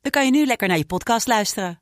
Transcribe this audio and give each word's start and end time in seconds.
dan 0.00 0.10
kan 0.10 0.24
je 0.24 0.30
nu 0.30 0.46
lekker 0.46 0.68
naar 0.68 0.76
je 0.76 0.86
podcast 0.86 1.26
luisteren. 1.26 1.80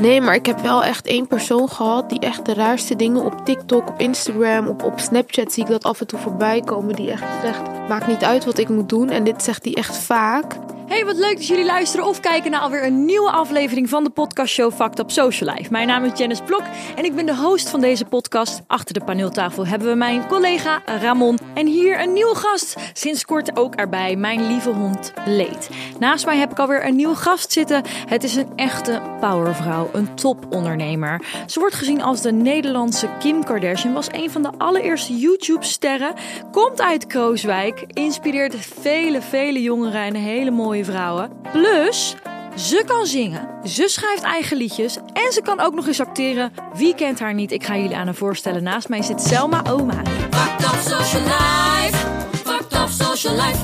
Nee, 0.00 0.20
maar 0.20 0.34
ik 0.34 0.46
heb 0.46 0.60
wel 0.60 0.84
echt 0.84 1.06
één 1.06 1.26
persoon 1.26 1.68
gehad 1.68 2.10
die 2.10 2.18
echt 2.18 2.44
de 2.44 2.54
raarste 2.54 2.96
dingen 2.96 3.24
op 3.24 3.44
TikTok, 3.44 3.88
op 3.88 4.00
Instagram, 4.00 4.66
op, 4.68 4.82
op 4.82 5.00
Snapchat 5.00 5.52
zie 5.52 5.62
ik 5.62 5.70
dat 5.70 5.84
af 5.84 6.00
en 6.00 6.06
toe 6.06 6.18
voorbij 6.18 6.60
komen. 6.60 6.94
Die 6.94 7.10
echt 7.10 7.40
zegt, 7.42 7.62
maakt 7.88 8.06
niet 8.06 8.24
uit 8.24 8.44
wat 8.44 8.58
ik 8.58 8.68
moet 8.68 8.88
doen. 8.88 9.10
En 9.10 9.24
dit 9.24 9.42
zegt 9.42 9.64
hij 9.64 9.74
echt 9.74 9.96
vaak. 9.96 10.56
Hey, 10.90 11.04
wat 11.04 11.16
leuk 11.16 11.36
dat 11.36 11.46
jullie 11.46 11.64
luisteren 11.64 12.06
of 12.06 12.20
kijken 12.20 12.50
naar 12.50 12.60
alweer 12.60 12.84
een 12.84 13.04
nieuwe 13.04 13.30
aflevering 13.30 13.88
van 13.88 14.04
de 14.04 14.10
podcastshow 14.10 14.72
Fact 14.72 14.98
Up 14.98 15.10
Social 15.10 15.54
Life. 15.54 15.70
Mijn 15.70 15.86
naam 15.86 16.04
is 16.04 16.18
Janice 16.18 16.42
Blok 16.42 16.62
en 16.96 17.04
ik 17.04 17.14
ben 17.14 17.26
de 17.26 17.36
host 17.36 17.68
van 17.68 17.80
deze 17.80 18.04
podcast. 18.04 18.62
Achter 18.66 18.94
de 18.94 19.04
paneeltafel 19.04 19.66
hebben 19.66 19.88
we 19.88 19.94
mijn 19.94 20.26
collega 20.26 20.82
Ramon 20.86 21.38
en 21.54 21.66
hier 21.66 22.00
een 22.00 22.12
nieuwe 22.12 22.34
gast. 22.34 22.76
Sinds 22.92 23.24
kort 23.24 23.56
ook 23.56 23.74
erbij, 23.74 24.16
mijn 24.16 24.46
lieve 24.46 24.70
hond 24.70 25.12
Leed. 25.26 25.70
Naast 25.98 26.26
mij 26.26 26.36
heb 26.36 26.50
ik 26.50 26.58
alweer 26.58 26.86
een 26.86 26.96
nieuwe 26.96 27.16
gast 27.16 27.52
zitten. 27.52 27.82
Het 28.06 28.24
is 28.24 28.34
een 28.34 28.52
echte 28.56 29.00
powervrouw, 29.20 29.90
een 29.92 30.14
topondernemer. 30.14 31.22
Ze 31.46 31.60
wordt 31.60 31.74
gezien 31.74 32.02
als 32.02 32.20
de 32.20 32.32
Nederlandse 32.32 33.08
Kim 33.18 33.44
Kardashian, 33.44 33.92
was 33.92 34.08
een 34.12 34.30
van 34.30 34.42
de 34.42 34.50
allereerste 34.58 35.18
YouTube-sterren, 35.18 36.14
komt 36.50 36.80
uit 36.80 37.06
Krooswijk, 37.06 37.84
inspireert 37.92 38.54
vele, 38.56 39.22
vele 39.22 39.62
jongeren 39.62 40.00
en 40.00 40.14
een 40.14 40.22
hele 40.22 40.50
mooie 40.50 40.78
vrouwen. 40.84 41.30
Plus, 41.52 42.16
ze 42.56 42.82
kan 42.86 43.06
zingen, 43.06 43.48
ze 43.64 43.88
schrijft 43.88 44.22
eigen 44.22 44.56
liedjes 44.56 44.96
en 45.12 45.32
ze 45.32 45.42
kan 45.42 45.60
ook 45.60 45.74
nog 45.74 45.86
eens 45.86 46.00
acteren. 46.00 46.52
Wie 46.74 46.94
kent 46.94 47.20
haar 47.20 47.34
niet? 47.34 47.52
Ik 47.52 47.64
ga 47.64 47.76
jullie 47.76 47.96
aan 47.96 48.06
haar 48.06 48.14
voorstellen. 48.14 48.62
Naast 48.62 48.88
mij 48.88 49.02
zit 49.02 49.20
Selma 49.22 49.62
Oma. 49.70 50.02
Fucked 50.30 50.64
up 50.64 50.80
social 50.80 51.22
life. 51.22 51.96
Fucked 52.32 52.72
up 52.72 52.88
social 52.88 53.34
life. 53.34 53.58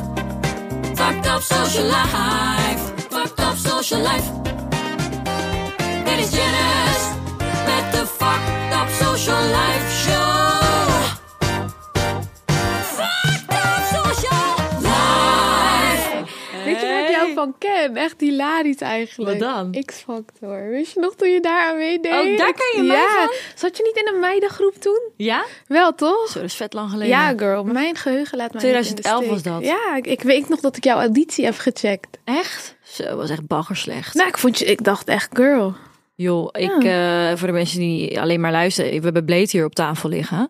Fucked 0.95 1.27
up 1.27 1.43
social 1.43 1.85
life. 1.85 2.79
Fucked 3.11 3.39
up 3.39 3.57
social 3.57 4.01
life. 4.01 4.31
Dit 6.05 6.19
is 6.19 6.31
Janice 6.31 7.07
met 7.67 7.93
de 7.93 8.07
Fucked 8.07 8.81
up 8.81 8.89
social 9.07 9.43
life 9.43 10.05
show. 10.05 10.26
Van 17.47 17.59
ken? 17.59 17.97
Echt 17.97 18.21
hilarisch 18.21 18.81
eigenlijk. 18.81 19.31
Wat 19.31 19.49
dan? 19.73 19.85
X-Factor. 19.85 20.69
Weet 20.69 20.91
je 20.91 21.01
nog 21.01 21.15
toen 21.15 21.29
je 21.29 21.41
daar 21.41 21.71
aan 21.71 21.77
meedeed? 21.77 22.13
Oh, 22.13 22.39
daar 22.39 22.53
ken 22.53 22.83
je 22.83 22.83
mij 22.83 22.97
ja. 22.97 23.15
van? 23.15 23.35
Zat 23.55 23.77
je 23.77 23.83
niet 23.83 24.05
in 24.05 24.15
een 24.15 24.21
meidengroep 24.21 24.75
toen? 24.75 25.01
Ja? 25.17 25.45
Wel, 25.67 25.95
toch? 25.95 26.29
Zo, 26.29 26.39
dat 26.39 26.49
is 26.49 26.55
vet 26.55 26.73
lang 26.73 26.91
geleden. 26.91 27.09
Ja, 27.09 27.33
girl. 27.37 27.65
Mijn 27.65 27.97
geheugen 27.97 28.39
laat 28.39 28.53
mij 28.53 28.63
niet 28.63 28.75
in 28.75 28.95
de 28.95 29.03
2011 29.03 29.19
steek. 29.19 29.33
was 29.33 29.43
dat. 29.43 29.65
Ja, 29.65 29.97
ik, 29.97 30.07
ik 30.07 30.23
weet 30.23 30.49
nog 30.49 30.61
dat 30.61 30.77
ik 30.77 30.85
jouw 30.85 30.99
auditie 30.99 31.45
heb 31.45 31.59
gecheckt. 31.59 32.19
Echt? 32.25 32.77
Zo, 32.83 33.17
was 33.17 33.31
echt 33.31 33.47
baggerslecht. 33.47 34.15
Nou, 34.15 34.29
ik, 34.29 34.39
vond 34.39 34.59
je, 34.59 34.65
ik 34.65 34.85
dacht 34.85 35.09
echt, 35.09 35.31
girl. 35.33 35.75
Joh, 36.15 36.49
ik, 36.53 36.85
eh, 36.85 37.33
voor 37.35 37.47
de 37.47 37.53
mensen 37.53 37.79
die 37.79 38.21
alleen 38.21 38.41
maar 38.41 38.53
luisteren, 38.53 38.91
we 38.91 39.05
hebben 39.05 39.25
Bleed 39.25 39.51
hier 39.51 39.65
op 39.65 39.75
tafel 39.75 40.09
liggen. 40.09 40.49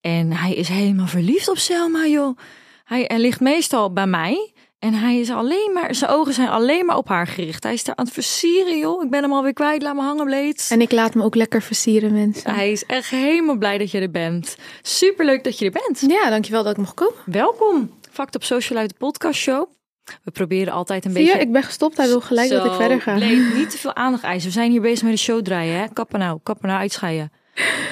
En 0.00 0.32
hij 0.32 0.54
is 0.54 0.68
helemaal 0.68 1.06
verliefd 1.06 1.48
op 1.48 1.58
Selma, 1.58 2.06
joh. 2.06 2.38
Hij, 2.84 3.04
hij 3.08 3.18
ligt 3.18 3.40
meestal 3.40 3.92
bij 3.92 4.06
mij. 4.06 4.52
En 4.78 4.94
hij 4.94 5.18
is 5.18 5.30
alleen 5.30 5.70
maar, 5.74 5.94
zijn 5.94 6.10
ogen 6.10 6.32
zijn 6.32 6.48
alleen 6.48 6.86
maar 6.86 6.96
op 6.96 7.08
haar 7.08 7.26
gericht. 7.26 7.62
Hij 7.62 7.72
is 7.72 7.84
daar 7.84 7.96
aan 7.96 8.04
het 8.04 8.14
versieren, 8.14 8.78
joh. 8.78 9.04
Ik 9.04 9.10
ben 9.10 9.22
hem 9.22 9.32
alweer 9.32 9.52
kwijt, 9.52 9.82
laat 9.82 9.94
me 9.94 10.00
hangen, 10.00 10.24
Bleed. 10.24 10.66
En 10.70 10.80
ik 10.80 10.92
laat 10.92 11.14
me 11.14 11.22
ook 11.22 11.34
lekker 11.34 11.62
versieren, 11.62 12.12
mensen. 12.12 12.54
Hij 12.54 12.72
is 12.72 12.84
echt 12.84 13.10
helemaal 13.10 13.56
blij 13.56 13.78
dat 13.78 13.90
je 13.90 14.00
er 14.00 14.10
bent. 14.10 14.56
Superleuk 14.82 15.44
dat 15.44 15.58
je 15.58 15.64
er 15.64 15.70
bent. 15.70 16.00
Ja, 16.00 16.30
dankjewel 16.30 16.62
dat 16.62 16.72
ik 16.72 16.78
mocht 16.78 16.94
komen. 16.94 17.14
Welkom. 17.24 17.94
Fact 18.10 18.34
op 18.34 18.44
Social 18.44 18.78
uit 18.78 18.88
de 18.88 18.96
podcast 18.98 19.40
show. 19.40 19.68
We 20.22 20.30
proberen 20.30 20.72
altijd 20.72 21.04
een 21.04 21.10
Zie 21.10 21.20
je, 21.20 21.26
beetje... 21.26 21.42
ik 21.42 21.52
ben 21.52 21.62
gestopt. 21.62 21.96
Hij 21.96 22.06
wil 22.06 22.20
gelijk 22.20 22.50
dat 22.50 22.64
ik 22.64 22.72
verder 22.72 23.00
ga. 23.00 23.14
Bleed, 23.14 23.54
niet 23.54 23.70
te 23.70 23.78
veel 23.78 23.94
aandacht 23.94 24.22
eisen. 24.22 24.48
We 24.48 24.54
zijn 24.54 24.70
hier 24.70 24.80
bezig 24.80 25.02
met 25.02 25.12
de 25.12 25.18
show 25.18 25.42
draaien, 25.42 25.78
hè? 25.78 25.86
Kappen 25.92 26.18
nou, 26.18 26.38
kappen 26.42 26.68
nou, 26.68 26.80
uitscheiden. 26.80 27.32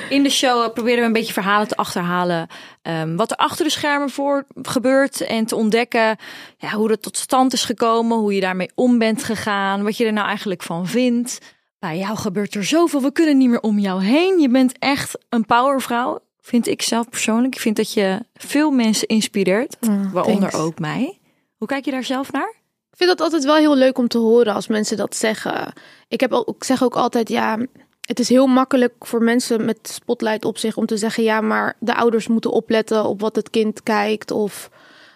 In 0.08 0.22
de 0.22 0.30
show 0.30 0.62
eh, 0.62 0.72
proberen 0.72 1.00
we 1.00 1.06
een 1.06 1.12
beetje 1.12 1.32
verhalen 1.32 1.68
te 1.68 1.76
achterhalen. 1.76 2.46
ehm, 2.82 3.16
wat 3.16 3.30
er 3.30 3.36
achter 3.36 3.64
de 3.64 3.70
schermen 3.70 4.10
voor 4.10 4.44
gebeurt. 4.62 5.20
En 5.20 5.46
te 5.46 5.56
ontdekken 5.56 6.16
ja, 6.58 6.70
hoe 6.70 6.88
dat 6.88 7.02
tot 7.02 7.16
stand 7.16 7.52
is 7.52 7.64
gekomen. 7.64 8.18
Hoe 8.18 8.34
je 8.34 8.40
daarmee 8.40 8.70
om 8.74 8.98
bent 8.98 9.24
gegaan. 9.24 9.82
Wat 9.82 9.96
je 9.96 10.04
er 10.06 10.12
nou 10.12 10.26
eigenlijk 10.26 10.62
van 10.62 10.86
vindt. 10.86 11.38
Bij 11.78 11.98
jou 11.98 12.16
gebeurt 12.16 12.54
er 12.54 12.64
zoveel. 12.64 13.02
We 13.02 13.12
kunnen 13.12 13.36
niet 13.36 13.48
meer 13.48 13.60
om 13.60 13.78
jou 13.78 14.02
heen. 14.04 14.40
Je 14.40 14.48
bent 14.48 14.78
echt 14.78 15.18
een 15.28 15.44
powervrouw. 15.44 16.18
Vind 16.40 16.66
ik 16.66 16.82
zelf 16.82 17.08
persoonlijk. 17.08 17.54
Ik 17.54 17.60
vind 17.60 17.76
dat 17.76 17.92
je 17.92 18.20
veel 18.34 18.70
mensen 18.70 19.08
inspireert. 19.08 19.76
Oh, 19.80 20.12
waaronder 20.12 20.50
thanks. 20.50 20.66
ook 20.66 20.78
mij. 20.78 21.18
Hoe 21.56 21.68
kijk 21.68 21.84
je 21.84 21.90
daar 21.90 22.04
zelf 22.04 22.32
naar? 22.32 22.54
Ik 22.90 23.00
vind 23.00 23.10
dat 23.10 23.20
altijd 23.20 23.44
wel 23.44 23.54
heel 23.54 23.76
leuk 23.76 23.98
om 23.98 24.08
te 24.08 24.18
horen 24.18 24.54
als 24.54 24.66
mensen 24.66 24.96
dat 24.96 25.16
zeggen. 25.16 25.72
Ik, 26.08 26.20
heb 26.20 26.32
ook, 26.32 26.48
ik 26.48 26.64
zeg 26.64 26.82
ook 26.82 26.96
altijd, 26.96 27.28
ja, 27.28 27.58
het 28.04 28.18
is 28.18 28.28
heel 28.28 28.46
makkelijk 28.46 28.94
voor 29.00 29.22
mensen 29.22 29.64
met 29.64 29.78
spotlight 29.82 30.44
op 30.44 30.58
zich 30.58 30.76
om 30.76 30.86
te 30.86 30.96
zeggen, 30.96 31.22
ja, 31.24 31.40
maar 31.40 31.76
de 31.78 31.94
ouders 31.94 32.28
moeten 32.28 32.50
opletten 32.50 33.04
op 33.04 33.20
wat 33.20 33.36
het 33.36 33.50
kind 33.50 33.82
kijkt 33.82 34.30
of 34.30 34.70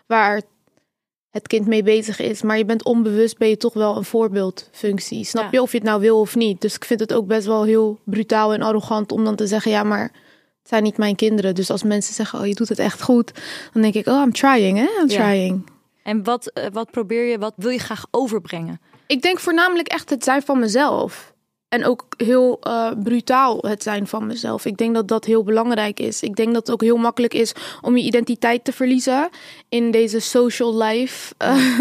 waar 0.07 0.43
het 1.31 1.47
kind 1.47 1.67
mee 1.67 1.83
bezig 1.83 2.19
is. 2.21 2.43
Maar 2.43 2.59
je 2.59 2.65
bent 2.65 2.85
onbewust, 2.85 3.39
ben 3.39 3.49
je 3.49 3.57
toch 3.57 3.73
wel 3.75 3.97
een 3.97 4.05
voorbeeldfunctie. 4.05 5.25
Snap 5.25 5.43
Ja. 5.45 5.49
je 5.53 5.63
of 5.63 5.71
je 5.73 5.79
het 5.79 5.87
nou 5.87 6.01
wil 6.01 6.21
of 6.21 6.35
niet? 6.37 6.61
Dus 6.61 6.75
ik 6.75 6.85
vind 6.85 7.01
het 7.01 7.13
ook 7.15 7.27
best 7.27 7.47
wel 7.47 7.65
heel 7.65 7.99
brutaal 8.05 8.53
en 8.53 8.63
arrogant 8.63 9.13
om 9.13 9.25
dan 9.25 9.37
te 9.37 9.47
zeggen, 9.47 9.71
ja, 9.71 9.83
maar 9.83 10.03
het 10.03 10.69
zijn 10.69 10.83
niet 10.83 10.97
mijn 10.99 11.17
kinderen. 11.17 11.55
Dus 11.55 11.71
als 11.71 11.83
mensen 11.83 12.15
zeggen, 12.15 12.39
oh, 12.41 12.47
je 12.47 12.55
doet 12.55 12.69
het 12.69 12.79
echt 12.79 13.03
goed, 13.03 13.33
dan 13.73 13.83
denk 13.83 13.95
ik, 13.95 14.07
oh, 14.07 14.23
I'm 14.25 14.33
trying, 14.33 14.79
hè? 14.79 14.85
I'm 15.03 15.09
Ja. 15.11 15.17
trying. 15.29 15.71
En 16.03 16.25
wat, 16.25 16.47
eh, 16.47 16.65
wat 16.73 16.91
probeer 16.91 17.25
je, 17.25 17.39
wat 17.39 17.53
wil 17.57 17.71
je 17.71 17.79
graag 17.79 18.05
overbrengen? 18.11 18.81
Ik 19.07 19.23
denk 19.23 19.39
voornamelijk 19.39 19.89
echt 19.89 20.11
het 20.11 20.25
zijn 20.25 20.43
van 20.43 20.59
mezelf. 20.59 21.33
En 21.69 21.85
ook 21.85 22.07
heel 22.17 22.59
eh, 22.61 22.91
brutaal 23.03 23.59
het 23.61 23.83
zijn 23.83 24.07
van 24.07 24.27
mezelf. 24.27 24.65
Ik 24.65 24.77
denk 24.77 24.95
dat 24.95 25.09
dat 25.09 25.25
heel 25.25 25.43
belangrijk 25.43 26.01
is. 26.01 26.23
Ik 26.23 26.37
denk 26.37 26.53
dat 26.53 26.67
het 26.67 26.71
ook 26.75 26.83
heel 26.83 26.97
makkelijk 26.97 27.35
is 27.35 27.53
om 27.81 27.97
je 27.97 28.05
identiteit 28.05 28.65
te 28.65 28.73
verliezen 28.73 29.29
in 29.69 29.91
deze 29.91 30.21
social 30.21 30.83
life. 30.83 31.35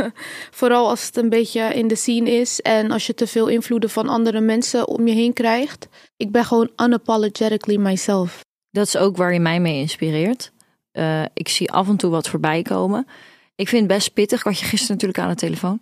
Vooral 0.60 0.90
als 0.90 1.06
het 1.06 1.18
een 1.18 1.30
beetje 1.30 1.62
in 1.62 1.88
de 1.88 1.96
scene 1.96 2.32
is 2.32 2.62
en 2.62 2.92
als 2.92 3.08
je 3.08 3.14
te 3.14 3.28
veel 3.28 3.48
invloeden 3.48 3.90
van 3.90 4.08
andere 4.08 4.40
mensen 4.40 4.88
om 4.88 5.08
je 5.08 5.14
heen 5.14 5.34
krijgt. 5.34 5.88
Ik 6.18 6.32
ben 6.32 6.46
gewoon 6.46 6.70
unapologetically 6.76 7.78
myself. 7.78 8.46
Dat 8.72 8.88
is 8.88 8.98
ook 8.98 9.18
waar 9.18 9.34
je 9.34 9.40
mij 9.40 9.60
mee 9.60 9.80
inspireert. 9.80 10.52
Eh, 10.92 11.24
ik 11.34 11.48
zie 11.48 11.72
af 11.72 11.88
en 11.88 11.98
toe 11.98 12.12
wat 12.12 12.30
voorbij 12.30 12.62
komen. 12.62 13.08
Ik 13.58 13.68
vind 13.68 13.82
het 13.82 13.92
best 13.98 14.14
pittig. 14.14 14.40
Ik 14.40 14.46
had 14.46 14.60
je 14.60 14.66
gisteren 14.66 14.94
natuurlijk 14.94 15.20
aan 15.20 15.30
de 15.30 15.36
telefoon. 15.36 15.80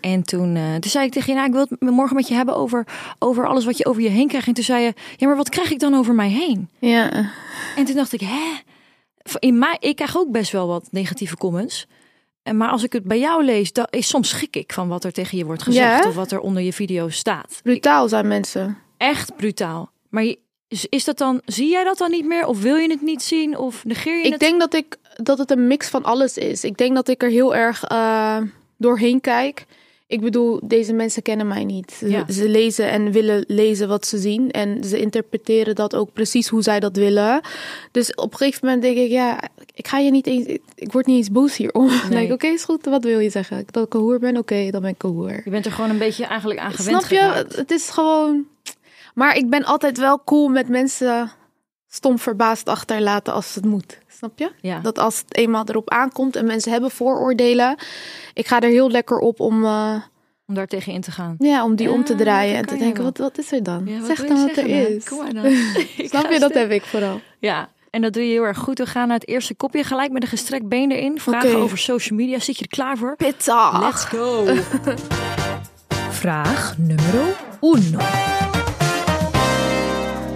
En 0.00 0.22
toen, 0.22 0.56
eh, 0.56 0.72
toen 0.74 0.90
zei 0.90 1.06
ik 1.06 1.12
tegen 1.12 1.28
je, 1.28 1.34
nou, 1.34 1.46
ik 1.46 1.52
wil 1.54 1.66
het 1.68 1.80
morgen 1.96 2.16
met 2.16 2.28
je 2.28 2.34
hebben 2.34 2.56
over, 2.56 2.86
over 3.18 3.46
alles 3.46 3.64
wat 3.64 3.78
je 3.78 3.86
over 3.86 4.02
je 4.02 4.08
heen 4.08 4.28
krijgt. 4.28 4.46
En 4.46 4.54
toen 4.54 4.64
zei 4.64 4.82
je, 4.84 4.92
ja, 5.16 5.26
maar 5.26 5.36
wat 5.36 5.48
krijg 5.48 5.70
ik 5.70 5.78
dan 5.78 5.94
over 5.94 6.14
mij 6.14 6.28
heen? 6.28 6.68
Ja, 6.78 7.30
En 7.76 7.84
toen 7.84 7.94
dacht 7.94 8.12
ik, 8.12 8.20
hè? 8.20 8.52
In 9.38 9.58
mij, 9.58 9.76
ik 9.80 9.96
krijg 9.96 10.16
ook 10.16 10.30
best 10.30 10.52
wel 10.52 10.66
wat 10.66 10.88
negatieve 10.90 11.36
comments. 11.36 11.86
En 12.42 12.56
maar 12.56 12.68
als 12.70 12.82
ik 12.82 12.92
het 12.92 13.04
bij 13.04 13.18
jou 13.18 13.44
lees, 13.44 13.72
dan 13.72 13.86
is 13.90 14.08
soms 14.08 14.28
schrik 14.28 14.56
ik 14.56 14.72
van 14.72 14.88
wat 14.88 15.04
er 15.04 15.12
tegen 15.12 15.38
je 15.38 15.44
wordt 15.44 15.62
gezegd 15.62 16.02
Ja, 16.02 16.08
of 16.08 16.14
wat 16.14 16.32
er 16.32 16.40
onder 16.40 16.62
je 16.62 16.72
video 16.72 17.08
staat. 17.08 17.60
brutaal 17.62 18.08
zijn 18.08 18.28
mensen. 18.28 18.78
Echt 18.96 19.36
brutaal. 19.36 19.90
Maar 20.10 20.24
je- 20.24 20.38
is, 20.74 20.86
is 20.88 21.04
dat 21.04 21.18
dan, 21.18 21.40
zie 21.44 21.68
jij 21.68 21.84
dat 21.84 21.98
dan 21.98 22.10
niet 22.10 22.26
meer? 22.26 22.46
Of 22.46 22.60
wil 22.62 22.76
je 22.76 22.90
het 22.90 23.02
niet 23.02 23.22
zien? 23.22 23.58
Of 23.58 23.84
negeer 23.84 24.18
je 24.18 24.24
Ik 24.24 24.30
het? 24.30 24.40
denk 24.40 24.60
dat, 24.60 24.74
ik, 24.74 24.96
dat 25.16 25.38
het 25.38 25.50
een 25.50 25.66
mix 25.66 25.88
van 25.88 26.04
alles 26.04 26.36
is. 26.38 26.64
Ik 26.64 26.76
denk 26.76 26.94
dat 26.94 27.08
ik 27.08 27.22
er 27.22 27.30
heel 27.30 27.54
erg 27.54 27.84
eh, 27.84 28.36
doorheen 28.76 29.20
kijk. 29.20 29.64
Ik 30.06 30.20
bedoel, 30.20 30.60
deze 30.64 30.92
mensen 30.92 31.22
kennen 31.22 31.46
mij 31.48 31.64
niet. 31.64 31.92
Ze, 31.92 32.08
Ja. 32.08 32.24
ze 32.32 32.48
lezen 32.48 32.90
en 32.90 33.12
willen 33.12 33.44
lezen 33.48 33.88
wat 33.88 34.06
ze 34.06 34.18
zien. 34.18 34.50
En 34.50 34.84
ze 34.84 35.00
interpreteren 35.00 35.74
dat 35.74 35.94
ook 35.94 36.12
precies 36.12 36.48
hoe 36.48 36.62
zij 36.62 36.80
dat 36.80 36.96
willen. 36.96 37.40
Dus 37.90 38.14
op 38.14 38.32
een 38.32 38.38
gegeven 38.38 38.60
moment 38.66 38.82
denk 38.82 38.96
ik, 38.96 39.10
ja, 39.10 39.40
ik 39.74 39.88
ga 39.88 39.98
je 39.98 40.10
niet 40.10 40.26
eens... 40.26 40.46
Ik, 40.46 40.62
ik 40.74 40.92
word 40.92 41.06
niet 41.06 41.16
eens 41.16 41.30
boos 41.30 41.56
hierom. 41.56 41.90
Ik, 42.10 42.32
oké, 42.32 42.46
is 42.46 42.64
goed. 42.64 42.84
Wat 42.84 43.04
wil 43.04 43.18
je 43.18 43.30
zeggen? 43.30 43.64
Dat 43.70 43.86
ik 43.86 43.94
een 43.94 44.00
hoer 44.00 44.18
ben? 44.18 44.36
Oké, 44.36 44.70
dan 44.70 44.80
ben 44.80 44.90
ik 44.90 45.02
een 45.02 45.10
hoer. 45.10 45.40
Je 45.44 45.50
bent 45.50 45.66
er 45.66 45.72
gewoon 45.72 45.90
een 45.90 45.98
beetje 45.98 46.24
eigenlijk 46.24 46.60
aan 46.60 46.72
gewend 46.72 46.96
Snap 47.04 47.10
je? 47.10 47.16
geraakt. 47.18 47.56
Het 47.56 47.70
is 47.70 47.90
gewoon... 47.90 48.44
Maar 49.14 49.36
ik 49.36 49.50
ben 49.50 49.64
altijd 49.64 49.98
wel 49.98 50.22
cool 50.24 50.48
met 50.48 50.68
mensen 50.68 51.30
stom 51.88 52.18
verbaasd 52.18 52.68
achterlaten 52.68 53.32
als 53.32 53.54
het 53.54 53.64
moet. 53.64 53.98
Snap 54.08 54.38
je? 54.38 54.50
Ja. 54.60 54.80
Dat 54.80 54.98
als 54.98 55.18
het 55.18 55.36
eenmaal 55.36 55.64
erop 55.66 55.90
aankomt 55.90 56.36
en 56.36 56.46
mensen 56.46 56.72
hebben 56.72 56.90
vooroordelen. 56.90 57.76
Ik 58.32 58.46
ga 58.46 58.60
er 58.60 58.68
heel 58.68 58.90
lekker 58.90 59.18
op 59.18 59.40
om, 59.40 59.64
eh, 59.64 59.94
Om 60.46 60.54
daar 60.54 60.66
tegen 60.66 60.92
in 60.92 61.00
te 61.00 61.10
gaan. 61.10 61.34
Ja, 61.38 61.64
om 61.64 61.76
die 61.76 61.90
om 61.90 62.04
te 62.04 62.14
draaien 62.14 62.56
en 62.56 62.66
te 62.66 62.76
denken, 62.76 63.02
wel. 63.02 63.04
wat, 63.04 63.18
wat 63.18 63.38
is 63.38 63.52
er 63.52 63.62
dan? 63.62 63.86
Ja, 63.86 64.04
zeg 64.04 64.26
dan 64.26 64.46
wat 64.46 64.56
er 64.56 64.68
dan? 64.68 64.76
is. 64.76 65.04
Kom 65.04 65.18
maar 65.18 65.34
dan. 65.34 65.52
Snap 66.10 66.30
je, 66.30 66.38
dat 66.38 66.54
heb 66.54 66.70
ik 66.70 66.82
vooral. 66.82 67.20
Ja, 67.38 67.68
en 67.90 68.02
dat 68.02 68.12
doe 68.12 68.22
je 68.22 68.30
heel 68.30 68.42
erg 68.42 68.58
goed. 68.58 68.78
We 68.78 68.86
gaan 68.86 69.08
naar 69.08 69.18
het 69.18 69.28
eerste 69.28 69.54
kopje 69.54 69.84
gelijk 69.84 70.12
met 70.12 70.22
een 70.22 70.28
gestrekt 70.28 70.68
been 70.68 70.90
erin. 70.90 71.20
Vragen 71.20 71.56
over 71.56 71.78
social 71.78 72.18
media. 72.18 72.38
Zit 72.38 72.56
je 72.56 72.62
er 72.62 72.70
klaar 72.70 72.96
voor? 72.96 73.16
Pittig. 73.16 73.80
Let's 73.80 74.04
go. 74.04 74.46
Vraag 76.10 76.78
nummer 76.78 77.36
uno. 77.60 77.98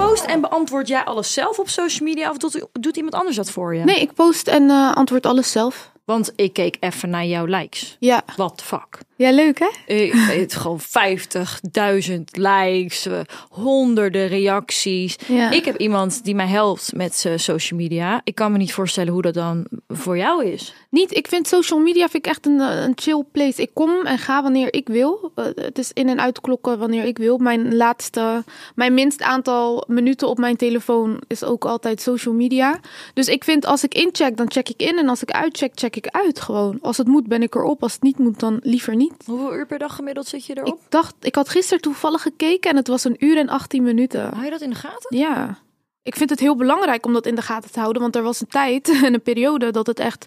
Post 0.08 0.25
en 0.25 0.40
beantwoord 0.40 0.88
jij 0.88 1.05
alles 1.05 1.32
zelf 1.32 1.58
op 1.58 1.69
social 1.69 2.08
media 2.08 2.31
of 2.31 2.37
doet, 2.37 2.66
doet 2.72 2.96
iemand 2.96 3.14
anders 3.14 3.37
dat 3.37 3.50
voor 3.50 3.75
je? 3.75 3.84
Nee, 3.84 4.00
ik 4.00 4.14
post 4.14 4.49
en 4.49 4.70
eh, 4.70 4.94
antwoord 4.94 5.26
alles 5.26 5.50
zelf. 5.50 5.90
Want 6.05 6.32
ik 6.37 6.52
keek 6.52 6.76
even 6.81 7.10
naar 7.10 7.25
jouw 7.25 7.44
likes. 7.44 7.96
Ja. 8.00 8.22
What 8.37 8.58
the 8.58 8.64
fuck? 8.64 8.99
Ja, 9.19 9.31
leuk 9.32 9.59
hè? 9.59 9.94
Ik 9.94 10.12
weet 10.15 10.55
gewoon 10.55 10.81
50.000 10.81 12.20
likes, 12.32 13.06
eh, 13.06 13.20
honderden 13.50 14.26
reacties. 14.29 15.17
Ja. 15.26 15.50
Ik 15.50 15.65
heb 15.65 15.76
iemand 15.76 16.25
die 16.25 16.35
mij 16.35 16.47
helpt 16.47 16.93
met 16.94 17.26
social 17.37 17.81
media. 17.81 18.20
Ik 18.25 18.35
kan 18.35 18.53
me 18.53 18.59
niet 18.59 18.73
voorstellen 18.73 19.12
hoe 19.12 19.23
dat 19.23 19.35
dan 19.35 19.67
voor 19.88 20.17
jou 20.17 20.44
is. 20.44 20.75
Niet, 20.91 21.17
ik 21.17 21.29
vind 21.29 21.49
social 21.49 21.81
media 21.81 22.09
vind 22.09 22.26
ik 22.26 22.31
echt 22.31 22.47
een, 22.47 22.61
eh, 22.61 22.82
een 22.82 22.93
chill 22.94 23.25
place. 23.32 23.62
Ik 23.62 23.70
kom 23.75 24.06
en 24.06 24.19
ga 24.19 24.43
wanneer 24.43 24.75
ik 24.75 24.88
wil. 24.88 25.32
Eh, 25.35 25.44
het 25.55 25.79
is 25.79 25.91
in- 25.93 26.09
en 26.09 26.21
uitklokken 26.21 26.79
wanneer 26.79 27.05
ik 27.05 27.19
wil. 27.19 27.38
Mijn 27.38 27.76
laatste, 27.76 28.44
mijn 28.75 28.94
minst 28.94 29.23
aantal 29.23 29.85
minuten 29.87 30.29
op 30.29 30.38
mijn 30.38 30.56
telefoon 30.56 31.21
is 31.26 31.44
ook 31.44 31.64
altijd 31.64 32.00
social 32.00 32.35
media. 32.35 32.81
Dus 33.14 33.26
ik 33.29 33.44
vind 33.44 33.67
als 33.67 33.85
ik 33.85 33.94
incheck, 33.94 34.37
dan 34.37 34.50
check 34.50 34.69
ik 34.69 34.82
in. 34.82 34.99
En 34.99 35.09
als 35.09 35.23
ik 35.23 35.31
uitcheck, 35.31 35.73
check 35.75 35.97
ik 35.97 36.06
uit 36.09 36.41
gewoon. 36.41 36.79
Als 36.81 36.97
het 36.97 37.06
moet, 37.06 37.26
ben 37.26 37.43
ik 37.43 37.55
erop. 37.55 37.82
Als 37.82 37.93
het 37.93 38.03
niet 38.03 38.19
moet, 38.19 38.41
dan 38.41 38.59
liever 38.62 38.97
niet. 38.97 39.06
Hoeveel 39.25 39.55
uur 39.55 39.66
per 39.66 39.78
dag 39.78 39.94
gemiddeld 39.94 40.26
zit 40.26 40.44
je 40.46 40.56
erop? 40.56 40.75
Ik 40.75 40.90
dacht, 40.90 41.14
ik 41.20 41.34
had 41.34 41.49
gisteren 41.49 41.81
toevallig 41.82 42.22
gekeken 42.22 42.70
en 42.70 42.76
het 42.76 42.88
was 42.88 43.05
een 43.05 43.16
uur 43.25 43.37
en 43.38 43.49
18 43.49 43.82
minuten. 43.82 44.28
Hou 44.32 44.44
je 44.44 44.50
dat 44.50 44.60
in 44.60 44.70
de 44.70 44.76
gaten? 44.76 45.16
Ja. 45.19 45.58
Ik 46.02 46.16
vind 46.16 46.31
het 46.31 46.40
heel 46.40 46.56
belangrijk 46.56 47.06
om 47.06 47.12
dat 47.12 47.26
in 47.26 47.34
de 47.34 47.43
gaten 47.43 47.70
te 47.72 47.81
houden. 47.81 48.02
Want 48.02 48.16
er 48.16 48.22
was 48.22 48.40
een 48.40 48.46
tijd 48.46 48.88
en 49.05 49.14
een 49.14 49.22
periode 49.22 49.70
dat 49.70 49.87
het 49.87 49.99
echt 49.99 50.26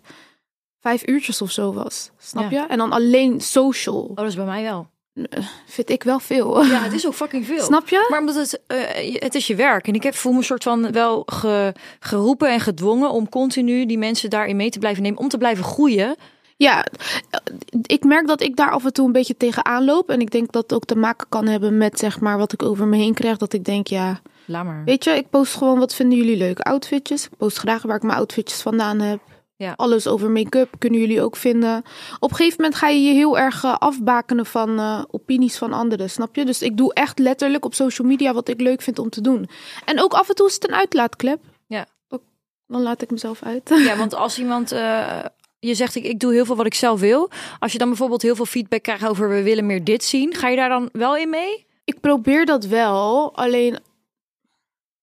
vijf 0.80 1.08
uurtjes 1.08 1.42
of 1.42 1.52
zo 1.52 1.74
was. 1.74 2.12
Snap 2.18 2.52
Ja. 2.52 2.62
je? 2.62 2.68
En 2.68 2.78
dan 2.78 2.92
alleen 2.92 3.42
social. 3.42 4.02
Oh, 4.02 4.16
dat 4.16 4.26
is 4.26 4.36
bij 4.36 4.46
mij 4.46 4.64
wel. 4.64 4.90
Vind 5.66 5.90
ik 5.90 6.04
wel 6.04 6.20
veel. 6.20 6.64
Ja, 6.66 6.82
het 6.82 6.94
is 6.94 7.08
ook 7.08 7.14
fucking 7.14 7.46
veel. 7.46 7.64
Snap 7.64 7.90
je? 7.90 8.06
Maar 8.10 8.20
omdat 8.20 8.36
het, 8.36 8.62
eh, 8.68 9.14
het 9.22 9.36
is 9.36 9.48
je 9.48 9.56
werk. 9.56 9.88
En 9.88 9.94
ik 9.94 10.04
heb 10.04 10.16
voel 10.16 10.32
me 10.32 10.38
een 10.38 10.44
soort 10.44 10.64
van 10.64 10.92
wel 10.92 11.24
ge- 11.26 11.74
geroepen 12.00 12.50
en 12.50 12.60
gedwongen 12.60 13.12
om 13.12 13.30
continu 13.30 13.86
die 13.86 13.98
mensen 13.98 14.30
daarin 14.30 14.56
mee 14.56 14.70
te 14.70 14.80
blijven 14.80 15.04
nemen. 15.04 15.20
Om 15.20 15.28
te 15.28 15.38
blijven 15.38 15.64
groeien. 15.64 16.16
Ja, 16.64 16.86
ik 17.82 18.04
merk 18.04 18.28
dat 18.28 18.42
ik 18.42 18.56
daar 18.56 18.72
af 18.72 18.86
en 18.86 18.94
toe 18.94 19.06
een 19.06 19.12
beetje 19.12 19.38
tegenaan 19.38 19.86
loop. 19.86 20.10
En 20.10 20.20
ik 20.22 20.32
denk 20.32 20.52
dat 20.52 20.62
het 20.64 20.74
ook 20.74 20.86
te 20.86 20.96
maken 20.96 21.28
kan 21.30 21.48
hebben 21.48 21.78
met 21.78 22.00
zeg 22.00 22.20
maar 22.20 22.38
wat 22.38 22.54
ik 22.54 22.64
over 22.64 22.88
me 22.88 22.98
heen 22.98 23.14
krijg. 23.14 23.38
Dat 23.38 23.54
ik 23.54 23.64
denk, 23.64 23.88
ja, 23.88 24.22
Laat 24.46 24.66
maar. 24.66 24.84
weet 24.86 25.04
je, 25.04 25.12
ik 25.12 25.30
post 25.30 25.56
gewoon 25.56 25.80
wat 25.80 25.96
vinden 25.96 26.18
jullie 26.18 26.38
leuk. 26.38 26.60
Outfitjes. 26.60 27.26
Ik 27.26 27.38
post 27.38 27.58
graag 27.58 27.82
waar 27.82 27.96
ik 27.96 28.02
mijn 28.04 28.18
outfitjes 28.18 28.62
vandaan 28.62 29.00
heb. 29.00 29.20
Ja. 29.56 29.74
Alles 29.76 30.08
over 30.08 30.30
make-up 30.32 30.70
kunnen 30.78 31.00
jullie 31.00 31.22
ook 31.22 31.36
vinden. 31.36 31.84
Op 32.20 32.30
een 32.30 32.36
gegeven 32.36 32.56
moment 32.62 32.76
ga 32.80 32.88
je 32.88 33.02
je 33.02 33.14
heel 33.14 33.38
erg 33.38 33.64
eh, 33.64 33.76
afbakenen 33.78 34.46
van 34.46 34.80
eh, 34.80 35.04
opinies 35.12 35.58
van 35.58 35.74
anderen, 35.74 36.10
snap 36.10 36.36
je? 36.36 36.46
Dus 36.46 36.62
ik 36.62 36.78
doe 36.78 36.94
echt 36.94 37.20
letterlijk 37.20 37.66
op 37.66 37.74
social 37.74 38.08
media 38.08 38.34
wat 38.34 38.48
ik 38.48 38.62
leuk 38.62 38.82
vind 38.82 39.00
om 39.00 39.10
te 39.10 39.22
doen. 39.22 39.50
En 39.86 40.02
ook 40.02 40.14
af 40.14 40.30
en 40.30 40.36
toe 40.36 40.48
is 40.48 40.54
het 40.54 40.68
een 40.68 40.76
uitlaatklep. 40.76 41.40
Ja. 41.68 41.86
Ook- 42.10 42.24
Dan 42.68 42.82
laat 42.82 43.02
ik 43.02 43.12
mezelf 43.12 43.44
uit. 43.44 43.70
Ja, 43.86 43.98
want 43.98 44.16
als 44.16 44.40
iemand. 44.40 44.72
eh, 44.72 45.08
je 45.68 45.76
zegt 45.76 45.96
ik, 45.96 46.04
ik 46.04 46.20
doe 46.20 46.34
heel 46.34 46.46
veel 46.46 46.56
wat 46.56 46.66
ik 46.66 46.74
zelf 46.74 47.00
wil. 47.00 47.30
Als 47.60 47.72
je 47.72 47.78
dan 47.78 47.88
bijvoorbeeld 47.88 48.22
heel 48.22 48.36
veel 48.36 48.46
feedback 48.46 48.84
krijgt 48.84 49.08
over 49.08 49.30
we 49.30 49.42
willen 49.42 49.66
meer 49.66 49.84
dit 49.84 50.04
zien, 50.04 50.36
ga 50.36 50.48
je 50.48 50.56
daar 50.56 50.70
dan 50.70 50.90
wel 50.94 51.18
in 51.18 51.30
mee? 51.30 51.66
Ik 51.86 52.00
probeer 52.00 52.46
dat 52.46 52.66
wel, 52.66 53.36
alleen 53.36 53.80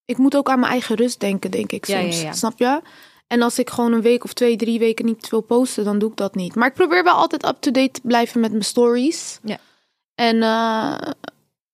ik 0.05 0.19
moet 0.19 0.37
ook 0.37 0.49
aan 0.49 0.61
mijn 0.61 0.73
eigen 0.73 0.97
rust 0.97 1.21
denken, 1.21 1.51
denk 1.51 1.73
ik 1.73 1.85
soms. 1.85 2.21
ja, 2.21 2.27
ja. 2.27 2.33
Snap 2.33 2.59
je? 2.59 2.81
En 3.27 3.43
als 3.43 3.59
ik 3.59 3.71
gewoon 3.71 3.93
een 3.93 4.03
week 4.03 4.25
of 4.25 4.33
twee, 4.33 4.57
drie 4.57 4.79
weken 4.79 5.05
niet 5.05 5.29
wil 5.29 5.41
posten, 5.41 5.85
dan 5.85 5.99
doe 5.99 6.11
ik 6.11 6.17
dat 6.17 6.35
niet. 6.35 6.55
Maar 6.55 6.69
ik 6.69 6.75
probeer 6.75 7.05
wel 7.05 7.15
altijd 7.15 7.47
up-to-date 7.47 7.91
te 7.91 8.01
blijven 8.03 8.41
met 8.41 8.51
mijn 8.51 8.65
stories. 8.65 9.39
Ja. 9.43 9.59
En 10.15 10.43
eh, 10.43 11.11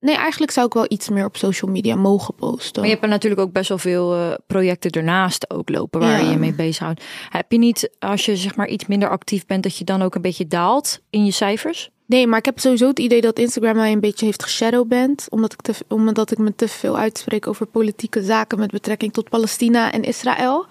nee, 0.04 0.16
eigenlijk 0.16 0.52
zou 0.52 0.66
ik 0.66 0.72
wel 0.74 0.84
iets 0.88 1.08
meer 1.08 1.24
op 1.24 1.36
social 1.36 1.70
media 1.70 1.94
mogen 1.94 2.34
posten. 2.34 2.72
Maar 2.74 2.84
je 2.84 2.90
hebt 2.90 3.02
er 3.04 3.10
natuurlijk 3.10 3.40
ook 3.42 3.52
best 3.52 3.68
wel 3.68 3.78
veel 3.78 4.14
eh, 4.14 4.32
projecten 4.46 4.90
ernaast 4.90 5.50
ook 5.50 5.68
lopen 5.68 6.00
waar 6.00 6.10
Ja. 6.10 6.18
je 6.18 6.30
je 6.30 6.38
mee 6.38 6.54
bezighoudt. 6.54 7.04
Heb 7.30 7.52
je 7.52 7.58
niet, 7.58 7.90
als 7.98 8.24
je 8.24 8.36
zeg 8.36 8.56
maar 8.56 8.68
iets 8.68 8.86
minder 8.86 9.08
actief 9.08 9.46
bent, 9.46 9.62
dat 9.62 9.76
je 9.78 9.84
dan 9.84 10.02
ook 10.02 10.14
een 10.14 10.22
beetje 10.22 10.46
daalt 10.46 11.00
in 11.10 11.24
je 11.24 11.30
cijfers? 11.32 11.90
Nee, 12.06 12.26
maar 12.26 12.38
ik 12.38 12.44
heb 12.44 12.58
sowieso 12.60 12.86
het 12.88 12.98
idee 12.98 13.20
dat 13.20 13.38
Instagram 13.38 13.76
mij 13.76 13.92
een 13.92 14.00
beetje 14.00 14.24
heeft 14.26 14.42
geshadowband. 14.42 15.26
Omdat 15.30 15.52
ik, 15.52 15.60
te, 15.60 15.74
omdat 15.88 16.30
ik 16.30 16.38
me 16.38 16.54
te 16.54 16.68
veel 16.68 16.98
uitspreek 16.98 17.46
over 17.46 17.66
politieke 17.66 18.22
zaken 18.22 18.58
met 18.58 18.70
betrekking 18.70 19.12
tot 19.12 19.28
Palestina 19.28 19.92
en 19.92 20.02
Israël. 20.02 20.66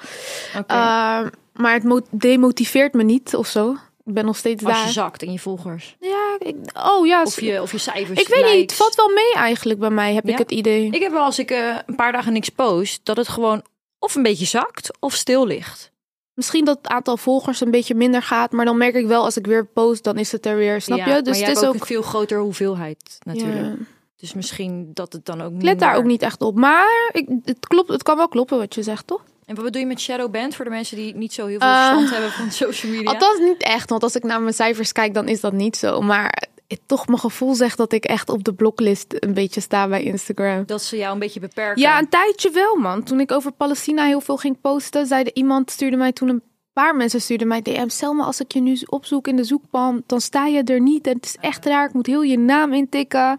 Uh, 0.56 0.63
maar 1.53 1.74
het 1.74 1.83
mo- 1.83 2.01
demotiveert 2.12 2.94
me 2.94 3.03
niet 3.03 3.36
of 3.36 3.47
zo. 3.47 3.75
Ben 4.03 4.25
nog 4.25 4.38
steeds 4.38 4.63
als 4.65 4.73
daar. 4.73 4.85
je 4.85 4.91
zakt 4.91 5.21
in 5.23 5.31
je 5.31 5.39
volgers. 5.39 5.95
Ja, 6.00 6.35
ik, 6.39 6.55
oh 6.73 7.05
ja. 7.05 7.21
Of 7.23 7.41
je, 7.41 7.61
of 7.61 7.71
je 7.71 7.77
cijfers. 7.77 8.19
ik 8.21 8.27
weet 8.27 8.53
niet, 8.53 8.61
het 8.61 8.73
valt 8.73 8.95
wel 8.95 9.09
mee 9.09 9.33
eigenlijk 9.33 9.79
bij 9.79 9.89
mij, 9.89 10.13
heb 10.13 10.25
Ja? 10.25 10.31
ik 10.31 10.38
het 10.38 10.51
idee. 10.51 10.88
Ik 10.91 11.01
heb 11.01 11.11
wel 11.11 11.23
als 11.23 11.39
ik 11.39 11.51
eh, 11.51 11.75
een 11.85 11.95
paar 11.95 12.11
dagen 12.11 12.33
niks 12.33 12.50
post, 12.50 13.00
dat 13.03 13.17
het 13.17 13.27
gewoon 13.27 13.63
of 14.00 14.15
een 14.15 14.23
beetje 14.23 14.45
zakt 14.45 14.91
of 15.00 15.13
stil 15.13 15.45
ligt. 15.45 15.91
Misschien 16.33 16.65
dat 16.65 16.77
het 16.77 16.88
aantal 16.88 17.17
volgers 17.17 17.61
een 17.61 17.71
beetje 17.71 17.95
minder 17.95 18.21
gaat, 18.21 18.51
maar 18.51 18.65
dan 18.65 18.77
merk 18.77 18.95
ik 18.95 19.05
wel 19.07 19.23
als 19.23 19.38
ik 19.38 19.45
weer 19.47 19.65
post, 19.65 20.03
dan 20.03 20.17
is 20.17 20.31
het 20.31 20.45
er 20.45 20.55
weer, 20.55 20.81
snap 20.81 20.97
Ja, 20.97 21.15
je? 21.15 21.21
Dus 21.21 21.39
het 21.39 21.57
is 21.57 21.63
ook 21.63 21.73
ook. 21.73 21.73
een 21.73 21.85
veel 21.85 22.01
grotere 22.01 22.39
hoeveelheid 22.39 23.17
natuurlijk. 23.25 23.59
Ja, 23.59 23.75
Dus 24.15 24.33
misschien 24.33 24.89
dat 24.94 25.13
het 25.13 25.25
dan 25.25 25.41
ook 25.41 25.53
ik 25.53 25.61
let 25.61 25.79
daar 25.79 25.95
ook 25.95 26.03
niet 26.03 26.21
echt 26.21 26.41
op. 26.41 26.55
Maar 26.55 27.09
ik, 27.11 27.27
het, 27.44 27.67
klopt, 27.67 27.89
het 27.89 28.03
kan 28.03 28.17
wel 28.17 28.27
kloppen 28.27 28.57
wat 28.57 28.75
je 28.75 28.83
zegt, 28.83 29.07
toch? 29.07 29.23
En 29.53 29.61
wat 29.61 29.71
bedoel 29.71 29.81
je 29.88 29.94
met 29.94 30.01
shadowband 30.01 30.55
voor 30.55 30.65
de 30.65 30.71
mensen 30.71 30.97
die 30.97 31.15
niet 31.15 31.33
zo 31.33 31.45
heel 31.45 31.59
veel 31.59 31.67
Eh, 31.67 31.88
verstand 31.88 32.09
hebben 32.09 32.31
van 32.31 32.51
social 32.51 32.91
media? 32.91 33.11
Althans 33.11 33.39
niet 33.39 33.63
echt, 33.63 33.89
want 33.89 34.03
als 34.03 34.15
ik 34.15 34.23
naar 34.23 34.41
mijn 34.41 34.53
cijfers 34.53 34.91
kijk, 34.91 35.13
dan 35.13 35.27
is 35.27 35.41
dat 35.41 35.53
niet 35.53 35.77
zo. 35.77 36.01
Maar 36.01 36.44
het, 36.67 36.79
toch 36.85 37.07
mijn 37.07 37.19
gevoel 37.19 37.55
zegt 37.55 37.77
dat 37.77 37.94
ik 37.94 38.05
echt 38.05 38.29
op 38.29 38.44
de 38.44 38.53
bloklist 38.53 39.05
een 39.19 39.33
beetje 39.33 39.61
sta 39.61 39.88
bij 39.88 40.03
Instagram. 40.03 40.63
dat 40.65 40.83
ze 40.83 40.97
jou 40.97 41.13
een 41.13 41.19
beetje 41.19 41.39
beperken. 41.39 41.81
Ja, 41.81 42.00
een 42.00 42.09
tijdje 42.09 42.50
wel, 42.51 42.75
man. 42.75 43.03
Toen 43.03 43.19
ik 43.19 43.31
over 43.31 43.51
Palestina 43.51 44.05
heel 44.05 44.21
veel 44.21 44.38
ging 44.38 44.61
posten, 44.61 45.05
zeide 45.05 45.33
iemand, 45.33 45.71
stuurde 45.71 45.97
mij 45.97 46.11
toen 46.11 46.29
een 46.29 46.44
paar 46.74 46.96
mensen 46.96 47.22
stuurden 47.22 47.48
mij 47.48 47.62
DM. 47.62 47.88
Selma, 47.90 48.24
als 48.24 48.40
ik 48.40 48.52
je 48.54 48.62
nu 48.62 48.78
opzoek 48.86 49.28
in 49.28 49.36
de 49.36 49.44
zoekpalm, 49.44 50.04
dan 50.06 50.22
sta 50.22 50.46
je 50.46 50.64
er 50.64 50.81
niet. 50.81 51.08
En 51.08 51.14
het 51.16 51.25
is 51.25 51.36
echt 51.40 51.66
raar, 51.66 51.88
ik 51.88 51.94
moet 51.94 52.06
heel 52.08 52.22
je 52.22 52.38
naam 52.40 52.74
intikken. 52.74 53.38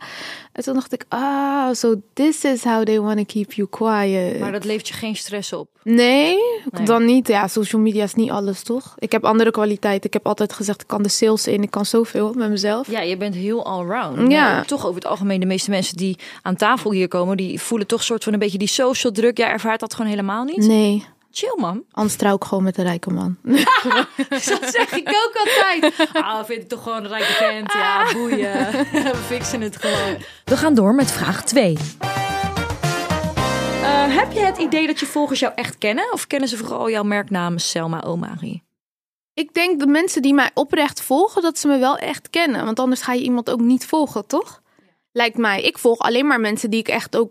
En 0.53 0.63
toen 0.63 0.75
dacht 0.75 0.93
ik, 0.93 1.05
ah, 1.09 1.73
so 1.73 1.95
this 2.13 2.45
is 2.45 2.65
how 2.65 2.85
they 2.85 3.01
want 3.01 3.17
to 3.19 3.25
keep 3.25 3.53
you 3.53 3.69
quiet. 3.71 4.39
Maar 4.41 4.53
dat 4.53 4.65
levert 4.65 4.89
je 4.89 4.95
geen 4.95 5.17
stress 5.17 5.53
op. 5.53 5.69
Nee, 5.83 6.37
Nee. 6.71 6.85
dan 6.87 7.05
niet. 7.05 7.29
Ja, 7.29 7.49
social 7.49 7.83
media 7.83 8.05
is 8.05 8.15
niet 8.15 8.31
alles, 8.31 8.63
toch? 8.63 8.95
Ik 8.99 9.13
heb 9.13 9.25
andere 9.25 9.51
kwaliteiten. 9.51 10.07
Ik 10.07 10.13
heb 10.13 10.27
altijd 10.27 10.53
gezegd, 10.53 10.81
ik 10.81 10.87
kan 10.87 11.03
de 11.03 11.09
sales 11.09 11.47
in, 11.47 11.63
ik 11.63 11.71
kan 11.71 11.87
zoveel 11.87 12.33
met 12.33 12.51
mezelf. 12.51 12.91
Ja, 12.91 13.01
je 13.01 13.17
bent 13.17 13.35
heel 13.35 13.65
allround. 13.65 14.33
Ja. 14.33 14.53
Maar 14.53 14.67
Toch 14.67 14.83
over 14.85 14.95
het 14.95 15.07
algemeen, 15.07 15.41
de 15.41 15.47
meeste 15.47 15.71
mensen 15.71 15.97
die 15.97 16.19
aan 16.43 16.57
tafel 16.57 16.93
hier 16.93 17.09
komen, 17.09 17.37
die 17.37 17.61
voelen 17.61 17.87
toch 17.87 18.03
soort 18.03 18.25
van 18.25 18.33
een 18.33 18.39
beetje 18.39 18.59
die 18.59 18.69
social 18.69 19.13
druk. 19.13 19.39
Jij 19.39 19.49
ervaart 19.49 19.81
dat 19.81 19.95
gewoon 19.95 20.11
helemaal 20.11 20.45
niet. 20.45 20.57
Nee, 20.67 21.05
Chill 21.37 21.57
man. 21.57 21.85
anders 21.91 22.17
trouw 22.17 22.35
ik 22.35 22.45
gewoon 22.45 22.65
met 22.65 22.79
een 22.79 22.85
rijke 22.85 23.11
man. 23.11 23.37
Dat 24.29 24.71
zeg 24.71 24.93
ik 24.93 25.09
ook 25.09 25.33
altijd. 25.37 25.95
Ah, 26.13 26.45
vind 26.45 26.63
ik 26.63 26.69
toch 26.69 26.83
gewoon 26.83 27.05
een 27.05 27.09
rijke 27.09 27.33
vent. 27.33 27.73
Ja, 27.73 28.13
boeien. 28.13 28.71
We 29.13 29.23
fixen 29.27 29.61
het 29.61 29.77
gewoon. 29.77 30.17
We 30.45 30.57
gaan 30.57 30.75
door 30.75 30.95
met 30.95 31.11
vraag 31.11 31.45
2. 31.45 31.77
heb 34.09 34.33
je 34.33 34.41
het 34.41 34.59
idee 34.59 34.87
dat 34.87 35.01
je 35.01 35.07
volgers 35.07 35.41
jou 35.41 35.53
echt 35.55 35.79
kennen? 35.79 36.13
Of 36.13 36.27
kennen 36.27 36.49
ze 36.49 36.57
vooral 36.57 36.91
jouw 36.91 37.03
merknaam 37.03 37.59
Selma 37.59 38.01
Omari? 38.01 38.63
Ik 39.35 39.55
denk 39.55 39.81
de 39.81 39.87
mensen 39.87 40.23
die 40.23 40.35
mij 40.35 40.51
oprecht 40.55 41.03
volgen, 41.03 41.43
dat 41.43 41.59
ze 41.59 41.69
me 41.69 41.79
wel 41.79 41.97
echt 41.97 42.31
kennen. 42.31 42.65
Want 42.65 42.81
anders 42.81 43.03
ga 43.03 43.13
je 43.13 43.23
iemand 43.23 43.51
ook 43.51 43.61
niet 43.61 43.87
volgen, 43.87 44.27
toch? 44.27 44.63
Lijkt 45.13 45.37
mij. 45.37 45.63
Ik 45.63 45.79
volg 45.79 45.99
alleen 45.99 46.27
maar 46.27 46.41
mensen 46.41 46.71
die 46.71 46.81
ik 46.81 46.89
echt 46.89 47.17
ook. 47.17 47.31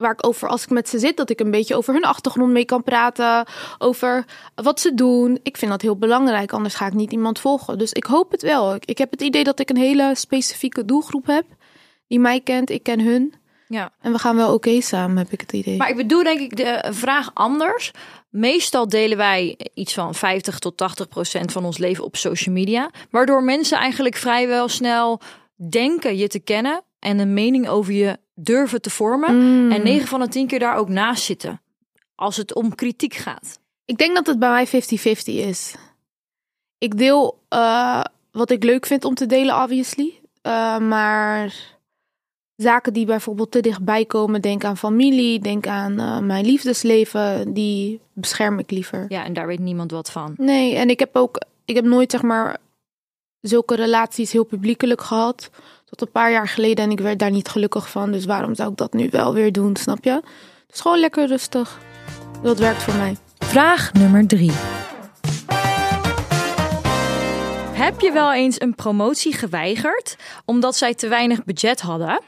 Waar 0.00 0.12
ik 0.12 0.26
over, 0.26 0.48
als 0.48 0.62
ik 0.62 0.70
met 0.70 0.88
ze 0.88 0.98
zit, 0.98 1.16
dat 1.16 1.30
ik 1.30 1.40
een 1.40 1.50
beetje 1.50 1.76
over 1.76 1.94
hun 1.94 2.04
achtergrond 2.04 2.52
mee 2.52 2.64
kan 2.64 2.82
praten. 2.82 3.46
Over 3.78 4.24
wat 4.54 4.80
ze 4.80 4.94
doen. 4.94 5.38
Ik 5.42 5.56
vind 5.56 5.70
dat 5.70 5.82
heel 5.82 5.96
belangrijk, 5.96 6.52
anders 6.52 6.74
ga 6.74 6.86
ik 6.86 6.92
niet 6.92 7.12
iemand 7.12 7.38
volgen. 7.38 7.78
Dus 7.78 7.92
ik 7.92 8.04
hoop 8.04 8.30
het 8.30 8.42
wel. 8.42 8.74
Ik, 8.74 8.84
ik 8.84 8.98
heb 8.98 9.10
het 9.10 9.22
idee 9.22 9.44
dat 9.44 9.60
ik 9.60 9.70
een 9.70 9.76
hele 9.76 10.14
specifieke 10.14 10.84
doelgroep 10.84 11.26
heb. 11.26 11.44
Die 12.06 12.20
mij 12.20 12.40
kent, 12.40 12.70
ik 12.70 12.82
ken 12.82 13.00
hun. 13.00 13.34
Ja. 13.68 13.92
En 14.00 14.12
we 14.12 14.18
gaan 14.18 14.36
wel 14.36 14.54
oké 14.54 14.80
samen, 14.80 15.16
heb 15.16 15.32
ik 15.32 15.40
het 15.40 15.52
idee. 15.52 15.76
Maar 15.76 15.90
ik 15.90 15.96
bedoel 15.96 16.22
denk 16.22 16.40
ik 16.40 16.56
de 16.56 16.84
vraag 16.90 17.30
anders. 17.34 17.90
Meestal 18.30 18.88
delen 18.88 19.16
wij 19.16 19.58
iets 19.74 19.94
van 19.94 20.14
50 20.14 20.58
tot 20.58 20.76
80 20.76 21.08
procent 21.08 21.52
van 21.52 21.64
ons 21.64 21.78
leven 21.78 22.04
op 22.04 22.16
social 22.16 22.54
media. 22.54 22.90
Waardoor 23.10 23.42
mensen 23.42 23.78
eigenlijk 23.78 24.16
vrijwel 24.16 24.68
snel 24.68 25.20
denken 25.68 26.16
je 26.16 26.28
te 26.28 26.38
kennen. 26.38 26.82
En 26.98 27.18
een 27.18 27.34
mening 27.34 27.68
over 27.68 27.92
je 27.92 28.18
durven 28.44 28.82
te 28.82 28.90
vormen. 28.90 29.36
Mm. 29.36 29.72
En 29.72 29.82
9 29.82 30.08
van 30.08 30.20
de 30.20 30.28
10 30.28 30.46
keer 30.46 30.58
daar 30.58 30.76
ook 30.76 30.88
naast 30.88 31.24
zitten. 31.24 31.60
Als 32.14 32.36
het 32.36 32.54
om 32.54 32.74
kritiek 32.74 33.14
gaat. 33.14 33.58
Ik 33.84 33.98
denk 33.98 34.14
dat 34.14 34.26
het 34.26 34.38
bij 34.38 34.50
mij 34.50 34.66
50-50 34.66 34.70
is. 35.24 35.74
Ik 36.78 36.98
deel 36.98 37.38
eh, 37.48 38.04
wat 38.32 38.50
ik 38.50 38.64
leuk 38.64 38.86
vind 38.86 39.04
om 39.04 39.14
te 39.14 39.26
delen, 39.26 39.62
obviously. 39.62 40.20
Eh, 40.42 40.78
maar 40.78 41.54
zaken 42.56 42.92
die 42.92 43.06
bijvoorbeeld 43.06 43.50
te 43.50 43.60
dichtbij 43.60 44.04
komen, 44.04 44.40
denk 44.40 44.64
aan 44.64 44.76
familie, 44.76 45.40
denk 45.40 45.66
aan 45.66 45.98
eh, 45.98 46.18
mijn 46.18 46.44
liefdesleven, 46.44 47.52
die 47.52 48.00
bescherm 48.12 48.58
ik 48.58 48.70
liever. 48.70 49.04
Ja, 49.08 49.24
en 49.24 49.32
daar 49.32 49.46
weet 49.46 49.58
niemand 49.58 49.90
wat 49.90 50.10
van. 50.10 50.34
Nee, 50.36 50.74
en 50.74 50.90
ik 50.90 50.98
heb 50.98 51.16
ook, 51.16 51.40
ik 51.64 51.74
heb 51.74 51.84
nooit 51.84 52.10
zeg 52.10 52.22
maar 52.22 52.58
zulke 53.40 53.74
relaties 53.74 54.32
heel 54.32 54.44
publiekelijk 54.44 55.00
gehad. 55.00 55.50
Tot 55.90 56.00
een 56.00 56.10
paar 56.10 56.30
jaar 56.30 56.48
geleden 56.48 56.84
en 56.84 56.90
ik 56.90 57.00
werd 57.00 57.18
daar 57.18 57.30
niet 57.30 57.48
gelukkig 57.48 57.90
van. 57.90 58.12
Dus 58.12 58.24
waarom 58.24 58.54
zou 58.54 58.70
ik 58.70 58.76
dat 58.76 58.92
nu 58.92 59.08
wel 59.10 59.34
weer 59.34 59.52
doen, 59.52 59.76
snap 59.76 60.04
je? 60.04 60.22
Dus 60.66 60.80
gewoon 60.80 60.98
lekker 60.98 61.26
rustig. 61.26 61.78
Dat 62.42 62.58
werkt 62.58 62.82
voor 62.82 62.94
mij. 62.94 63.16
Vraag 63.38 63.92
nummer 63.92 64.26
drie. 64.26 64.52
Heb 67.72 68.00
je 68.00 68.10
wel 68.12 68.32
eens 68.32 68.60
een 68.60 68.74
promotie 68.74 69.32
geweigerd 69.32 70.16
omdat 70.44 70.76
zij 70.76 70.94
te 70.94 71.08
weinig 71.08 71.44
budget 71.44 71.80
hadden? 71.80 72.20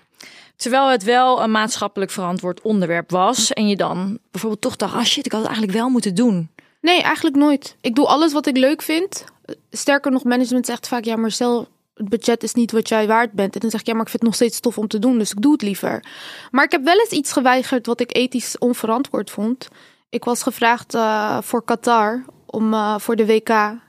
Terwijl 0.56 0.88
het 0.88 1.02
wel 1.02 1.42
een 1.42 1.50
maatschappelijk 1.50 2.10
verantwoord 2.10 2.60
onderwerp 2.60 3.10
was. 3.10 3.52
En 3.52 3.68
je 3.68 3.76
dan 3.76 4.18
bijvoorbeeld 4.30 4.62
toch 4.62 4.76
dacht, 4.76 4.94
ah 4.94 5.04
shit, 5.04 5.26
ik 5.26 5.32
had 5.32 5.40
het 5.40 5.50
eigenlijk 5.50 5.78
wel 5.78 5.88
moeten 5.88 6.14
doen. 6.14 6.50
Nee, 6.80 7.02
eigenlijk 7.02 7.36
nooit. 7.36 7.76
Ik 7.80 7.94
doe 7.94 8.06
alles 8.06 8.32
wat 8.32 8.46
ik 8.46 8.56
leuk 8.56 8.82
vind. 8.82 9.24
Sterker 9.70 10.12
nog, 10.12 10.24
management 10.24 10.66
zegt 10.66 10.88
vaak, 10.88 11.04
ja, 11.04 11.16
Marcel, 11.16 11.68
het 11.94 12.08
budget 12.08 12.42
is 12.42 12.54
niet 12.54 12.72
wat 12.72 12.88
jij 12.88 13.06
waard 13.06 13.32
bent. 13.32 13.54
En 13.54 13.60
dan 13.60 13.70
zeg 13.70 13.80
ik, 13.80 13.86
ja, 13.86 13.92
maar 13.92 14.02
ik 14.02 14.08
vind 14.08 14.22
het 14.22 14.30
nog 14.30 14.40
steeds 14.40 14.60
tof 14.60 14.78
om 14.78 14.88
te 14.88 14.98
doen, 14.98 15.18
dus 15.18 15.30
ik 15.30 15.42
doe 15.42 15.52
het 15.52 15.62
liever. 15.62 16.04
Maar 16.50 16.64
ik 16.64 16.70
heb 16.70 16.84
wel 16.84 16.98
eens 16.98 17.10
iets 17.10 17.32
geweigerd 17.32 17.86
wat 17.86 18.00
ik 18.00 18.16
ethisch 18.16 18.58
onverantwoord 18.58 19.30
vond. 19.30 19.68
Ik 20.08 20.24
was 20.24 20.42
gevraagd 20.42 20.94
eh, 20.94 21.38
voor 21.42 21.64
Qatar 21.64 22.24
om 22.46 22.74
eh, 22.74 22.98
voor 22.98 23.16
de 23.16 23.26
WK 23.26 23.80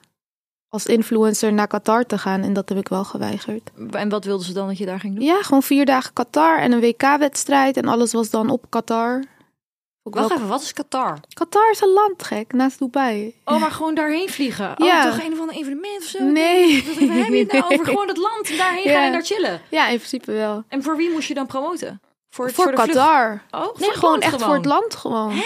als 0.69 0.85
influencer 0.85 1.53
naar 1.53 1.67
Qatar 1.67 2.05
te 2.05 2.17
gaan. 2.17 2.41
En 2.41 2.53
dat 2.53 2.69
heb 2.69 2.77
ik 2.77 2.87
wel 2.87 3.03
geweigerd. 3.03 3.71
En 3.91 4.09
wat 4.09 4.25
wilden 4.25 4.45
ze 4.45 4.53
dan 4.53 4.67
dat 4.67 4.77
je 4.77 4.85
daar 4.85 4.99
ging 4.99 5.15
doen? 5.15 5.25
Ja, 5.25 5.41
gewoon 5.41 5.63
vier 5.63 5.85
dagen 5.85 6.13
Qatar 6.13 6.59
en 6.59 6.71
een 6.71 6.79
WK-wedstrijd. 6.79 7.77
En 7.77 7.87
alles 7.87 8.13
was 8.13 8.29
dan 8.29 8.49
op 8.49 8.65
Qatar. 8.69 9.23
Ook 10.05 10.13
Wacht 10.15 10.27
wel- 10.27 10.37
even, 10.37 10.49
wat 10.49 10.61
is 10.61 10.73
Qatar? 10.73 11.19
Qatar 11.33 11.71
is 11.71 11.81
een 11.81 11.89
land, 11.93 12.23
gek, 12.23 12.53
naast 12.53 12.79
Dubai. 12.79 13.35
Oh, 13.45 13.59
maar 13.59 13.71
gewoon 13.71 13.95
daarheen 13.95 14.29
vliegen? 14.29 14.69
Oh, 14.77 14.85
Ja. 14.87 15.03
toch 15.11 15.23
een 15.25 15.33
of 15.33 15.39
ander 15.39 15.55
evenement 15.55 15.97
of 15.97 16.03
zo? 16.03 16.23
Nee. 16.23 16.83
Wat 16.85 16.95
hebben 16.95 17.39
het 17.39 17.51
nou 17.51 17.63
over? 17.63 17.85
Gewoon 17.93 18.07
het 18.07 18.17
land 18.17 18.49
en 18.49 18.57
daarheen 18.57 18.83
gaan 18.91 19.03
en 19.03 19.11
daar 19.11 19.23
chillen. 19.25 19.61
Ja, 19.69 19.87
in 19.87 19.95
principe 19.97 20.31
wel. 20.31 20.63
En 20.67 20.83
voor 20.83 20.95
wie 20.97 21.09
moest 21.11 21.27
je 21.27 21.33
dan 21.33 21.45
promoten? 21.45 22.01
Voor, 22.29 22.51
Voor, 22.51 22.65
de? 22.65 22.73
Qatar. 22.73 23.41
Oh, 23.51 23.75
Nee, 23.79 23.89
gewoon 23.91 24.19
echt 24.21 24.41
voor 24.43 24.53
het 24.55 24.65
land 24.65 24.95
gewoon. 24.95 25.31
Hè, 25.31 25.45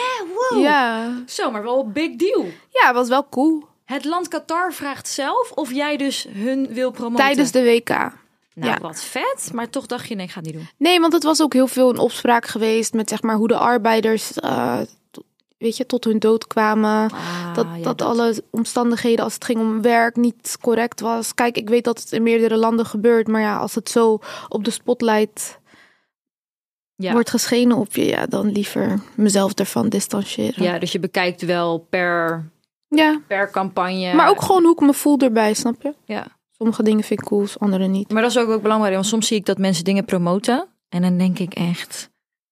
wow. 0.50 0.62
Ja. 0.62 1.12
Zo, 1.28 1.52
maar 1.52 1.64
wel 1.64 1.84
een 1.84 1.92
big 1.92 2.16
deal. 2.16 2.46
ja, 2.70 2.94
was 2.94 3.08
wel 3.08 3.28
cool. 3.30 3.64
Het 3.86 4.06
land 4.06 4.28
Qatar 4.28 4.74
vraagt 4.74 5.08
zelf 5.08 5.52
of 5.52 5.72
jij 5.74 5.98
dus 5.98 6.28
hun 6.34 6.68
wil 6.74 6.92
promoten. 6.92 7.26
Tijdens 7.26 7.52
de 7.52 7.64
WK. 7.64 7.90
Nou, 8.60 8.72
ja. 8.72 8.80
wat 8.80 9.04
vet. 9.04 9.50
Maar 9.54 9.70
toch 9.70 9.86
dacht 9.86 10.08
je, 10.08 10.16
nee, 10.16 10.26
ik 10.26 10.32
ga 10.32 10.40
het 10.40 10.46
niet 10.48 10.56
doen. 10.58 10.70
Nee, 10.78 11.00
want 11.00 11.14
het 11.14 11.24
was 11.24 11.42
ook 11.42 11.54
heel 11.54 11.68
veel 11.68 11.90
een 11.90 11.98
opspraak 11.98 12.46
geweest 12.46 12.94
met 12.94 13.10
zeg 13.10 13.22
maar 13.22 13.36
hoe 13.36 13.48
de 13.48 13.58
arbeiders, 13.58 14.34
eh, 14.34 14.80
weet 15.58 15.78
je, 15.78 15.86
tot 15.86 16.04
hun 16.04 16.20
dood 16.20 16.48
kwamen. 16.48 17.10
Ah, 17.12 17.54
dat, 17.56 17.66
ja, 17.76 17.82
dat 17.84 18.02
alle 18.02 18.44
omstandigheden 18.52 19.24
als 19.24 19.34
het 19.34 19.46
ging 19.46 19.60
om 19.60 19.82
werk 19.82 20.16
niet 20.16 20.58
correct 20.62 21.00
was. 21.00 21.34
Kijk, 21.34 21.58
ik 21.58 21.70
weet 21.70 21.84
dat 21.84 22.00
het 22.00 22.12
in 22.12 22.24
meerdere 22.24 22.58
landen 22.58 22.86
gebeurt, 22.86 23.28
maar 23.28 23.42
ja, 23.42 23.58
als 23.58 23.76
het 23.76 23.90
zo 23.90 24.20
op 24.50 24.64
de 24.64 24.72
spotlight 24.72 25.60
Ja. 26.96 27.12
wordt 27.12 27.30
geschenen 27.30 27.78
op 27.78 27.96
je, 27.96 28.06
ja, 28.06 28.26
dan 28.26 28.52
liever 28.52 29.00
mezelf 29.16 29.54
ervan 29.54 29.90
distancieren. 29.90 30.64
Ja, 30.64 30.80
dus 30.80 30.92
je 30.92 31.00
bekijkt 31.00 31.42
wel 31.42 31.78
per, 31.90 32.50
Ja. 32.88 33.20
per 33.28 33.50
campagne. 33.52 34.14
Maar 34.14 34.30
ook 34.30 34.42
gewoon 34.42 34.64
hoe 34.64 34.74
ik 34.74 34.80
me 34.80 34.94
voel 34.94 35.18
erbij, 35.20 35.54
snap 35.54 35.82
je? 35.82 35.94
Ja. 36.06 36.36
Sommige 36.58 36.84
dingen 36.84 37.04
vind 37.04 37.22
ik 37.22 37.28
cool, 37.28 37.46
andere 37.58 37.88
niet. 37.88 38.12
Maar 38.12 38.22
dat 38.22 38.32
is 38.32 38.38
ook, 38.38 38.50
ook 38.50 38.62
belangrijk, 38.62 38.94
want 38.94 39.06
soms 39.06 39.28
zie 39.28 39.38
ik 39.38 39.46
dat 39.46 39.58
mensen 39.58 39.84
dingen 39.84 40.06
promoten. 40.06 40.68
En 40.90 41.02
dan 41.02 41.18
denk 41.18 41.40
ik 41.40 41.54
echt, 41.54 42.10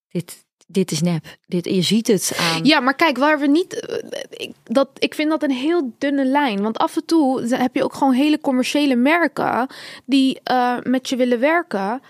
dit, 0.08 0.46
dit 0.68 0.92
is 0.92 1.02
nep. 1.02 1.26
Dit, 1.46 1.66
je 1.66 1.82
ziet 1.82 2.08
het 2.08 2.38
aan. 2.40 2.64
Ja, 2.64 2.80
maar 2.80 2.96
kijk, 2.96 3.18
waar 3.18 3.40
we 3.40 3.48
niet. 3.48 3.80
eh, 3.80 4.20
Ik, 4.30 4.52
dat, 4.64 4.90
ik 5.00 5.14
vind 5.14 5.30
dat 5.30 5.44
een 5.44 5.52
heel 5.52 5.92
dunne 5.98 6.26
lijn. 6.26 6.62
Want 6.62 6.78
af 6.78 6.96
en 6.96 7.06
toe 7.06 7.42
heb 7.56 7.76
je 7.76 7.84
ook 7.84 7.94
gewoon 7.94 8.14
hele 8.14 8.40
commerciële 8.40 8.96
merken 8.96 9.68
die 10.06 10.40
eh, 10.44 10.78
met 10.84 11.10
je 11.10 11.16
willen 11.16 11.40
werken. 11.40 12.02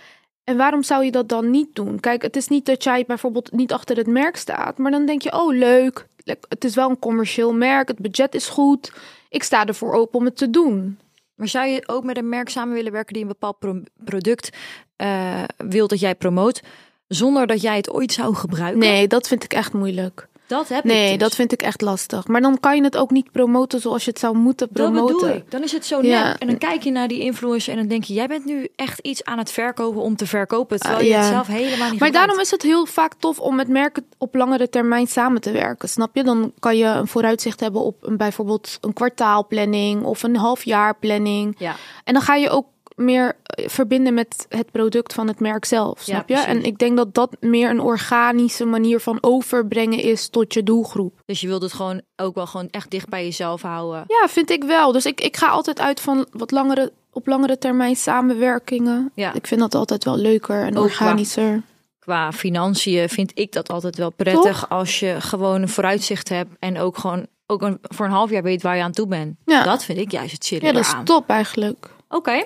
En 0.43 0.57
waarom 0.57 0.83
zou 0.83 1.03
je 1.05 1.11
dat 1.11 1.29
dan 1.29 1.49
niet 1.49 1.75
doen? 1.75 1.99
Kijk, 1.99 2.21
het 2.21 2.35
is 2.35 2.47
niet 2.47 2.65
dat 2.65 2.83
jij 2.83 3.03
bijvoorbeeld 3.07 3.51
niet 3.51 3.73
achter 3.73 3.97
het 3.97 4.07
merk 4.07 4.35
staat. 4.35 4.77
Maar 4.77 4.91
dan 4.91 5.05
denk 5.05 5.21
je, 5.21 5.33
oh 5.33 5.53
leuk. 5.53 6.07
Het 6.49 6.63
is 6.63 6.75
wel 6.75 6.89
een 6.89 6.99
commercieel 6.99 7.53
merk. 7.53 7.87
Het 7.87 7.99
budget 7.99 8.35
is 8.35 8.47
goed. 8.47 8.91
Ik 9.29 9.43
sta 9.43 9.65
ervoor 9.65 9.93
open 9.93 10.19
om 10.19 10.25
het 10.25 10.37
te 10.37 10.49
doen. 10.49 10.99
Maar 11.35 11.47
zou 11.47 11.67
je 11.67 11.87
ook 11.87 12.03
met 12.03 12.17
een 12.17 12.29
merk 12.29 12.49
samen 12.49 12.73
willen 12.73 12.91
werken 12.91 13.13
die 13.13 13.21
een 13.21 13.27
bepaald 13.27 13.59
pro- 13.59 13.81
product 14.03 14.49
eh, 14.95 15.43
wil 15.57 15.87
dat 15.87 15.99
jij 15.99 16.15
promoot, 16.15 16.61
zonder 17.07 17.47
dat 17.47 17.61
jij 17.61 17.75
het 17.75 17.89
ooit 17.91 18.11
zou 18.11 18.35
gebruiken? 18.35 18.79
Nee, 18.79 19.07
dat 19.07 19.27
vind 19.27 19.43
ik 19.43 19.53
echt 19.53 19.73
moeilijk. 19.73 20.27
Dat 20.47 20.67
heb 20.69 20.77
ik 20.77 20.83
Nee, 20.91 21.09
dus. 21.09 21.17
dat 21.17 21.35
vind 21.35 21.51
ik 21.51 21.61
echt 21.61 21.81
lastig. 21.81 22.27
Maar 22.27 22.41
dan 22.41 22.59
kan 22.59 22.75
je 22.75 22.83
het 22.83 22.97
ook 22.97 23.11
niet 23.11 23.31
promoten 23.31 23.79
zoals 23.79 24.03
je 24.05 24.09
het 24.09 24.19
zou 24.19 24.37
moeten 24.37 24.67
Dat 24.71 24.91
promoten. 24.91 25.15
bedoel 25.15 25.35
ik. 25.35 25.51
Dan 25.51 25.63
is 25.63 25.71
het 25.71 25.85
zo 25.85 26.01
nep. 26.01 26.35
En 26.39 26.47
dan 26.47 26.57
kijk 26.57 26.83
je 26.83 26.91
naar 26.91 27.07
die 27.07 27.19
influencer 27.19 27.71
en 27.73 27.79
dan 27.79 27.87
denk 27.87 28.03
je, 28.03 28.13
jij 28.13 28.27
bent 28.27 28.45
nu 28.45 28.67
echt 28.75 28.99
iets 28.99 29.23
aan 29.23 29.37
het 29.37 29.51
verkopen 29.51 30.01
om 30.01 30.15
te 30.15 30.27
verkopen, 30.27 30.79
terwijl 30.79 30.99
Ah, 30.99 31.05
je 31.05 31.11
ja. 31.11 31.19
het 31.19 31.27
zelf 31.27 31.47
helemaal 31.47 31.69
niet 31.69 31.79
Maar 31.79 31.89
gebruikt. 31.89 32.15
daarom 32.15 32.39
is 32.39 32.51
het 32.51 32.61
heel 32.61 32.85
vaak 32.85 33.13
tof 33.19 33.39
om 33.39 33.55
met 33.55 33.67
merken 33.67 34.05
op 34.17 34.35
langere 34.35 34.69
termijn 34.69 35.07
samen 35.07 35.41
te 35.41 35.51
werken. 35.51 35.89
Snap 35.89 36.15
je? 36.15 36.23
Dan 36.23 36.53
kan 36.59 36.77
je 36.77 36.85
een 36.85 37.07
vooruitzicht 37.07 37.59
hebben 37.59 37.81
op 37.81 37.95
een, 38.01 38.17
bijvoorbeeld 38.17 38.77
een 38.81 38.93
kwartaalplanning 38.93 40.03
of 40.03 40.23
een 40.23 40.35
halfjaarplanning. 40.35 41.55
Ja. 41.57 41.75
En 42.03 42.13
dan 42.13 42.21
ga 42.23 42.35
je 42.35 42.49
ook 42.49 42.65
meer 42.95 43.35
eh, 43.43 43.67
verbinden 43.67 44.13
met 44.13 44.45
het 44.49 44.71
product 44.71 45.13
van 45.13 45.27
het 45.27 45.39
merk 45.39 45.65
zelf. 45.65 45.97
Ja, 45.97 46.03
Snap 46.03 46.27
je? 46.27 46.33
precies. 46.33 46.51
En 46.51 46.63
ik 46.63 46.77
denk 46.77 46.97
dat 46.97 47.13
dat 47.13 47.35
meer 47.39 47.69
een 47.69 47.79
organische 47.79 48.65
manier 48.65 48.99
van 48.99 49.17
overbrengen 49.21 49.99
is 49.99 50.29
tot 50.29 50.53
je 50.53 50.63
doelgroep. 50.63 51.21
Dus 51.25 51.41
je 51.41 51.47
wilt 51.47 51.61
het 51.61 51.73
gewoon 51.73 52.01
ook 52.15 52.35
wel 52.35 52.47
gewoon 52.47 52.67
echt 52.71 52.91
dicht 52.91 53.09
bij 53.09 53.23
jezelf 53.23 53.61
houden. 53.61 54.03
Ja, 54.07 54.27
vind 54.27 54.49
ik 54.49 54.63
wel. 54.63 54.91
Dus 54.91 55.05
ik, 55.05 55.21
ik 55.21 55.37
ga 55.37 55.47
altijd 55.47 55.79
uit 55.79 55.99
van 55.99 56.27
wat 56.31 56.51
langere, 56.51 56.91
op 57.11 57.27
langere 57.27 57.57
termijn 57.57 57.95
samenwerkingen. 57.95 59.11
Ja. 59.13 59.33
Ik 59.33 59.47
vind 59.47 59.59
dat 59.59 59.75
altijd 59.75 60.03
wel 60.03 60.17
leuker 60.17 60.63
en 60.63 60.77
Ook 60.77 60.83
organischer. 60.83 61.61
Qua 61.99 62.31
financiën 62.31 63.09
vind 63.09 63.31
ik 63.33 63.51
dat 63.51 63.69
altijd 63.69 63.97
wel 63.97 64.09
prettig 64.09 64.69
als 64.69 64.99
je 64.99 65.15
gewoon 65.19 65.61
een 65.61 65.69
vooruitzicht 65.69 66.29
hebt 66.29 66.49
en 66.59 66.79
ook 66.79 66.97
gewoon 66.97 67.25
ook 67.47 67.61
een, 67.61 67.79
voor 67.81 68.05
een 68.05 68.11
half 68.11 68.29
jaar 68.29 68.43
weet 68.43 68.61
waar 68.61 68.75
je 68.75 68.83
aan 68.83 68.91
toe 68.91 69.07
bent. 69.07 69.35
Ja. 69.45 69.63
Dat 69.63 69.83
vind 69.83 69.97
ik 69.97 70.11
juist 70.11 70.31
het 70.31 70.45
chillen 70.45 70.65
Ja, 70.65 70.71
dat 70.71 70.81
is 70.81 70.93
top 71.03 71.29
eigenlijk. 71.29 71.89
Oké, 72.09 72.43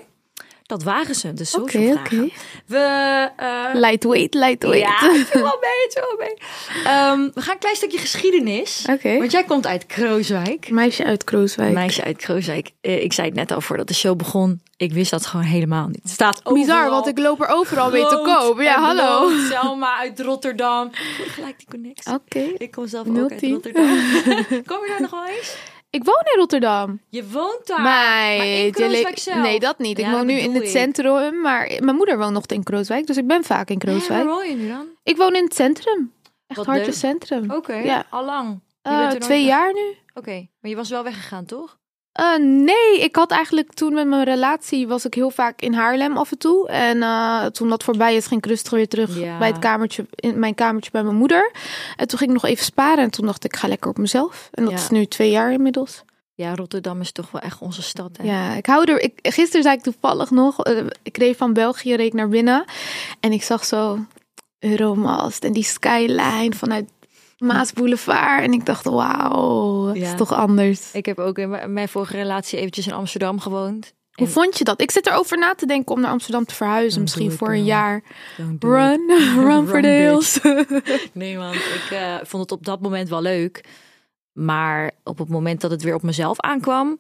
dat 0.69 0.83
wagen 0.83 1.15
ze. 1.15 1.33
De 1.33 1.43
social 1.43 1.91
vragen. 1.93 2.31
We 2.65 3.29
eh, 3.35 3.65
Lightweight, 3.73 4.33
lightweight. 4.33 4.99
Ja, 5.01 5.13
ik 5.13 5.33
wel 5.43 5.57
mee, 5.61 5.85
ik 5.87 5.91
wel 5.93 6.17
mee. 6.17 6.33
Ehm, 6.83 7.29
we 7.33 7.41
gaan 7.41 7.53
een 7.53 7.59
klein 7.59 7.75
stukje 7.75 7.97
geschiedenis. 7.97 8.85
Want 9.01 9.31
jij 9.31 9.43
komt 9.43 9.67
uit 9.67 9.85
Krooswijk. 9.85 10.69
Meisje 10.69 11.03
uit 11.03 11.23
Krooswijk. 11.23 11.73
Meisje 11.73 12.03
uit 12.03 12.17
Krooswijk. 12.17 12.71
Eh, 12.81 13.03
ik 13.03 13.13
zei 13.13 13.27
het 13.27 13.35
net 13.35 13.51
al 13.51 13.61
voordat 13.61 13.87
de 13.87 13.93
show 13.93 14.17
begon. 14.17 14.61
Ik 14.77 14.93
wist 14.93 15.11
dat 15.11 15.25
gewoon 15.25 15.45
helemaal 15.45 15.87
niet. 15.87 15.99
Het 16.01 16.11
staat 16.11 16.43
Bizar, 16.43 16.75
overal. 16.75 16.89
want 16.91 17.07
ik 17.07 17.17
loop 17.17 17.41
er 17.41 17.47
overal 17.47 17.91
mee 17.91 18.05
te 18.05 18.21
koop. 18.23 18.61
Ja, 18.61 18.79
hallo. 18.81 19.29
Selma 19.49 19.97
uit 19.97 20.19
Rotterdam. 20.19 20.89
Gelijk 21.27 21.57
die 21.57 21.67
connectie. 21.69 22.13
Oké. 22.13 22.39
Ik 22.57 22.71
kom 22.71 22.87
zelf 22.87 23.07
ook 23.07 23.31
uit 23.31 23.39
010. 23.39 23.51
Rotterdam. 23.51 23.85
kom 24.71 24.83
je 24.83 24.85
daar 24.87 25.01
nog 25.01 25.11
wel 25.11 25.25
eens? 25.25 25.55
Ik 25.89 26.03
woon 26.03 26.21
in 26.33 26.39
Rotterdam. 26.39 27.01
Je 27.09 27.29
woont 27.29 27.67
daar. 27.67 27.81
maar 27.81 28.31
in 28.33 28.37
Meid, 28.37 28.77
je 28.77 28.83
Krooswijk 28.83 29.17
zelf. 29.17 29.37
Nee, 29.37 29.59
dat 29.59 29.77
niet. 29.79 29.97
Ik 29.99 30.05
Ja, 30.05 30.11
woon 30.11 30.25
nu 30.25 30.33
in 30.33 30.53
het 30.53 30.63
ik. 30.63 30.69
centrum, 30.69 31.41
maar 31.41 31.71
mijn 31.79 31.95
moeder 31.95 32.17
woont 32.17 32.33
nog 32.33 32.45
in 32.45 32.63
Krooswijk, 32.63 33.07
dus 33.07 33.17
ik 33.17 33.27
ben 33.27 33.43
vaak 33.43 33.69
in 33.69 33.77
Krooswijk. 33.77 34.23
waar 34.23 34.33
woon 34.33 34.49
je 34.49 34.55
nu 34.55 34.67
dan? 34.67 34.87
Ik 35.03 35.17
woon 35.17 35.35
in 35.35 35.43
het 35.43 35.55
centrum. 35.55 36.13
Echt 36.47 36.57
Wat 36.57 36.65
hartje 36.65 36.91
centrum. 36.91 37.51
Oké, 37.51 37.73
Ja. 37.75 38.05
allang. 38.09 38.59
Je 38.81 38.89
Eh, 38.89 39.09
twee 39.09 39.43
jaar 39.43 39.73
nu. 39.73 39.95
Oké, 40.13 40.47
maar 40.61 40.69
je 40.71 40.75
was 40.75 40.89
wel 40.89 41.03
weggegaan, 41.03 41.45
toch? 41.45 41.77
Eh, 42.19 42.37
nee, 42.39 42.99
ik 42.99 43.15
had 43.15 43.31
eigenlijk 43.31 43.73
toen 43.73 43.93
met 43.93 44.07
mijn 44.07 44.23
relatie 44.23 44.87
was 44.87 45.05
ik 45.05 45.13
heel 45.13 45.29
vaak 45.29 45.61
in 45.61 45.73
Haarlem 45.73 46.17
af 46.17 46.31
en 46.31 46.37
toe. 46.37 46.67
En 46.67 47.01
eh, 47.03 47.45
toen 47.45 47.69
dat 47.69 47.83
voorbij 47.83 48.15
is, 48.15 48.27
ging 48.27 48.43
ik 48.43 48.49
rustig 48.49 48.71
weer 48.71 48.87
terug 48.87 49.17
Ja. 49.19 49.37
bij 49.37 49.47
het 49.47 49.59
kamertje, 49.59 50.05
in 50.15 50.39
mijn 50.39 50.55
kamertje 50.55 50.91
bij 50.91 51.03
mijn 51.03 51.15
moeder. 51.15 51.51
En 51.95 52.07
toen 52.07 52.17
ging 52.17 52.29
ik 52.31 52.41
nog 52.41 52.51
even 52.51 52.65
sparen 52.65 53.03
en 53.03 53.09
toen 53.11 53.25
dacht 53.25 53.43
ik, 53.43 53.53
ik 53.53 53.59
ga 53.59 53.67
lekker 53.67 53.89
op 53.89 53.97
mezelf. 53.97 54.49
En 54.51 54.63
dat 54.63 54.73
Ja. 54.73 54.79
is 54.79 54.89
nu 54.89 55.05
twee 55.05 55.31
jaar 55.31 55.51
inmiddels. 55.51 56.03
Ja, 56.33 56.55
Rotterdam 56.55 57.01
is 57.01 57.11
toch 57.11 57.31
wel 57.31 57.41
echt 57.41 57.59
onze 57.61 57.81
stad. 57.81 58.17
Hè? 58.17 58.23
Ja, 58.23 58.53
ik 58.53 58.65
hou 58.65 58.91
er. 58.91 59.01
Ik, 59.01 59.19
gisteren 59.21 59.63
zei 59.63 59.75
ik 59.75 59.81
toevallig 59.83 60.29
nog, 60.31 60.63
eh, 60.63 60.85
ik 61.03 61.17
reed 61.17 61.37
van 61.37 61.53
België 61.53 61.95
reed 61.95 62.13
naar 62.13 62.29
binnen 62.29 62.63
en 63.19 63.31
ik 63.31 63.43
zag 63.43 63.65
zo 63.65 63.99
Euromast 64.59 65.43
en 65.43 65.53
die 65.53 65.63
skyline 65.63 66.51
vanuit 66.55 66.89
Maas 67.39 67.73
Boulevard 67.73 68.43
en 68.43 68.53
ik 68.53 68.65
dacht, 68.65 68.85
wauw, 68.85 69.85
het 69.85 69.97
Ja. 69.97 70.11
is 70.11 70.17
toch 70.17 70.33
anders. 70.33 70.91
Ik 70.93 71.05
heb 71.05 71.19
ook 71.19 71.37
in 71.37 71.73
mijn- 71.73 71.89
vorige 71.89 72.17
relatie 72.17 72.57
eventjes 72.59 72.87
in 72.87 72.93
Amsterdam 72.93 73.39
gewoond. 73.39 73.93
Hoe 74.11 74.25
En- 74.27 74.33
vond 74.33 74.57
je 74.57 74.63
dat? 74.63 74.81
Ik 74.81 74.91
zit 74.91 75.07
erover 75.07 75.37
na 75.37 75.55
te 75.55 75.65
denken 75.65 75.95
om 75.95 76.01
naar 76.01 76.11
Amsterdam 76.11 76.45
te 76.45 76.55
verhuizen, 76.55 77.01
misschien 77.01 77.31
voor 77.31 77.47
een 77.49 77.55
dan. 77.55 77.65
jaar. 77.65 78.03
Run, 78.59 79.01
run 79.47 79.67
for 79.67 79.79
hills. 79.85 80.39
Nee, 81.13 81.37
want 81.37 81.55
ik 81.55 81.87
eh, 81.91 82.15
vond 82.23 82.41
het 82.43 82.51
op 82.51 82.65
dat 82.65 82.81
moment 82.81 83.09
wel 83.09 83.21
leuk. 83.21 83.63
Maar 84.33 84.91
op 85.03 85.17
het 85.17 85.29
moment 85.29 85.61
dat 85.61 85.71
het 85.71 85.83
weer 85.83 85.93
op 85.95 86.03
mezelf 86.03 86.39
aankwam, 86.39 86.97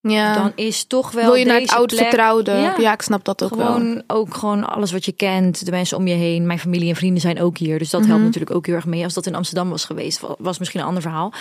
Ja. 0.00 0.34
dan 0.34 0.52
is 0.54 0.84
toch 0.84 1.10
wel 1.10 1.24
Wil 1.24 1.34
je 1.34 1.44
naar 1.44 1.60
het 1.60 1.70
oude 1.70 1.94
plek- 1.94 2.06
vertrouwde? 2.08 2.50
Ja. 2.52 2.74
Ja. 2.78 2.92
ik 2.92 3.02
snap 3.02 3.24
dat 3.24 3.42
ook 3.42 3.54
wel. 3.54 3.66
Gewoon 3.66 4.02
ook 4.06 4.34
gewoon 4.34 4.64
alles 4.68 4.92
wat 4.92 5.04
je 5.04 5.12
kent, 5.12 5.64
de 5.64 5.70
mensen 5.70 5.96
om 5.96 6.06
je 6.06 6.14
heen. 6.14 6.46
Mijn 6.46 6.58
familie 6.58 6.88
en 6.88 6.96
vrienden 6.96 7.20
zijn 7.20 7.40
ook 7.40 7.58
hier, 7.58 7.78
dus 7.78 7.90
dat 7.90 8.00
helpt 8.00 8.16
Mhm. 8.16 8.24
natuurlijk 8.26 8.54
ook 8.54 8.66
heel 8.66 8.74
erg 8.74 8.86
mee. 8.86 9.04
Als 9.04 9.14
dat 9.14 9.26
in 9.26 9.34
Amsterdam 9.34 9.70
was 9.70 9.84
geweest, 9.84 10.20
wa- 10.20 10.34
was 10.38 10.58
misschien 10.58 10.80
een 10.80 10.86
ander 10.86 11.02
verhaal. 11.02 11.32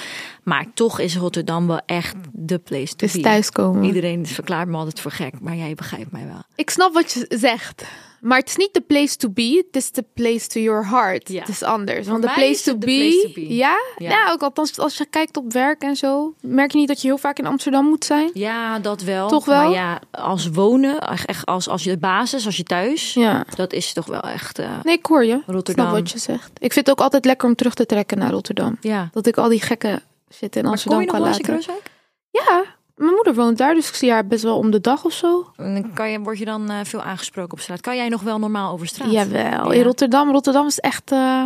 Maar 0.43 0.65
toch 0.73 0.99
is 0.99 1.15
Rotterdam 1.17 1.67
wel 1.67 1.81
echt 1.85 2.15
de 2.31 2.57
place 2.57 2.95
to 2.95 3.07
be. 3.13 3.19
thuiskomen. 3.19 3.83
Iedereen 3.83 4.25
verklaart 4.25 4.67
me 4.67 4.77
altijd 4.77 4.99
voor 4.99 5.11
gek, 5.11 5.33
maar 5.41 5.55
jij 5.55 5.73
begrijpt 5.75 6.11
mij 6.11 6.25
wel. 6.25 6.41
Ik 6.55 6.69
snap 6.69 6.93
wat 6.93 7.11
je 7.11 7.25
zegt. 7.29 7.83
Maar 8.25 8.37
het 8.37 8.47
is 8.47 8.55
niet 8.55 8.73
de 8.73 8.81
place 8.81 9.15
to 9.15 9.29
be, 9.29 9.63
het 9.67 9.75
is 9.75 9.91
de 9.91 10.05
place 10.13 10.47
to 10.47 10.59
your 10.59 10.87
heart. 10.87 11.29
Ja. 11.29 11.39
Het 11.39 11.49
is 11.49 11.63
anders. 11.63 12.07
Want 12.07 12.21
de 12.21 12.31
place, 12.33 12.63
to, 12.63 12.77
be, 12.77 12.85
place 12.85 13.21
to 13.21 13.33
be. 13.33 13.55
Ja? 13.55 13.77
Ja. 13.97 14.09
ja? 14.09 14.31
ook 14.31 14.41
althans 14.41 14.79
als 14.79 14.97
je 14.97 15.05
kijkt 15.05 15.37
op 15.37 15.53
werk 15.53 15.81
en 15.81 15.95
zo. 15.95 16.33
Merk 16.41 16.71
je 16.71 16.77
niet 16.77 16.87
dat 16.87 17.01
je 17.01 17.07
heel 17.07 17.17
vaak 17.17 17.39
in 17.39 17.45
Amsterdam 17.45 17.85
moet 17.85 18.05
zijn? 18.05 18.29
Ja, 18.33 18.79
dat 18.79 19.01
wel. 19.01 19.27
Toch 19.27 19.45
wel? 19.45 19.63
Maar 19.63 19.71
ja, 19.71 19.99
als 20.11 20.49
wonen, 20.49 20.99
echt 20.99 21.45
als, 21.45 21.67
als 21.69 21.83
je 21.83 21.97
basis, 21.97 22.45
als 22.45 22.57
je 22.57 22.63
thuis, 22.63 23.13
Ja. 23.13 23.45
dat 23.55 23.73
is 23.73 23.93
toch 23.93 24.05
wel 24.05 24.21
echt 24.21 24.59
eh, 24.59 24.69
Nee, 24.83 24.97
ik 24.97 25.05
hoor 25.05 25.25
je. 25.25 25.41
Rotterdam. 25.45 25.85
snap 25.85 25.99
wat 25.99 26.11
je 26.11 26.19
zegt. 26.19 26.51
Ik 26.53 26.73
vind 26.73 26.87
het 26.87 26.89
ook 26.89 27.03
altijd 27.03 27.25
lekker 27.25 27.47
om 27.47 27.55
terug 27.55 27.73
te 27.73 27.85
trekken 27.85 28.17
naar 28.17 28.31
Rotterdam. 28.31 28.77
Ja. 28.81 29.09
Dat 29.11 29.27
ik 29.27 29.37
al 29.37 29.49
die 29.49 29.61
gekke 29.61 30.01
shit 30.33 30.55
in 30.55 30.61
Maar 30.61 30.71
Amsterdam 30.71 31.05
kom 31.05 31.17
je 31.19 31.25
nog 31.25 31.39
kan 31.39 31.55
laten. 31.55 31.83
Ja, 32.31 32.74
mijn 32.95 33.13
moeder 33.13 33.35
woont 33.35 33.57
daar, 33.57 33.73
dus 33.73 33.87
ik 33.89 33.95
zie 33.95 34.11
haar 34.11 34.27
best 34.27 34.43
wel 34.43 34.57
om 34.57 34.71
de 34.71 34.81
dag 34.81 35.05
of 35.05 35.13
zo. 35.13 35.51
En 35.55 35.73
dan 35.81 35.93
Kan 35.93 36.09
je, 36.11 36.19
word 36.19 36.37
je 36.37 36.45
dan 36.45 36.69
eh, 36.69 36.79
veel 36.83 37.01
aangesproken 37.01 37.51
op 37.51 37.59
straat? 37.59 37.81
Kan 37.81 37.95
jij 37.95 38.09
nog 38.09 38.21
wel 38.21 38.39
normaal 38.39 38.71
over 38.73 38.87
straat? 38.87 39.11
Jawel, 39.11 39.41
Ja. 39.71 39.71
in 39.71 39.83
Rotterdam. 39.83 40.31
Rotterdam 40.31 40.65
is 40.65 40.79
echt... 40.79 41.11
eh, 41.11 41.45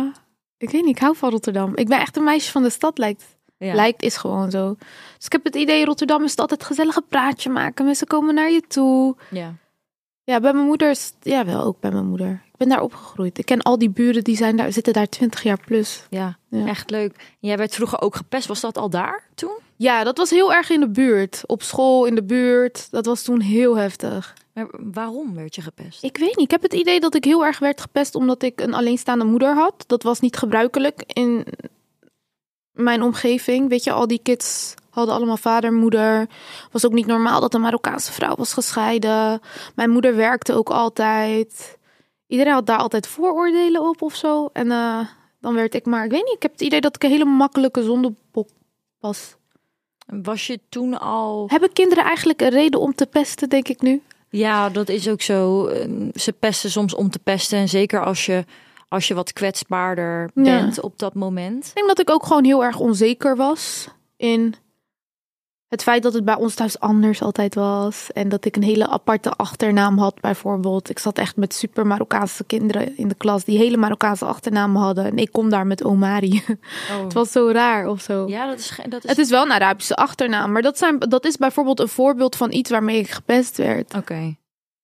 ik 0.56 0.70
weet 0.70 0.82
niet, 0.84 0.96
ik 0.96 1.02
hou 1.02 1.16
van 1.16 1.30
Rotterdam. 1.30 1.76
Ik 1.76 1.88
ben 1.88 2.00
echt 2.00 2.16
een 2.16 2.24
meisje 2.24 2.50
van 2.50 2.62
de 2.62 2.70
stad, 2.70 2.98
lijkt 2.98 3.24
Ja. 3.58 3.74
Lijkt 3.74 4.02
is 4.02 4.16
gewoon 4.16 4.50
zo. 4.50 4.74
Dus 5.16 5.26
ik 5.26 5.32
heb 5.32 5.44
het 5.44 5.54
idee, 5.54 5.84
Rotterdam 5.84 6.24
is 6.24 6.30
het 6.30 6.40
altijd 6.40 6.64
gezellig 6.64 6.96
een 6.96 7.06
praatje 7.08 7.50
maken. 7.50 7.84
Mensen 7.84 8.06
komen 8.06 8.34
naar 8.34 8.50
je 8.50 8.60
toe. 8.60 9.16
Ja. 9.30 9.54
Ja, 10.24 10.40
bij 10.40 10.52
mijn 10.52 10.66
moeder 10.66 10.90
is 10.90 11.12
ja 11.20 11.44
wel 11.44 11.62
ook 11.62 11.80
bij 11.80 11.90
mijn 11.90 12.06
moeder. 12.06 12.42
Ben 12.60 12.68
daar 12.68 12.82
opgegroeid. 12.82 13.38
Ik 13.38 13.44
ken 13.46 13.62
al 13.62 13.78
die 13.78 13.90
buren 13.90 14.24
die 14.24 14.36
zijn 14.36 14.56
daar, 14.56 14.72
zitten 14.72 14.92
daar 14.92 15.08
20 15.08 15.42
jaar 15.42 15.60
plus. 15.66 16.02
Ja, 16.10 16.38
Ja. 16.48 16.66
echt 16.66 16.90
leuk. 16.90 17.36
Jij 17.38 17.56
werd 17.56 17.74
vroeger 17.74 18.00
ook 18.00 18.16
gepest. 18.16 18.46
Was 18.46 18.60
dat 18.60 18.78
al 18.78 18.90
daar 18.90 19.24
toen? 19.34 19.58
Ja, 19.76 20.04
dat 20.04 20.16
was 20.16 20.30
heel 20.30 20.52
erg 20.52 20.70
in 20.70 20.80
de 20.80 20.88
buurt. 20.88 21.42
Op 21.46 21.62
school, 21.62 22.04
in 22.04 22.14
de 22.14 22.22
buurt. 22.22 22.90
Dat 22.90 23.06
was 23.06 23.22
toen 23.22 23.40
heel 23.40 23.76
heftig. 23.76 24.34
Maar 24.54 24.66
waarom 24.70 25.34
werd 25.34 25.54
je 25.54 25.62
gepest? 25.62 26.02
Ik 26.02 26.16
weet 26.16 26.36
niet. 26.36 26.44
Ik 26.44 26.50
heb 26.50 26.62
het 26.62 26.72
idee 26.74 27.00
dat 27.00 27.14
ik 27.14 27.24
heel 27.24 27.44
erg 27.44 27.58
werd 27.58 27.80
gepest 27.80 28.14
omdat 28.14 28.42
ik 28.42 28.60
een 28.60 28.74
alleenstaande 28.74 29.24
moeder 29.24 29.54
had. 29.54 29.84
Dat 29.86 30.02
was 30.02 30.20
niet 30.20 30.36
gebruikelijk 30.36 31.02
in 31.06 31.44
mijn 32.72 33.02
omgeving. 33.02 33.68
Weet 33.68 33.84
je, 33.84 33.92
al 33.92 34.06
die 34.06 34.20
kids 34.22 34.74
hadden 34.90 35.14
allemaal 35.14 35.36
vader, 35.36 35.72
moeder. 35.72 36.26
Was 36.72 36.86
ook 36.86 36.92
niet 36.92 37.06
normaal 37.06 37.40
dat 37.40 37.54
een 37.54 37.60
Marokkaanse 37.60 38.12
vrouw 38.12 38.34
was 38.34 38.52
gescheiden. 38.52 39.40
Mijn 39.74 39.90
moeder 39.90 40.16
werkte 40.16 40.52
ook 40.54 40.70
altijd. 40.70 41.78
Iedereen 42.30 42.52
had 42.52 42.66
daar 42.66 42.78
altijd 42.78 43.06
vooroordelen 43.06 43.88
op 43.88 44.02
of 44.02 44.14
zo. 44.14 44.48
En 44.52 44.70
eh, 44.70 44.98
dan 45.40 45.54
werd 45.54 45.74
ik 45.74 45.86
maar, 45.86 46.04
ik 46.04 46.10
weet 46.10 46.24
niet, 46.24 46.34
ik 46.34 46.42
heb 46.42 46.52
het 46.52 46.60
idee 46.60 46.80
dat 46.80 46.94
ik 46.96 47.02
een 47.04 47.10
hele 47.10 47.24
makkelijke 47.24 47.82
zondebok 47.82 48.48
was. 49.00 49.34
Was 50.22 50.46
je 50.46 50.60
toen 50.68 50.98
al... 51.00 51.46
Hebben 51.48 51.72
kinderen 51.72 52.04
eigenlijk 52.04 52.40
een 52.40 52.48
reden 52.48 52.80
om 52.80 52.94
te 52.94 53.06
pesten, 53.06 53.48
denk 53.48 53.68
ik 53.68 53.80
nu? 53.82 54.02
Ja, 54.28 54.68
dat 54.68 54.88
is 54.88 55.08
ook 55.08 55.22
zo. 55.22 55.66
Eh, 55.66 55.88
Ze 56.14 56.32
pesten 56.32 56.70
soms 56.70 56.94
om 56.94 57.10
te 57.10 57.18
pesten. 57.18 57.58
En 57.58 57.68
zeker 57.68 58.04
als 58.04 58.26
je, 58.26 58.44
als 58.88 59.08
je 59.08 59.14
wat 59.14 59.32
kwetsbaarder 59.32 60.30
Ja. 60.34 60.42
bent 60.42 60.80
op 60.80 60.98
dat 60.98 61.14
moment. 61.14 61.66
Ik 61.66 61.74
denk 61.74 61.86
dat 61.88 61.98
ik 62.00 62.10
ook 62.10 62.26
gewoon 62.26 62.44
heel 62.44 62.64
erg 62.64 62.78
onzeker 62.78 63.36
was 63.36 63.88
in 64.16 64.54
het 65.70 65.82
feit 65.82 66.02
dat 66.02 66.12
het 66.12 66.24
bij 66.24 66.34
ons 66.34 66.54
thuis 66.54 66.80
anders 66.80 67.22
altijd 67.22 67.54
was. 67.54 68.12
En 68.12 68.28
dat 68.28 68.44
ik 68.44 68.56
een 68.56 68.62
hele 68.62 68.88
aparte 68.88 69.30
achternaam 69.30 69.98
had, 69.98 70.20
bijvoorbeeld. 70.20 70.90
Ik 70.90 70.98
zat 70.98 71.18
echt 71.18 71.36
met 71.36 71.54
super 71.54 71.86
Marokkaanse 71.86 72.44
kinderen 72.44 72.96
in 72.96 73.08
de 73.08 73.14
klas 73.14 73.44
die 73.44 73.58
hele 73.58 73.76
Marokkaanse 73.76 74.24
achternamen 74.24 74.82
hadden. 74.82 75.04
En 75.04 75.16
ik 75.16 75.32
kom 75.32 75.50
daar 75.50 75.66
met 75.66 75.84
Omari. 75.84 76.42
Het 77.04 77.12
was 77.12 77.32
zo 77.32 77.50
raar 77.50 77.86
of 77.86 78.00
zo. 78.00 78.28
Ja, 78.28 78.46
dat 78.46 78.58
is... 78.58 78.80
Dat 78.88 79.04
is... 79.04 79.10
Het 79.10 79.18
is 79.18 79.30
wel 79.30 79.44
een 79.44 79.52
Arabische 79.52 79.96
achternaam, 79.96 80.52
maar 80.52 80.62
dat, 80.62 80.78
zijn, 80.78 80.98
dat 80.98 81.24
is 81.24 81.36
bijvoorbeeld 81.36 81.80
een 81.80 81.88
voorbeeld 81.88 82.36
van 82.36 82.52
iets 82.52 82.70
waarmee 82.70 82.98
ik 82.98 83.10
gepest 83.10 83.56
werd. 83.56 83.94
Oké. 83.94 84.36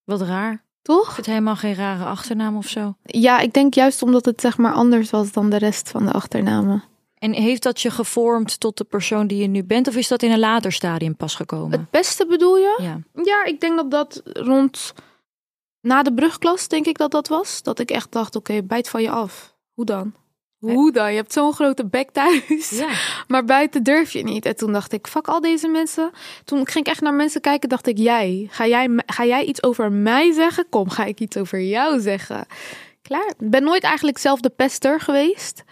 Wat 0.03 0.21
raar. 0.21 0.65
Toch? 0.81 1.15
Het 1.15 1.25
helemaal 1.25 1.55
geen 1.55 1.75
rare 1.75 2.03
achternaam 2.03 2.57
of 2.57 2.67
zo. 2.67 2.95
Ja, 3.03 3.39
ik 3.39 3.53
denk 3.53 3.73
juist 3.73 4.01
omdat 4.01 4.25
het 4.25 4.41
zeg 4.41 4.57
maar 4.57 4.73
anders 4.73 5.09
was 5.09 5.31
dan 5.31 5.49
de 5.49 5.57
rest 5.57 5.89
van 5.89 6.05
de 6.05 6.11
achternamen. 6.11 6.83
En 7.19 7.33
heeft 7.33 7.63
dat 7.63 7.81
je 7.81 7.89
gevormd 7.89 8.59
tot 8.59 8.77
de 8.77 8.83
persoon 8.83 9.27
die 9.27 9.41
je 9.41 9.47
nu 9.47 9.63
bent? 9.63 9.87
Of 9.87 9.95
is 9.95 10.07
dat 10.07 10.23
in 10.23 10.31
een 10.31 10.39
later 10.39 10.71
stadium 10.71 11.15
pas 11.15 11.35
gekomen? 11.35 11.79
Het 11.79 11.89
beste 11.91 12.25
bedoel 12.25 12.57
je? 12.57 12.77
Ja. 12.81 13.23
Ja, 13.23 13.45
ik 13.45 13.59
denk 13.59 13.75
dat 13.75 13.91
dat 13.91 14.21
rond 14.23 14.93
na 15.81 16.03
de 16.03 16.13
brugklas, 16.13 16.67
denk 16.67 16.85
ik 16.85 16.97
dat 16.97 17.11
dat 17.11 17.27
was. 17.27 17.63
Dat 17.63 17.79
ik 17.79 17.91
echt 17.91 18.11
dacht, 18.11 18.35
oké, 18.35 18.63
bijt 18.63 18.89
van 18.89 19.01
je 19.01 19.09
af. 19.09 19.55
Hoe 19.73 19.85
dan? 19.85 20.13
Hoe 20.59 20.91
dan? 20.91 21.09
Je 21.09 21.15
hebt 21.15 21.33
zo'n 21.33 21.53
grote 21.53 21.85
bek 21.85 22.09
thuis. 22.11 22.69
Ja. 22.69 22.89
Maar 23.27 23.45
buiten 23.45 23.83
durf 23.83 24.13
je 24.13 24.23
niet. 24.23 24.45
En 24.45 24.55
toen 24.55 24.73
dacht 24.73 24.93
ik, 24.93 25.07
fuck 25.07 25.27
al 25.27 25.41
deze 25.41 25.67
mensen. 25.67 26.11
Toen 26.43 26.67
ging 26.67 26.85
ik 26.85 26.91
echt 26.91 27.01
naar 27.01 27.13
mensen 27.13 27.41
kijken, 27.41 27.69
dacht 27.69 27.87
ik, 27.87 27.97
jij, 27.97 28.47
ga 28.49 28.67
jij, 28.67 28.89
ga 29.05 29.25
jij 29.25 29.45
iets 29.45 29.63
over 29.63 29.91
mij 29.91 30.31
zeggen? 30.31 30.69
Kom, 30.69 30.89
ga 30.89 31.05
ik 31.05 31.19
iets 31.19 31.37
over 31.37 31.61
jou 31.61 31.99
zeggen? 31.99 32.45
Klaar. 33.01 33.27
Ik 33.37 33.49
ben 33.49 33.63
nooit 33.63 33.83
eigenlijk 33.83 34.17
zelf 34.17 34.39
de 34.39 34.49
pester 34.49 34.99
geweest. 34.99 35.63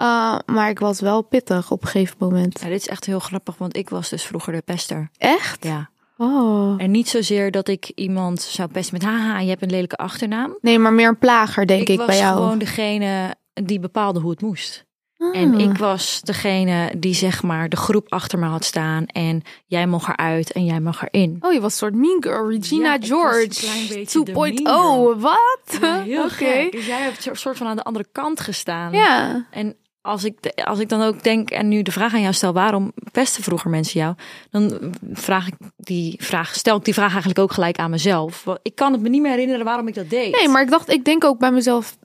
Uh, 0.00 0.38
maar 0.46 0.68
ik 0.68 0.78
was 0.78 1.00
wel 1.00 1.22
pittig 1.22 1.70
op 1.70 1.82
een 1.82 1.88
gegeven 1.88 2.16
moment. 2.18 2.60
Ja, 2.60 2.68
dit 2.68 2.80
is 2.80 2.88
echt 2.88 3.04
heel 3.04 3.18
grappig, 3.18 3.56
want 3.58 3.76
ik 3.76 3.88
was 3.88 4.08
dus 4.08 4.24
vroeger 4.24 4.52
de 4.52 4.62
pester. 4.62 5.10
Echt? 5.18 5.64
Ja. 5.64 5.90
Oh. 6.18 6.74
En 6.82 6.90
niet 6.90 7.08
zozeer 7.08 7.50
dat 7.50 7.68
ik 7.68 7.92
iemand 7.94 8.40
zou 8.42 8.68
pesten 8.68 8.94
met 8.94 9.02
haha, 9.08 9.38
je 9.40 9.48
hebt 9.48 9.62
een 9.62 9.70
lelijke 9.70 9.96
achternaam. 9.96 10.58
Nee, 10.60 10.78
maar 10.78 10.92
meer 10.92 11.08
een 11.08 11.18
plager, 11.18 11.66
denk 11.66 11.88
ik, 11.88 11.96
was 11.98 12.06
bij 12.06 12.18
jou. 12.18 12.34
gewoon 12.36 12.58
degene 12.58 13.34
die 13.52 13.80
bepaalde 13.80 14.20
hoe 14.20 14.30
het 14.30 14.40
moest. 14.42 14.84
En 15.32 15.54
Ah. 15.54 15.60
ik 15.60 15.76
was 15.78 16.20
degene 16.22 16.92
die 16.98 17.14
zeg 17.14 17.42
maar 17.42 17.68
de 17.68 17.76
groep 17.76 18.12
achter 18.12 18.38
me 18.38 18.46
had 18.46 18.64
staan. 18.64 19.06
En 19.06 19.42
jij 19.66 19.86
mag 19.86 20.08
eruit 20.08 20.52
en 20.52 20.64
jij 20.64 20.80
mag 20.80 21.02
erin. 21.08 21.36
Oh, 21.40 21.52
je 21.52 21.60
was 21.60 21.72
een 21.72 21.78
soort 21.78 21.94
mean 21.94 22.22
girl. 22.22 22.50
Regina 22.50 22.84
Ja, 22.88 22.94
ik 22.94 23.00
was 23.00 23.10
een 23.10 23.16
George. 23.16 23.48
klein 23.48 23.88
beetje 23.88 24.24
de 24.24 24.32
2.0. 24.32 24.38
mean 24.40 24.56
girl. 24.80 25.18
Wat? 25.20 25.78
Ja, 25.80 26.02
heel 26.02 26.24
Oké. 26.30 26.32
gek. 26.34 26.72
Dus 26.72 26.86
jij 26.86 27.00
hebt 27.02 27.26
een 27.26 27.36
soort 27.36 27.56
van 27.56 27.66
aan 27.66 27.76
de 27.76 27.82
andere 27.84 28.06
kant 28.12 28.40
gestaan. 28.40 28.92
Ja. 28.92 29.46
En 29.50 29.76
als 30.06 30.24
ik, 30.24 30.62
als 30.64 30.78
ik 30.78 30.88
dan 30.88 31.02
ook 31.02 31.22
denk 31.22 31.50
en 31.50 31.68
nu 31.68 31.82
de 31.82 31.92
vraag 31.92 32.14
aan 32.14 32.20
jou 32.20 32.34
stel, 32.34 32.52
waarom 32.52 32.92
pesten 33.12 33.42
vroeger 33.42 33.70
mensen 33.70 34.00
jou? 34.00 34.14
Dan 34.50 34.94
vraag 35.12 35.46
ik 35.46 35.54
die 35.76 36.16
vraag, 36.18 36.54
stel 36.54 36.76
ik 36.76 36.84
die 36.84 36.94
vraag 36.94 37.10
eigenlijk 37.10 37.38
ook 37.38 37.52
gelijk 37.52 37.78
aan 37.78 37.90
mezelf. 37.90 38.44
Ik 38.62 38.74
kan 38.74 38.92
het 38.92 39.02
me 39.02 39.08
niet 39.08 39.22
meer 39.22 39.30
herinneren 39.30 39.64
waarom 39.64 39.88
ik 39.88 39.94
dat 39.94 40.10
deed. 40.10 40.36
Nee, 40.36 40.48
maar 40.48 40.62
ik 40.62 40.70
dacht, 40.70 40.90
ik 40.90 41.04
denk 41.04 41.24
ook 41.24 41.38
bij 41.38 41.52
mezelf. 41.52 41.96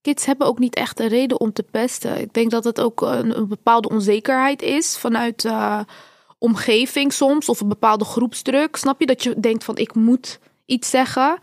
Kids 0.00 0.26
hebben 0.26 0.46
ook 0.46 0.58
niet 0.58 0.74
echt 0.74 1.00
een 1.00 1.08
reden 1.08 1.40
om 1.40 1.52
te 1.52 1.62
pesten. 1.62 2.20
Ik 2.20 2.32
denk 2.32 2.50
dat 2.50 2.64
het 2.64 2.80
ook 2.80 3.00
een, 3.00 3.36
een 3.36 3.48
bepaalde 3.48 3.88
onzekerheid 3.88 4.62
is 4.62 4.98
vanuit 4.98 5.44
eh, 5.44 5.80
omgeving 6.38 7.12
soms 7.12 7.48
of 7.48 7.60
een 7.60 7.68
bepaalde 7.68 8.04
groepsdruk. 8.04 8.76
Snap 8.76 9.00
je 9.00 9.06
dat 9.06 9.22
je 9.22 9.40
denkt 9.40 9.64
van 9.64 9.76
ik 9.76 9.94
moet 9.94 10.38
iets 10.66 10.90
zeggen? 10.90 11.38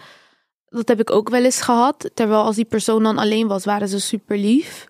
Dat 0.69 0.87
heb 0.87 0.99
ik 0.99 1.11
ook 1.11 1.29
wel 1.29 1.43
eens 1.43 1.61
gehad. 1.61 2.09
Terwijl 2.13 2.41
als 2.41 2.55
die 2.55 2.65
persoon 2.65 3.03
dan 3.03 3.17
alleen 3.17 3.47
was, 3.47 3.65
waren 3.65 3.87
ze 3.87 3.99
super 3.99 4.37
lief. 4.37 4.87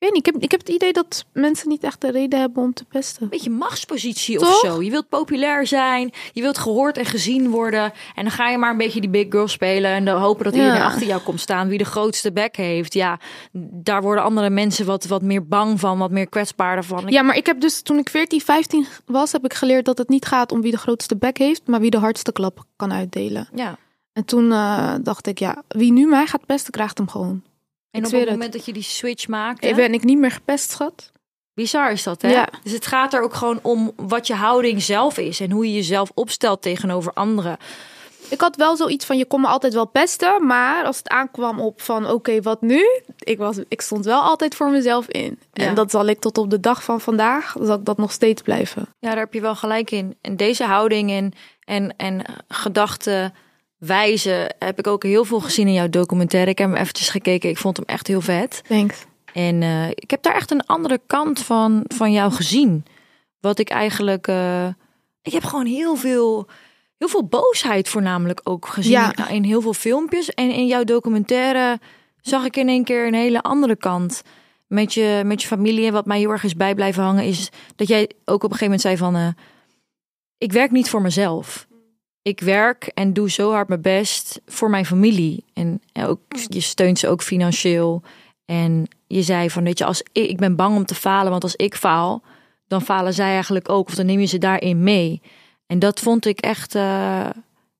Ik 0.00 0.06
weet 0.06 0.14
niet, 0.14 0.26
ik 0.26 0.32
heb, 0.34 0.42
ik 0.42 0.50
heb 0.50 0.60
het 0.60 0.68
idee 0.68 0.92
dat 0.92 1.24
mensen 1.32 1.68
niet 1.68 1.82
echt 1.82 2.04
een 2.04 2.10
reden 2.10 2.40
hebben 2.40 2.62
om 2.62 2.72
te 2.72 2.84
pesten. 2.84 3.28
beetje 3.28 3.50
machtspositie 3.50 4.40
of 4.40 4.58
zo. 4.58 4.82
Je 4.82 4.90
wilt 4.90 5.08
populair 5.08 5.66
zijn, 5.66 6.12
je 6.32 6.40
wilt 6.40 6.58
gehoord 6.58 6.96
en 6.98 7.04
gezien 7.04 7.50
worden. 7.50 7.82
En 8.14 8.22
dan 8.22 8.30
ga 8.30 8.48
je 8.48 8.58
maar 8.58 8.70
een 8.70 8.76
beetje 8.76 9.00
die 9.00 9.10
big 9.10 9.26
girl 9.28 9.48
spelen 9.48 9.90
en 9.90 10.04
dan 10.04 10.20
hopen 10.20 10.44
dat 10.44 10.54
Ja. 10.54 10.60
iedereen 10.60 10.82
achter 10.82 11.06
jou 11.06 11.20
komt 11.22 11.40
staan 11.40 11.68
wie 11.68 11.78
de 11.78 11.84
grootste 11.84 12.32
bek 12.32 12.56
heeft. 12.56 12.94
Ja, 12.94 13.18
daar 13.72 14.02
worden 14.02 14.24
andere 14.24 14.50
mensen 14.50 14.86
wat, 14.86 15.06
wat 15.06 15.22
meer 15.22 15.46
bang 15.46 15.80
van, 15.80 15.98
wat 15.98 16.10
meer 16.10 16.28
kwetsbaarder 16.28 16.84
van. 16.84 17.04
Ja, 17.06 17.22
maar 17.22 17.36
ik 17.36 17.46
heb 17.46 17.60
dus 17.60 17.82
toen 17.82 17.98
ik 17.98 18.08
14, 18.08 18.40
15 18.40 18.86
was, 19.06 19.32
heb 19.32 19.44
ik 19.44 19.54
geleerd 19.54 19.84
dat 19.84 19.98
het 19.98 20.08
niet 20.08 20.24
gaat 20.26 20.52
om 20.52 20.60
wie 20.60 20.70
de 20.70 20.78
grootste 20.78 21.16
bek 21.16 21.38
heeft, 21.38 21.66
maar 21.66 21.80
wie 21.80 21.90
de 21.90 21.98
hardste 21.98 22.32
klap 22.32 22.64
kan 22.76 22.92
uitdelen. 22.92 23.48
ja. 23.54 23.76
En 24.12 24.24
toen 24.24 24.52
eh, 24.52 24.94
dacht 25.02 25.26
ik, 25.26 25.38
ja, 25.38 25.62
wie 25.68 25.92
nu 25.92 26.06
mij 26.06 26.26
gaat 26.26 26.46
pesten, 26.46 26.72
krijgt 26.72 26.98
hem 26.98 27.08
gewoon. 27.08 27.42
En 27.90 28.04
op 28.06 28.10
het 28.10 28.20
het. 28.20 28.30
moment 28.30 28.52
dat 28.52 28.64
je 28.64 28.72
die 28.72 28.82
switch 28.82 29.28
maakt, 29.28 29.64
Ik 29.64 29.74
ben 29.76 29.92
ik 29.94 30.02
niet 30.04 30.18
meer 30.18 30.30
gepest, 30.30 30.70
schat. 30.70 31.10
bizar 31.54 31.92
is 31.92 32.02
dat, 32.02 32.22
hè? 32.22 32.30
Ja. 32.30 32.48
Dus 32.62 32.72
het 32.72 32.86
gaat 32.86 33.14
er 33.14 33.22
ook 33.22 33.34
gewoon 33.34 33.58
om 33.62 33.92
wat 33.96 34.26
je 34.26 34.34
houding 34.34 34.82
zelf 34.82 35.18
is 35.18 35.40
en 35.40 35.50
hoe 35.50 35.66
je 35.66 35.74
jezelf 35.74 36.10
opstelt 36.14 36.62
tegenover 36.62 37.12
anderen. 37.12 37.56
Ik 38.28 38.40
had 38.40 38.56
wel 38.56 38.76
zoiets 38.76 39.04
van, 39.04 39.18
je 39.18 39.24
kon 39.26 39.40
me 39.40 39.46
altijd 39.46 39.74
wel 39.74 39.86
pesten, 39.86 40.46
maar 40.46 40.84
als 40.84 40.96
het 40.96 41.08
aankwam 41.08 41.60
op 41.60 41.80
van, 41.82 42.10
oké, 42.10 42.40
wat 42.40 42.60
nu? 42.60 42.84
Ik, 43.18 43.38
was, 43.38 43.56
ik 43.68 43.80
stond 43.80 44.04
wel 44.04 44.20
altijd 44.20 44.54
voor 44.54 44.70
mezelf 44.70 45.06
in. 45.08 45.38
Ja. 45.52 45.64
En 45.66 45.74
dat 45.74 45.90
zal 45.90 46.06
ik 46.06 46.20
tot 46.20 46.38
op 46.38 46.50
de 46.50 46.60
dag 46.60 46.84
van 46.84 47.00
vandaag, 47.00 47.56
zal 47.60 47.74
ik 47.76 47.84
dat 47.84 47.96
nog 47.96 48.12
steeds 48.12 48.42
blijven. 48.42 48.86
Ja, 48.98 49.08
daar 49.08 49.18
heb 49.18 49.32
je 49.34 49.40
wel 49.40 49.56
gelijk 49.56 49.90
in. 49.90 50.16
En 50.20 50.36
deze 50.36 50.64
houding 50.64 51.10
en, 51.10 51.32
en, 51.64 51.96
en 51.96 52.24
gedachten 52.48 53.34
wijze 53.80 54.50
heb 54.58 54.78
ik 54.78 54.86
ook 54.86 55.02
heel 55.02 55.24
veel 55.24 55.40
gezien 55.40 55.66
in 55.66 55.72
jouw 55.72 55.88
documentaire. 55.88 56.50
Ik 56.50 56.58
heb 56.58 56.68
hem 56.68 56.76
eventjes 56.78 57.08
gekeken. 57.08 57.50
Ik 57.50 57.58
vond 57.58 57.76
hem 57.76 57.86
echt 57.86 58.06
heel 58.06 58.20
vet. 58.20 58.62
Thanks. 58.68 59.04
En 59.32 59.62
eh, 59.62 59.88
ik 59.90 60.10
heb 60.10 60.22
daar 60.22 60.34
echt 60.34 60.50
een 60.50 60.66
andere 60.66 61.00
kant 61.06 61.40
van, 61.40 61.84
van 61.86 62.12
jou 62.12 62.32
gezien. 62.32 62.84
Wat 63.40 63.58
ik 63.58 63.68
eigenlijk 63.70 64.26
eh, 64.28 64.66
ik 65.22 65.32
heb 65.32 65.44
gewoon 65.44 65.66
heel 65.66 65.96
veel, 65.96 66.48
heel 66.98 67.08
veel 67.08 67.24
boosheid 67.26 67.88
voornamelijk 67.88 68.40
ook 68.44 68.66
gezien 68.66 68.90
Ja. 68.92 69.28
in 69.28 69.44
heel 69.44 69.60
veel 69.60 69.74
filmpjes. 69.74 70.30
En 70.30 70.50
in 70.50 70.66
jouw 70.66 70.84
documentaire 70.84 71.78
zag 72.20 72.44
ik 72.44 72.56
in 72.56 72.68
één 72.68 72.84
keer 72.84 73.06
een 73.06 73.14
hele 73.14 73.42
andere 73.42 73.76
kant. 73.76 74.22
Met 74.66 74.94
je, 74.94 75.22
met 75.24 75.42
je 75.42 75.48
familie. 75.48 75.86
En 75.86 75.92
wat 75.92 76.06
mij 76.06 76.18
heel 76.18 76.30
erg 76.30 76.44
is 76.44 76.54
bij 76.54 76.74
blijven 76.74 77.02
hangen 77.02 77.24
is 77.24 77.50
dat 77.76 77.88
jij 77.88 78.10
ook 78.24 78.44
op 78.44 78.50
een 78.50 78.56
gegeven 78.56 78.64
moment 78.64 78.80
zei 78.80 78.96
van... 78.96 79.16
eh, 79.16 79.28
ik 80.38 80.52
werk 80.52 80.70
niet 80.70 80.90
voor 80.90 81.02
mezelf. 81.02 81.66
Ik 82.22 82.40
werk 82.40 82.84
en 82.94 83.12
doe 83.12 83.30
zo 83.30 83.50
hard 83.52 83.68
mijn 83.68 83.80
best 83.80 84.40
voor 84.46 84.70
mijn 84.70 84.86
familie. 84.86 85.44
En 85.52 85.82
ook, 85.92 86.20
je 86.46 86.60
steunt 86.60 86.98
ze 86.98 87.08
ook 87.08 87.22
financieel. 87.22 88.02
En 88.44 88.88
je 89.06 89.22
zei 89.22 89.50
van, 89.50 89.64
weet 89.64 89.78
je, 89.78 89.84
als 89.84 90.02
ik, 90.12 90.28
ik 90.28 90.36
ben 90.36 90.56
bang 90.56 90.76
om 90.76 90.84
te 90.84 90.94
falen, 90.94 91.30
want 91.30 91.42
als 91.42 91.56
ik 91.56 91.74
faal, 91.74 92.22
dan 92.66 92.82
falen 92.82 93.14
zij 93.14 93.32
eigenlijk 93.32 93.68
ook. 93.68 93.88
Of 93.88 93.94
dan 93.94 94.06
neem 94.06 94.20
je 94.20 94.26
ze 94.26 94.38
daarin 94.38 94.82
mee. 94.82 95.22
En 95.66 95.78
dat 95.78 96.00
vond 96.00 96.26
ik 96.26 96.40
echt 96.40 96.74
eh, 96.74 97.30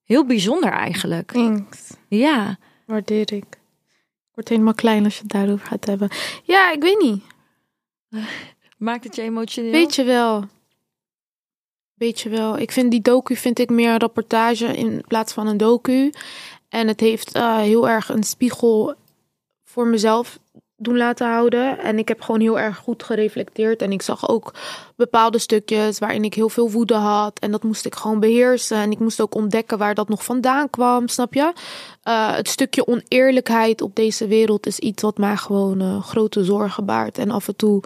heel 0.05 0.27
bijzonder 0.27 0.73
eigenlijk. 0.73 1.31
Thanks. 1.33 1.95
Ja, 2.09 2.59
Waardeer 2.91 3.33
ik. 3.33 3.45
Ik 3.45 4.37
word 4.37 4.49
helemaal 4.49 4.75
klein 4.75 5.05
als 5.05 5.15
je 5.15 5.23
het 5.23 5.31
daarover 5.31 5.67
gaat 5.67 5.85
hebben. 5.85 6.09
Ja, 6.43 6.73
ik 6.73 6.83
weet 6.83 7.03
niet. 7.03 7.23
maakt 8.79 9.05
het 9.05 9.17
je 9.17 9.23
emotioneel? 9.23 9.71
Weet 9.71 9.95
je 9.95 10.05
wel. 10.05 10.45
Weet 12.01 12.21
je 12.21 12.29
wel. 12.29 12.59
Ik 12.59 12.73
vind 12.73 12.91
die 12.91 13.01
docu 13.01 13.37
vind 13.37 13.59
ik 13.59 13.71
meer 13.71 13.91
een 13.91 14.01
rapportage 14.01 14.67
in 14.67 15.05
plaats 15.09 15.33
van 15.33 15.47
een 15.47 15.57
docu. 15.57 16.13
En 16.69 16.89
het 16.89 17.01
heeft 17.01 17.33
eh, 17.33 17.57
heel 17.59 17.89
erg 17.89 18.09
een 18.09 18.23
spiegel 18.23 18.95
voor 19.65 19.87
mezelf 19.87 20.39
doen 20.77 20.97
laten 20.97 21.29
houden. 21.29 21.79
En 21.79 21.99
ik 21.99 22.09
heb 22.09 22.21
gewoon 22.21 22.41
heel 22.41 22.59
erg 22.59 22.77
goed 22.77 23.03
gereflecteerd. 23.03 23.83
En 23.83 23.93
ik 23.93 24.03
zag 24.03 24.29
ook 24.29 24.55
bepaalde 24.97 25.39
stukjes 25.39 25.99
waarin 25.99 26.25
ik 26.25 26.35
heel 26.35 26.49
veel 26.49 26.71
woede 26.71 26.95
had. 26.95 27.39
En 27.39 27.51
dat 27.51 27.63
moest 27.63 27.87
ik 27.87 27.95
gewoon 27.95 28.21
beheersen. 28.21 28.77
En 28.77 28.91
ik 28.91 28.99
moest 28.99 29.21
ook 29.21 29.35
ontdekken 29.35 29.79
waar 29.79 29.95
dat 29.95 30.09
nog 30.09 30.25
vandaan 30.25 30.71
kwam. 30.71 31.09
Snap 31.09 31.35
je? 31.35 31.53
Eh, 32.03 32.35
het 32.35 32.49
stukje 32.49 32.87
oneerlijkheid 32.87 33.83
op 33.83 33.97
deze 33.97 34.27
wereld 34.27 34.67
is 34.67 34.79
iets 34.79 35.03
wat 35.03 35.19
mij 35.19 35.37
gewoon 35.37 35.81
eh, 35.81 36.03
grote 36.03 36.45
zorgen 36.45 36.85
baart. 36.85 37.19
En 37.19 37.31
af 37.31 37.49
en 37.49 37.57
toe 37.57 37.83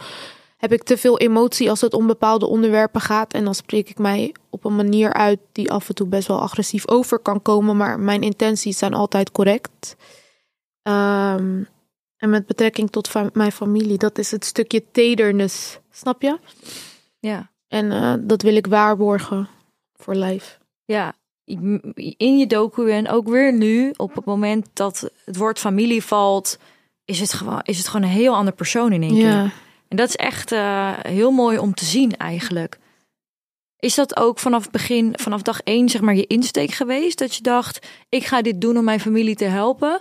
heb 0.65 0.73
ik 0.73 0.83
te 0.83 0.97
veel 0.97 1.19
emotie 1.19 1.71
als 1.71 1.81
het 1.81 1.95
om 1.95 2.07
bepaalde 2.07 2.47
onderwerpen 2.47 3.01
gaat. 3.01 3.33
En 3.33 3.45
dan 3.45 3.55
spreek 3.55 3.89
ik 3.89 3.99
mij 3.99 4.35
op 4.51 4.65
een 4.65 4.77
manier 4.77 5.13
uit 5.13 5.39
die 5.53 5.71
af 5.73 5.89
en 5.89 5.95
toe 5.95 6.07
best 6.07 6.29
wel 6.29 6.41
agressief 6.41 6.89
over 6.89 7.19
kan 7.19 7.43
komen. 7.43 7.77
Maar 7.77 8.01
mijn 8.01 8.23
intenties 8.23 8.79
zijn 8.79 8.95
altijd 8.95 9.31
correct. 9.33 9.97
Ehm, 10.83 11.63
en 12.17 12.31
met 12.31 12.47
betrekking 12.47 12.91
tot 12.91 13.09
fa- 13.09 13.31
mijn 13.33 13.53
familie, 13.53 13.99
dat 13.99 14.19
is 14.19 14.31
het 14.31 14.45
stukje 14.45 14.85
tedernis. 14.93 15.79
Snap 15.91 16.23
je? 16.23 16.39
Ja. 17.21 17.51
En 17.69 17.93
eh, 17.93 18.15
dat 18.21 18.43
wil 18.43 18.57
ik 18.57 18.67
waarborgen 18.67 19.49
voor 19.97 20.15
lijf. 20.15 20.59
ja, 20.85 21.15
in 22.17 22.39
je 22.39 22.47
docu 22.47 22.91
en 22.91 23.09
ook 23.09 23.29
weer 23.29 23.53
nu, 23.53 23.93
op 23.97 24.15
het 24.15 24.25
moment 24.25 24.67
dat 24.73 25.11
het 25.25 25.37
woord 25.37 25.59
familie 25.59 26.03
valt, 26.05 26.59
is 27.05 27.21
het 27.21 27.33
gewoon, 27.33 27.61
is 27.63 27.79
het 27.79 27.89
gewoon 27.89 28.07
een 28.07 28.13
heel 28.15 28.35
ander 28.35 28.55
persoon 28.55 28.93
in 28.93 29.03
één 29.03 29.15
keer. 29.15 29.53
En 29.95 30.01
dat 30.01 30.09
is 30.09 30.17
echt 30.17 30.53
eh, 30.53 30.93
heel 31.03 31.31
mooi 31.31 31.59
om 31.59 31.75
te 31.75 31.85
zien 31.85 32.17
eigenlijk. 32.17 32.79
Is 33.79 33.95
dat 33.95 34.17
ook 34.17 34.39
vanaf 34.39 34.71
begin, 34.71 35.13
vanaf 35.17 35.43
dag 35.43 35.61
één, 35.61 35.89
zeg 35.89 36.01
maar, 36.01 36.15
je 36.15 36.27
insteek 36.27 36.71
geweest? 36.71 37.19
Dat 37.19 37.35
je 37.35 37.43
dacht, 37.43 37.87
ik 38.09 38.25
ga 38.25 38.43
dit 38.43 38.61
doen 38.61 38.77
om 38.77 38.85
mijn 38.85 39.01
familie 39.01 39.37
te 39.37 39.45
helpen? 39.45 40.01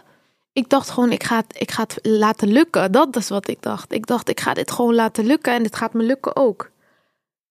Ik 0.54 0.70
dacht 0.70 0.90
gewoon, 0.90 1.12
ik 1.12 1.24
ga, 1.24 1.36
het, 1.36 1.62
ik 1.62 1.72
ga 1.72 1.84
het 1.84 2.00
laten 2.02 2.52
lukken. 2.52 2.92
Dat 2.92 3.16
is 3.16 3.30
wat 3.30 3.48
ik 3.48 3.62
dacht. 3.62 3.94
Ik 3.94 4.08
dacht, 4.08 4.30
ik 4.30 4.40
ga 4.40 4.54
dit 4.54 4.72
gewoon 4.72 4.96
laten 4.96 5.26
lukken 5.26 5.54
en 5.54 5.64
dit 5.64 5.76
gaat 5.76 5.94
me 5.94 6.04
lukken 6.04 6.36
ook. 6.36 6.72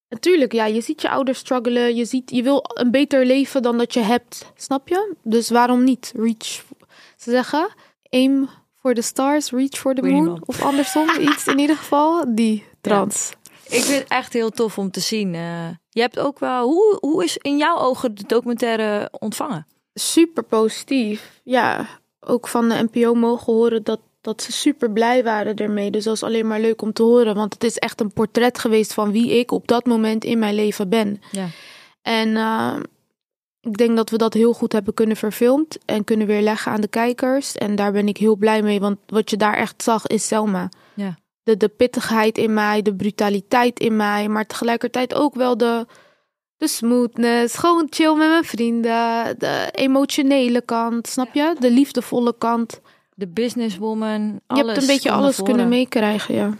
Natuurlijk, 0.09 0.51
ja, 0.51 0.65
je 0.65 0.81
ziet 0.81 1.01
je 1.01 1.09
ouders 1.09 1.39
struggelen. 1.39 1.95
Je, 1.95 2.05
ziet, 2.05 2.31
je 2.31 2.43
wil 2.43 2.63
een 2.63 2.91
beter 2.91 3.25
leven 3.25 3.61
dan 3.61 3.77
dat 3.77 3.93
je 3.93 4.01
hebt. 4.01 4.51
Snap 4.55 4.87
je? 4.87 5.15
Dus 5.21 5.49
waarom 5.49 5.83
niet? 5.83 6.13
Reach. 6.15 6.63
Ze 7.17 7.31
zeggen, 7.31 7.69
aim 8.09 8.49
for 8.83 8.93
the 8.93 9.01
stars, 9.01 9.51
reach 9.51 9.77
for 9.79 9.93
the 9.95 10.01
moon. 10.01 10.41
Of 10.45 10.61
andersom, 10.61 11.09
iets 11.31 11.47
in 11.47 11.59
ieder 11.59 11.75
geval. 11.75 12.35
Die 12.35 12.63
trans. 12.81 13.31
Ik 13.67 13.81
vind 13.81 13.99
het 13.99 14.07
echt 14.07 14.33
heel 14.33 14.49
tof 14.49 14.77
om 14.77 14.91
te 14.91 14.99
zien. 14.99 15.35
eh. 15.35 15.67
je 15.89 16.01
hebt 16.01 16.19
ook 16.19 16.39
wel, 16.39 16.67
hoe, 16.67 16.97
hoe 16.99 17.23
is 17.23 17.37
in 17.37 17.57
jouw 17.57 17.77
ogen 17.77 18.15
de 18.15 18.23
documentaire 18.27 19.09
ontvangen? 19.19 19.67
super 19.93 20.43
positief. 20.43 21.41
Ja, 21.43 21.87
ook 22.19 22.47
van 22.47 22.69
de 22.69 22.87
NPO 22.91 23.13
mogen 23.13 23.53
horen 23.53 23.83
dat, 23.83 23.99
dat 24.21 24.41
ze 24.41 24.51
super 24.51 24.91
blij 24.91 25.23
waren 25.23 25.55
ermee. 25.55 25.91
Dus 25.91 26.03
dat 26.03 26.15
is 26.15 26.23
alleen 26.23 26.47
maar 26.47 26.59
leuk 26.59 26.81
om 26.81 26.93
te 26.93 27.03
horen. 27.03 27.35
Want 27.35 27.53
het 27.53 27.63
is 27.63 27.77
echt 27.77 28.01
een 28.01 28.13
portret 28.13 28.59
geweest 28.59 28.93
van 28.93 29.11
wie 29.11 29.39
ik 29.39 29.51
op 29.51 29.67
dat 29.67 29.85
moment 29.85 30.23
in 30.23 30.39
mijn 30.39 30.55
leven 30.55 30.89
ben. 30.89 31.21
Ja. 31.31 31.47
En 32.01 32.35
eh, 32.37 32.75
ik 33.63 33.77
denk 33.77 33.95
dat 33.95 34.09
we 34.09 34.17
dat 34.17 34.33
heel 34.33 34.53
goed 34.53 34.71
hebben 34.71 34.93
kunnen 34.93 35.15
verfilmd 35.15 35.77
en 35.85 36.03
kunnen 36.03 36.27
weerleggen 36.27 36.71
aan 36.71 36.81
de 36.81 36.87
kijkers. 36.87 37.55
En 37.55 37.75
daar 37.75 37.91
ben 37.91 38.07
ik 38.07 38.17
heel 38.17 38.35
blij 38.35 38.61
mee, 38.61 38.79
want 38.79 38.97
wat 39.07 39.29
je 39.29 39.37
daar 39.37 39.55
echt 39.55 39.83
zag 39.83 40.07
is 40.07 40.27
Selma. 40.27 40.69
Ja. 40.93 41.15
De, 41.43 41.57
de 41.57 41.67
pittigheid 41.67 42.37
in 42.37 42.53
mij, 42.53 42.81
de 42.81 42.95
brutaliteit 42.95 43.79
in 43.79 43.95
mij, 43.95 44.27
maar 44.27 44.45
tegelijkertijd 44.45 45.13
ook 45.13 45.35
wel 45.35 45.57
de, 45.57 45.85
de 46.57 46.67
smoothness. 46.67 47.55
Gewoon 47.55 47.87
chill 47.89 48.15
met 48.15 48.29
mijn 48.29 48.43
vrienden, 48.43 49.35
de 49.39 49.69
emotionele 49.71 50.61
kant, 50.61 51.07
snap 51.07 51.33
je? 51.33 51.55
De 51.59 51.71
liefdevolle 51.71 52.35
kant. 52.37 52.81
De 53.15 53.27
businesswoman, 53.27 54.21
Je 54.21 54.41
alles 54.47 54.65
hebt 54.65 54.81
een 54.81 54.87
beetje 54.87 55.11
alles 55.11 55.41
kunnen 55.41 55.69
meekrijgen, 55.69 56.35
ja. 56.35 56.53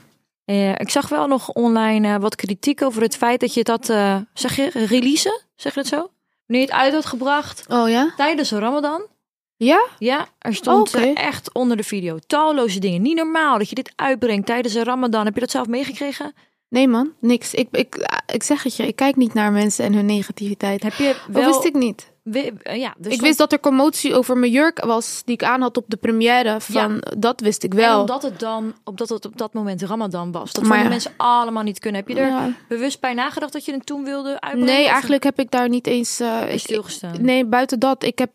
Eh, 0.46 0.70
ik 0.70 0.90
zag 0.90 1.10
wel 1.10 1.28
nog 1.28 1.50
online 1.50 2.14
eh, 2.14 2.22
wat 2.22 2.36
kritiek 2.36 2.82
over 2.82 3.02
het 3.02 3.18
feit 3.18 3.40
dat 3.40 3.54
je 3.54 3.62
had, 3.64 3.90
eh, 3.90 4.18
zeg 4.34 4.56
je, 4.56 4.70
releasen? 4.74 5.42
Zeg 5.56 5.74
je 5.74 5.80
dat 5.80 5.90
zo? 5.90 6.10
Je 6.46 6.58
het 6.58 6.72
uit 6.72 6.94
had 6.94 7.06
gebracht 7.06 7.66
Oh 7.68 7.90
ja? 7.90 8.14
tijdens 8.16 8.52
Ramadan. 8.52 9.08
Ja? 9.56 9.88
Ja, 10.00 10.28
er 10.40 10.56
stond 10.56 10.94
eh, 10.94 11.18
echt 11.18 11.54
onder 11.54 11.78
de 11.78 11.84
video 11.84 12.18
talloze 12.28 12.80
dingen. 12.80 13.02
Niet 13.02 13.16
normaal 13.16 13.58
dat 13.58 13.70
je 13.70 13.76
dit 13.76 13.92
uitbrengt 13.96 14.46
tijdens 14.46 14.74
de 14.74 14.84
Ramadan. 14.84 15.26
Heb 15.26 15.34
je 15.34 15.40
dat 15.40 15.52
zelf 15.52 15.68
meegekregen? 15.68 16.34
Nee 16.70 16.88
man, 16.88 17.14
niks. 17.20 17.54
Ik, 17.54 17.68
ik, 17.72 18.08
ik 18.34 18.44
zeg 18.44 18.64
het 18.64 18.76
je, 18.76 18.88
ik 18.88 18.96
kijk 18.96 19.16
niet 19.16 19.34
naar 19.34 19.52
mensen 19.52 19.86
en 19.86 19.94
hun 19.94 20.06
negativiteit. 20.06 20.84
Heb 20.84 20.94
je 20.94 21.16
Dat 21.28 21.36
wel... 21.36 21.46
wist 21.46 21.66
ik 21.66 21.74
niet. 21.74 22.12
We- 22.24 22.54
eh, 22.62 22.80
ja, 22.80 22.96
er 23.02 23.12
Ik 23.12 23.22
wist 23.22 23.38
dat 23.38 23.52
er 23.52 23.60
commotie 23.60 24.16
over 24.16 24.38
mijn 24.38 24.52
jurk 24.52 24.84
was 24.86 25.22
die 25.26 25.34
ik 25.34 25.44
aan 25.44 25.62
had 25.62 25.78
op 25.78 25.86
de 25.88 25.98
première. 25.98 26.60
Van, 26.62 27.04
Dat 27.18 27.42
wist 27.42 27.64
ik 27.64 27.72
En 27.72 27.78
wel. 27.78 28.00
omdat 28.00 28.22
het 28.24 28.40
dan, 28.40 28.74
omdat 28.84 29.10
het 29.10 29.26
op 29.26 29.38
dat 29.38 29.54
moment 29.54 29.82
Ramadan 29.82 30.32
was. 30.32 30.52
Dat 30.52 30.64
vonden 30.64 30.84
ja. 30.84 30.90
mensen 30.90 31.12
allemaal 31.18 31.64
niet 31.64 31.80
kunnen. 31.80 32.00
Heb 32.02 32.10
je 32.10 32.22
er 32.22 32.28
Ja. 32.28 32.52
bewust 32.68 33.00
bij 33.00 33.14
nagedacht 33.14 33.54
dat 33.54 33.66
je 33.66 33.72
het 33.74 33.86
toen 33.86 34.04
wilde 34.04 34.42
uitbrengen? 34.42 34.66
Nee, 34.76 34.88
eigenlijk 34.88 35.24
heb 35.24 35.40
ik 35.40 35.52
daar 35.52 35.70
niet 35.70 35.88
eens... 35.88 36.20
eh, 36.20 36.54
ik- 36.54 36.60
stilgestaan? 36.60 37.22
nee, 37.22 37.46
buiten 37.46 37.80
dat, 37.80 38.04
ik 38.04 38.20
heb 38.20 38.32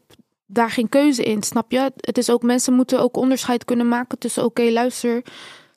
daar 0.46 0.70
geen 0.70 0.88
keuze 0.88 1.22
in, 1.22 1.42
snap 1.42 1.70
je? 1.72 1.92
Het 1.96 2.18
is 2.18 2.30
ook, 2.30 2.42
mensen 2.42 2.72
moeten 2.74 3.00
ook 3.00 3.16
onderscheid 3.16 3.64
kunnen 3.64 3.88
maken 3.88 4.18
tussen... 4.18 4.44
Oké, 4.44 4.62
luister, 4.62 5.22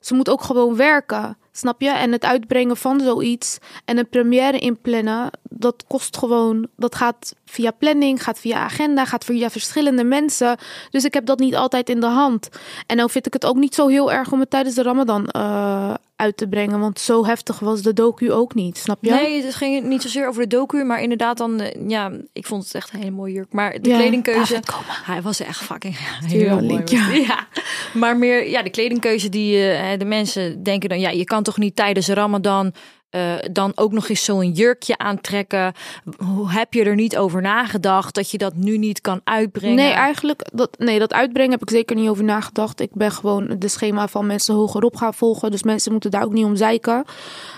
ze 0.00 0.14
moet 0.14 0.30
ook 0.30 0.42
gewoon 0.42 0.76
werken, 0.76 1.36
snap 1.52 1.80
je? 1.80 1.90
En 1.90 2.12
het 2.12 2.24
uitbrengen 2.24 2.76
van 2.76 3.00
zoiets 3.00 3.58
en 3.84 3.98
een 3.98 4.08
première 4.08 4.58
inplannen... 4.58 5.30
dat 5.42 5.84
kost 5.86 6.16
gewoon... 6.16 6.66
Dat 6.76 6.94
gaat 6.94 7.34
via 7.44 7.70
planning, 7.70 8.22
gaat 8.22 8.38
via 8.38 8.58
agenda, 8.58 9.04
gaat 9.04 9.24
via 9.24 9.50
verschillende 9.50 10.04
mensen. 10.04 10.56
Dus 10.90 11.04
ik 11.04 11.14
heb 11.14 11.26
dat 11.26 11.38
niet 11.38 11.56
altijd 11.56 11.88
in 11.88 12.00
de 12.00 12.06
hand. 12.06 12.48
En 12.86 12.96
nou 12.96 13.10
vind 13.10 13.26
ik 13.26 13.32
het 13.32 13.46
ook 13.46 13.56
niet 13.56 13.74
zo 13.74 13.86
heel 13.86 14.12
erg 14.12 14.32
om 14.32 14.40
het 14.40 14.50
tijdens 14.50 14.74
de 14.74 14.82
Ramadan 14.82 15.26
eh, 15.26 15.94
uit 16.22 16.36
te 16.36 16.48
brengen. 16.48 16.80
Want 16.80 17.00
zo 17.00 17.24
heftig 17.24 17.58
was 17.58 17.82
de 17.82 17.92
docu 17.92 18.32
ook 18.32 18.54
niet, 18.54 18.78
snap 18.78 18.98
je? 19.00 19.10
Nee, 19.10 19.44
het 19.44 19.54
ging 19.54 19.86
niet 19.86 20.02
zozeer 20.02 20.28
over 20.28 20.42
de 20.42 20.56
docu, 20.56 20.84
maar 20.84 21.02
inderdaad 21.02 21.38
dan, 21.38 21.60
eh, 21.60 21.88
ja, 21.88 22.12
ik 22.32 22.46
vond 22.46 22.64
het 22.64 22.74
echt 22.74 22.92
een 22.92 22.98
hele 22.98 23.10
mooie 23.10 23.32
jurk. 23.32 23.52
Maar 23.52 23.80
de 23.80 23.88
Ja, 23.88 23.96
kledingkeuze, 23.96 24.60
hij 25.04 25.22
was 25.22 25.40
echt 25.40 25.62
fucking 25.62 25.96
heel 26.24 26.60
link, 26.60 26.88
ja. 27.28 27.46
Maar 27.94 28.16
meer, 28.16 28.48
ja, 28.48 28.62
de 28.62 28.70
kledingkeuze 28.70 29.28
die 29.28 29.66
eh, 29.72 29.98
de 29.98 30.04
mensen 30.04 30.62
denken 30.62 30.88
dan, 30.88 31.00
ja, 31.00 31.10
je 31.10 31.24
kan 31.24 31.42
toch 31.42 31.58
niet 31.58 31.76
tijdens 31.76 32.08
Ramadan 32.08 32.72
eh, 33.12 33.34
dan 33.52 33.72
ook 33.74 33.92
nog 33.92 34.08
eens 34.08 34.24
zo'n 34.24 34.50
jurkje 34.50 34.98
aantrekken. 34.98 35.72
Hoe 36.16 36.50
heb 36.50 36.74
je 36.74 36.84
er 36.84 36.94
niet 36.94 37.16
over 37.16 37.42
nagedacht 37.42 38.14
dat 38.14 38.30
je 38.30 38.38
dat 38.38 38.54
nu 38.54 38.78
niet 38.78 39.00
kan 39.00 39.20
uitbrengen? 39.24 39.76
Nee, 39.76 39.92
eigenlijk, 39.92 40.48
dat, 40.52 40.78
nee, 40.78 40.98
dat 40.98 41.12
uitbrengen 41.12 41.50
heb 41.50 41.62
ik 41.62 41.70
zeker 41.70 41.96
niet 41.96 42.08
over 42.08 42.24
nagedacht. 42.24 42.80
Ik 42.80 42.94
ben 42.94 43.12
gewoon 43.12 43.56
de 43.58 43.68
schema 43.68 44.08
van 44.08 44.26
mensen 44.26 44.54
hogerop 44.54 44.96
gaan 44.96 45.14
volgen. 45.14 45.50
Dus 45.50 45.62
mensen 45.62 45.92
moeten 45.92 46.10
daar 46.10 46.24
ook 46.24 46.32
niet 46.32 46.44
om 46.44 46.56
zeiken. 46.56 47.04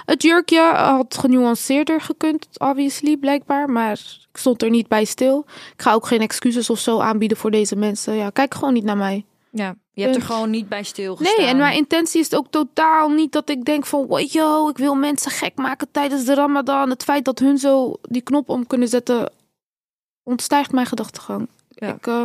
Het 0.05 0.23
jurkje 0.23 0.61
had 0.75 1.19
genuanceerder 1.19 2.01
gekund, 2.01 2.47
obviously, 2.59 3.17
blijkbaar. 3.17 3.71
Maar 3.71 4.01
ik 4.33 4.39
stond 4.39 4.63
er 4.63 4.71
niet 4.71 4.89
bij 4.89 5.05
stil. 5.05 5.45
Ik 5.77 5.83
ga 5.83 5.93
ook 5.93 6.07
geen 6.07 6.21
excuses 6.21 6.71
of 6.71 6.79
zo 6.79 6.99
aanbieden 6.99 7.37
voor 7.37 7.51
deze 7.51 7.77
mensen. 7.77 8.15
Ja, 8.15 8.31
kijk 8.31 8.55
gewoon 8.55 8.75
niet 8.75 8.85
naar 8.85 8.97
mij. 8.97 9.25
Ja, 9.51 9.77
je 9.95 10.03
hebt 10.03 10.17
er 10.17 10.23
gewoon 10.23 10.51
niet 10.51 10.69
bij 10.69 10.83
stilgestaan. 10.83 11.37
Nee, 11.39 11.47
en 11.47 11.57
mijn 11.57 11.77
intentie 11.77 12.21
is 12.21 12.35
ook 12.35 12.47
totaal 12.51 13.09
niet 13.09 13.33
dat 13.33 13.49
ik 13.49 13.65
denk 13.65 13.87
van... 13.87 14.07
"Wow, 14.07 14.31
Yo, 14.31 14.69
ik 14.69 14.77
wil 14.79 14.95
mensen 14.95 15.31
gek 15.31 15.57
maken 15.57 15.89
tijdens 15.91 16.25
de 16.25 16.35
ramadan. 16.35 16.91
Het 16.91 17.03
feit 17.03 17.25
dat 17.25 17.39
hun 17.39 17.59
zo 17.59 17.97
die 18.03 18.23
knop 18.23 18.49
om 18.49 18.67
kunnen 18.67 18.89
zetten... 18.89 19.33
ontstijgt 20.23 20.73
mijn 20.73 20.87
gedachtegang. 20.87 21.49
Ja. 21.69 21.95
Ik, 21.95 22.07
eh, 22.07 22.25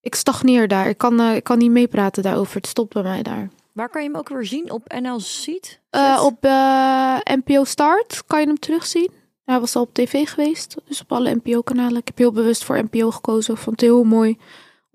ik 0.00 0.14
stagneer 0.14 0.68
daar. 0.68 0.88
Ik 0.88 0.98
kan, 0.98 1.20
eh, 1.20 1.34
ik 1.34 1.44
kan 1.44 1.58
niet 1.58 1.70
meepraten 1.70 2.22
daarover. 2.22 2.56
Het 2.56 2.66
stopt 2.66 2.92
bij 2.92 3.02
mij 3.02 3.22
daar. 3.22 3.50
Waar 3.72 3.88
kan 3.88 4.02
je 4.02 4.08
hem 4.08 4.16
ook 4.16 4.28
weer 4.28 4.46
zien? 4.46 4.70
Op 4.70 4.92
NL 5.00 5.20
Ziet? 5.20 5.80
Eh, 5.90 6.22
op 6.24 6.44
eh, 6.44 7.16
NPO 7.24 7.64
Start 7.64 8.22
kan 8.26 8.40
je 8.40 8.46
hem 8.46 8.58
terugzien. 8.58 9.10
Hij 9.44 9.60
was 9.60 9.76
al 9.76 9.82
op 9.82 9.94
tv 9.94 10.28
geweest, 10.28 10.76
dus 10.84 11.00
op 11.00 11.12
alle 11.12 11.34
NPO-kanalen. 11.34 11.96
Ik 11.96 12.06
heb 12.06 12.18
heel 12.18 12.32
bewust 12.32 12.64
voor 12.64 12.84
NPO 12.84 13.10
gekozen. 13.10 13.56
Vond 13.56 13.80
het 13.80 13.90
heel 13.90 14.04
mooi 14.04 14.38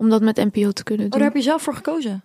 om 0.01 0.09
dat 0.09 0.21
met 0.21 0.35
NPO 0.35 0.71
te 0.71 0.83
kunnen 0.83 1.05
Oh, 1.05 1.11
doen. 1.11 1.19
daar 1.19 1.29
heb 1.29 1.37
je 1.37 1.43
zelf 1.43 1.61
voor 1.61 1.75
gekozen. 1.75 2.23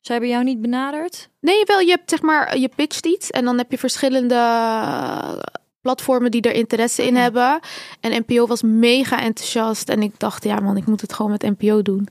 Zij 0.00 0.14
hebben 0.14 0.28
jou 0.34 0.44
niet 0.44 0.60
benaderd? 0.60 1.28
Nee, 1.40 1.62
wel, 1.64 1.80
je 1.80 1.90
hebt 1.90 2.10
zeg 2.10 2.22
maar, 2.22 2.58
je 2.58 2.68
pitcht 2.76 3.06
iets 3.06 3.30
en 3.30 3.44
dan 3.44 3.58
heb 3.58 3.70
je 3.70 3.78
verschillende 3.78 4.34
eh, 4.34 5.32
platformen 5.80 6.30
die 6.30 6.42
er 6.42 6.52
interesse 6.52 7.06
in 7.06 7.14
Ja. 7.14 7.20
hebben. 7.20 7.60
En 8.00 8.24
NPO 8.26 8.46
was 8.46 8.62
mega 8.62 9.20
enthousiast 9.20 9.88
en 9.88 10.02
ik 10.02 10.12
dacht, 10.16 10.44
ja 10.44 10.60
man, 10.60 10.76
ik 10.76 10.86
moet 10.86 11.00
het 11.00 11.12
gewoon 11.12 11.30
met 11.30 11.42
NPO 11.58 11.82
doen. 11.82 12.08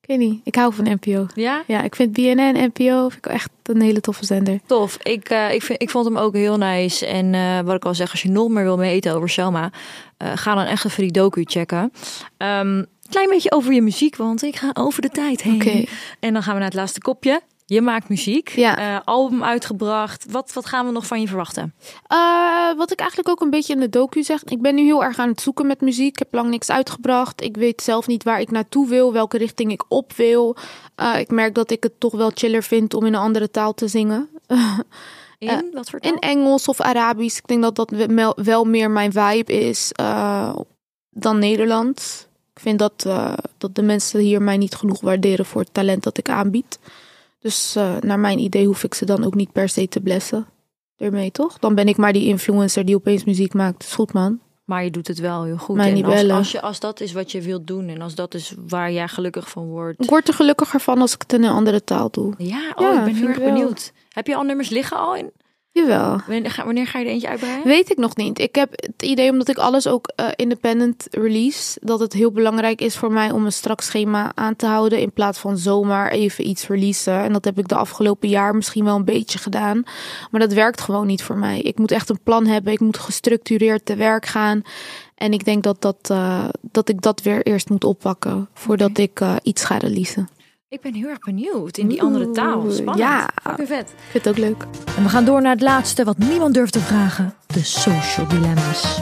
Ik 0.00 0.18
weet 0.18 0.18
niet, 0.28 0.40
ik 0.44 0.54
hou 0.54 0.74
van 0.74 0.84
NPO. 1.00 1.26
Ja? 1.34 1.62
Ja, 1.66 1.82
ik 1.82 1.94
vind 1.94 2.12
BNN, 2.12 2.70
NPO, 2.74 3.08
vind 3.08 3.26
ik 3.26 3.32
echt 3.32 3.50
een 3.62 3.80
hele 3.80 4.00
toffe 4.00 4.24
zender. 4.24 4.60
Tof. 4.66 4.96
Ik, 5.02 5.28
eh, 5.28 5.52
ik, 5.54 5.62
vind, 5.62 5.82
ik 5.82 5.90
vond 5.90 6.04
hem 6.04 6.16
ook 6.18 6.34
heel 6.34 6.58
nice. 6.58 7.06
En 7.06 7.34
eh, 7.34 7.60
wat 7.60 7.74
ik 7.74 7.84
al 7.84 7.94
zeg, 7.94 8.10
als 8.10 8.22
je 8.22 8.30
nog 8.30 8.48
meer 8.48 8.64
wil 8.64 8.78
weten 8.78 9.14
over 9.14 9.28
Selma, 9.28 9.70
ga 10.34 10.54
dan 10.54 10.64
echt 10.64 10.84
even 10.84 11.02
die 11.02 11.12
docu 11.12 11.42
checken. 11.44 11.92
Ehm 12.36 12.84
klein 13.10 13.28
beetje 13.28 13.52
over 13.52 13.72
je 13.72 13.82
muziek, 13.82 14.16
want 14.16 14.42
ik 14.42 14.56
ga 14.56 14.70
over 14.72 15.02
de 15.02 15.08
tijd 15.08 15.42
heen. 15.42 15.54
Oké. 15.54 15.84
En 16.20 16.32
dan 16.32 16.42
gaan 16.42 16.52
we 16.52 16.58
naar 16.58 16.68
het 16.68 16.78
laatste 16.78 17.00
kopje. 17.00 17.40
Je 17.70 17.80
maakt 17.80 18.08
muziek. 18.08 18.48
Ja. 18.48 18.76
Eh, 18.78 19.00
album 19.04 19.44
uitgebracht. 19.44 20.24
Wat, 20.30 20.52
wat 20.52 20.66
gaan 20.66 20.86
we 20.86 20.92
nog 20.92 21.06
van 21.06 21.20
je 21.20 21.26
verwachten? 21.26 21.74
Eh, 22.06 22.72
wat 22.76 22.92
ik 22.92 22.98
eigenlijk 22.98 23.28
ook 23.28 23.40
een 23.40 23.50
beetje 23.50 23.72
in 23.72 23.80
de 23.80 23.88
docu 23.88 24.22
zeg. 24.22 24.44
Ik 24.44 24.60
ben 24.60 24.74
nu 24.74 24.82
heel 24.82 25.04
erg 25.04 25.18
aan 25.18 25.28
het 25.28 25.40
zoeken 25.40 25.66
met 25.66 25.80
muziek. 25.80 26.12
Ik 26.12 26.18
heb 26.18 26.34
lang 26.34 26.50
niks 26.50 26.70
uitgebracht. 26.70 27.42
Ik 27.42 27.56
weet 27.56 27.82
zelf 27.82 28.06
niet 28.06 28.22
waar 28.22 28.40
ik 28.40 28.50
naartoe 28.50 28.88
wil, 28.88 29.12
welke 29.12 29.38
richting 29.38 29.72
ik 29.72 29.84
op 29.88 30.12
wil. 30.12 30.56
Eh, 30.94 31.18
ik 31.18 31.30
merk 31.30 31.54
dat 31.54 31.70
ik 31.70 31.82
het 31.82 32.00
toch 32.00 32.12
wel 32.12 32.30
chiller 32.34 32.62
vind 32.62 32.94
om 32.94 33.06
in 33.06 33.14
een 33.14 33.20
andere 33.20 33.50
taal 33.50 33.74
te 33.74 33.88
zingen. 33.88 34.28
In 35.38 35.70
wat 35.72 35.90
voor 35.90 36.00
taal? 36.00 36.12
In 36.12 36.18
Engels 36.18 36.68
of 36.68 36.80
Arabisch. 36.80 37.38
Ik 37.38 37.46
denk 37.46 37.62
dat 37.62 37.76
dat 37.76 37.90
wel- 38.36 38.64
meer 38.64 38.90
mijn 38.90 39.12
vibe 39.12 39.52
is 39.52 39.92
dan 41.10 41.38
Nederlands. 41.38 42.28
Ik 42.60 42.66
vind 42.66 42.78
dat, 42.78 43.04
eh, 43.06 43.32
dat 43.58 43.74
de 43.74 43.82
mensen 43.82 44.20
hier 44.20 44.42
mij 44.42 44.56
niet 44.56 44.74
genoeg 44.74 45.00
waarderen 45.00 45.44
voor 45.44 45.60
het 45.60 45.74
talent 45.74 46.02
dat 46.02 46.18
ik 46.18 46.28
aanbied. 46.28 46.78
Dus 47.38 47.76
eh, 47.76 47.96
naar 48.00 48.18
mijn 48.18 48.38
idee 48.38 48.66
hoef 48.66 48.84
ik 48.84 48.94
ze 48.94 49.04
dan 49.04 49.24
ook 49.24 49.34
niet 49.34 49.52
per 49.52 49.68
se 49.68 49.88
te 49.88 50.00
blessen. 50.00 50.46
Ermee 50.96 51.30
toch? 51.30 51.58
Dan 51.58 51.74
ben 51.74 51.88
ik 51.88 51.96
maar 51.96 52.12
die 52.12 52.26
influencer 52.26 52.84
die 52.84 52.94
opeens 52.94 53.24
muziek 53.24 53.54
maakt. 53.54 53.82
Is 53.82 53.92
goed 53.92 54.12
man. 54.12 54.38
Maar 54.64 54.84
je 54.84 54.90
doet 54.90 55.08
het 55.08 55.18
wel 55.18 55.44
heel 55.44 55.56
goed. 55.56 55.76
Mij 55.76 55.88
en 55.88 55.94
niet 55.94 56.04
als, 56.04 56.14
bellen. 56.14 56.36
als, 56.36 56.52
je, 56.52 56.60
als 56.60 56.80
dat 56.80 57.00
is 57.00 57.12
wat 57.12 57.32
je 57.32 57.40
wilt 57.40 57.66
doen 57.66 57.88
en 57.88 58.00
als 58.00 58.14
dat 58.14 58.34
is 58.34 58.54
waar 58.68 58.92
jij 58.92 59.08
gelukkig 59.08 59.50
van 59.50 59.66
wordt. 59.66 60.02
Ik 60.02 60.10
word 60.10 60.28
er 60.28 60.34
gelukkiger 60.34 60.80
van 60.80 61.00
als 61.00 61.14
ik 61.14 61.22
het 61.22 61.32
in 61.32 61.44
een 61.44 61.52
andere 61.52 61.84
taal 61.84 62.10
doe. 62.10 62.34
Ja, 62.38 62.72
oh, 62.74 62.82
Ja, 62.82 62.98
ik 62.98 63.04
ben 63.04 63.14
heel 63.14 63.28
erg 63.28 63.38
benieuwd. 63.38 63.92
Heb 64.08 64.26
je 64.26 64.36
al 64.36 64.42
nummers 64.42 64.68
liggen 64.68 64.96
al 64.96 65.16
in? 65.16 65.30
Jawel. 65.72 66.20
Wanneer 66.64 66.86
ga, 66.86 66.98
je 66.98 67.04
er 67.04 67.10
eentje 67.10 67.28
uitbreiden? 67.28 67.66
Weet 67.66 67.90
ik 67.90 67.96
nog 67.96 68.16
niet. 68.16 68.38
Ik 68.38 68.54
heb 68.54 68.70
het 68.70 69.02
idee, 69.02 69.30
omdat 69.30 69.48
ik 69.48 69.56
alles 69.56 69.86
ook 69.86 70.12
eh, 70.16 70.26
independent 70.36 71.06
release, 71.10 71.78
dat 71.82 72.00
het 72.00 72.12
heel 72.12 72.32
belangrijk 72.32 72.80
is 72.80 72.96
voor 72.96 73.12
mij 73.12 73.30
om 73.30 73.44
een 73.44 73.52
strak 73.52 73.80
schema 73.80 74.32
aan 74.34 74.56
te 74.56 74.66
houden. 74.66 75.00
In 75.00 75.12
plaats 75.12 75.38
van 75.38 75.58
zomaar 75.58 76.10
even 76.10 76.48
iets 76.48 76.66
releasen. 76.66 77.22
En 77.22 77.32
dat 77.32 77.44
heb 77.44 77.58
ik 77.58 77.68
de 77.68 77.74
afgelopen 77.74 78.28
jaar 78.28 78.54
misschien 78.54 78.84
wel 78.84 78.96
een 78.96 79.04
beetje 79.04 79.38
gedaan. 79.38 79.82
Maar 80.30 80.40
dat 80.40 80.52
werkt 80.52 80.80
gewoon 80.80 81.06
niet 81.06 81.22
voor 81.22 81.36
mij. 81.36 81.60
Ik 81.60 81.78
moet 81.78 81.90
echt 81.90 82.08
een 82.08 82.22
plan 82.22 82.46
hebben. 82.46 82.72
Ik 82.72 82.80
moet 82.80 82.98
gestructureerd 82.98 83.84
te 83.84 83.96
werk 83.96 84.26
gaan. 84.26 84.62
En 85.14 85.32
ik 85.32 85.44
denk 85.44 85.62
dat, 85.62 85.82
dat, 85.82 86.10
eh, 86.10 86.48
dat 86.60 86.88
ik 86.88 87.00
dat 87.00 87.22
weer 87.22 87.42
eerst 87.42 87.70
moet 87.70 87.84
oppakken 87.84 88.48
voordat 88.54 88.98
ik 88.98 89.20
eh, 89.20 89.36
iets 89.42 89.64
ga 89.64 89.76
releasen. 89.76 90.28
Ik 90.70 90.80
ben 90.80 90.94
heel 90.94 91.08
erg 91.08 91.18
benieuwd 91.18 91.78
in 91.78 91.88
die 91.88 92.02
andere 92.02 92.30
taal. 92.30 92.70
Spannend. 92.70 92.98
ja. 92.98 93.30
Fucking 93.42 93.68
vet. 93.68 93.90
Ik 93.90 93.96
vind 94.10 94.24
het 94.24 94.28
ook 94.28 94.38
leuk. 94.38 94.66
En 94.96 95.02
we 95.02 95.08
gaan 95.08 95.24
door 95.24 95.42
naar 95.42 95.52
het 95.52 95.60
laatste 95.60 96.04
wat 96.04 96.18
niemand 96.18 96.54
durft 96.54 96.72
te 96.72 96.80
vragen. 96.80 97.34
De 97.46 97.64
social 97.64 98.28
dilemma's. 98.28 99.00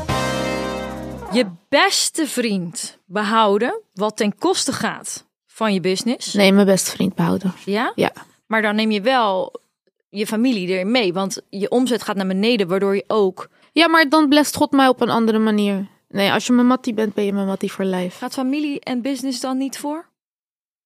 Je 1.32 1.46
beste 1.68 2.26
vriend 2.26 2.98
behouden 3.06 3.80
wat 3.94 4.16
ten 4.16 4.38
koste 4.38 4.72
gaat 4.72 5.26
van 5.46 5.74
je 5.74 5.80
business. 5.80 6.34
Nee, 6.34 6.52
mijn 6.52 6.66
beste 6.66 6.90
vriend 6.90 7.14
behouden. 7.14 7.52
Ja? 7.64 7.92
Ja. 7.94 8.12
Maar 8.46 8.62
dan 8.62 8.74
neem 8.74 8.90
je 8.90 9.00
wel 9.00 9.60
je 10.08 10.26
familie 10.26 10.68
erin 10.68 10.90
mee. 10.90 11.12
Want 11.12 11.40
je 11.48 11.70
omzet 11.70 12.02
gaat 12.02 12.16
naar 12.16 12.26
beneden, 12.26 12.68
waardoor 12.68 12.94
je 12.94 13.04
ook... 13.06 13.48
Ja, 13.72 13.88
maar 13.88 14.08
dan 14.08 14.28
blest 14.28 14.56
God 14.56 14.72
mij 14.72 14.88
op 14.88 15.00
een 15.00 15.10
andere 15.10 15.38
manier. 15.38 15.86
Nee, 16.08 16.32
als 16.32 16.46
je 16.46 16.52
mijn 16.52 16.66
mattie 16.66 16.94
bent, 16.94 17.14
ben 17.14 17.24
je 17.24 17.32
mijn 17.32 17.46
mattie 17.46 17.72
voor 17.72 17.84
lijf. 17.84 18.18
Gaat 18.18 18.34
familie 18.34 18.80
en 18.80 19.02
business 19.02 19.40
dan 19.40 19.56
niet 19.58 19.78
voor? 19.78 20.06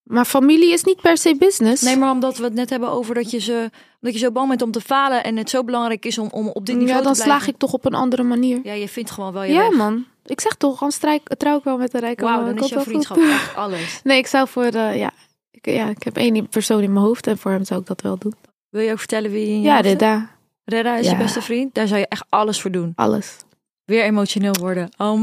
Maar 0.02 0.24
familie 0.24 0.72
is 0.72 0.84
niet 0.84 1.00
per 1.00 1.16
se 1.16 1.36
business. 1.36 1.82
Nee, 1.82 1.96
maar 1.96 2.10
omdat 2.10 2.36
we 2.36 2.44
het 2.44 2.54
net 2.54 2.70
hebben 2.70 2.88
over 2.90 3.14
dat 3.14 3.30
je, 3.30 3.38
ze, 3.38 3.70
dat 4.00 4.12
je 4.12 4.18
zo 4.18 4.30
bang 4.30 4.48
bent 4.48 4.62
om 4.62 4.70
te 4.70 4.80
falen... 4.80 5.24
en 5.24 5.36
het 5.36 5.50
zo 5.50 5.64
belangrijk 5.64 6.04
is 6.04 6.18
om, 6.18 6.28
om 6.30 6.48
op 6.48 6.66
dit 6.66 6.76
niveau 6.76 6.98
ja, 6.98 7.04
dan 7.04 7.12
te 7.12 7.22
blijven. 7.22 7.40
slaag 7.44 7.54
ik 7.54 7.58
toch 7.60 7.72
op 7.72 7.84
een 7.84 7.94
andere 7.94 8.22
manier. 8.22 8.60
Ja, 8.62 8.72
je 8.72 8.88
vindt 8.88 9.10
gewoon 9.10 9.32
wel 9.32 9.42
je 9.42 9.52
Ja, 9.52 9.68
weg. 9.68 9.76
man. 9.76 10.04
Ik 10.24 10.40
zeg 10.40 10.54
toch, 10.54 10.78
dan 10.80 10.92
strijk, 10.92 11.34
trouw 11.36 11.58
ik 11.58 11.64
wel 11.64 11.76
met 11.76 11.94
een 11.94 12.00
rijke 12.00 12.24
Wauw, 12.24 12.36
man. 12.42 12.54
dan 12.54 12.64
is 12.64 12.70
jouw 12.70 12.82
vriendschap 12.82 13.16
echt 13.30 13.54
alles. 13.56 14.00
Nee, 14.04 14.18
ik 14.18 14.26
zou 14.26 14.48
voor, 14.48 14.64
eh, 14.64 14.98
ja, 14.98 15.10
ik, 15.50 15.66
ja, 15.66 15.88
ik 15.88 16.02
heb 16.02 16.16
één 16.16 16.48
persoon 16.48 16.82
in 16.82 16.92
mijn 16.92 17.04
hoofd 17.04 17.26
en 17.26 17.38
voor 17.38 17.50
hem 17.50 17.64
zou 17.64 17.80
ik 17.80 17.86
dat 17.86 18.00
wel 18.00 18.18
doen. 18.18 18.34
Wil 18.70 18.82
je 18.82 18.90
ook 18.92 18.98
vertellen 18.98 19.30
wie 19.30 19.50
je 19.50 19.60
Ja? 19.60 19.80
Reda, 19.80 20.30
Redda 20.64 20.96
is 20.96 21.04
je 21.06 21.12
Ja. 21.12 21.18
beste 21.18 21.42
vriend. 21.42 21.74
Daar 21.74 21.86
zou 21.86 22.00
je 22.00 22.06
echt 22.08 22.24
alles 22.28 22.60
voor 22.60 22.70
doen. 22.70 22.92
alles. 22.94 23.36
Weer 23.84 24.02
emotioneel 24.04 24.54
worden. 24.60 24.88
Oh 24.96 25.20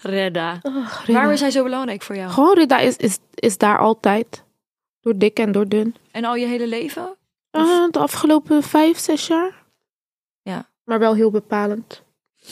Redda. 0.00 0.60
Waarom 1.06 1.32
is 1.32 1.40
hij 1.40 1.50
zo 1.50 1.62
belangrijk 1.62 2.02
voor 2.02 2.16
jou? 2.16 2.30
Gewoon 2.30 2.54
Reda 2.54 2.78
is, 2.78 2.96
is, 2.96 3.18
is 3.34 3.58
daar 3.58 3.78
altijd. 3.78 4.44
Door 5.00 5.16
dik 5.16 5.38
en 5.38 5.52
door 5.52 5.68
dun. 5.68 5.94
En 6.10 6.24
al 6.24 6.34
je 6.34 6.46
hele 6.46 6.66
leven? 6.66 7.16
Eh, 7.50 7.84
de 7.90 7.98
afgelopen 7.98 8.62
vijf, 8.62 8.98
zes 8.98 9.26
jaar. 9.26 9.64
Ja. 10.42 10.68
Maar 10.84 10.98
wel 10.98 11.14
heel 11.14 11.30
bepalend. 11.30 12.02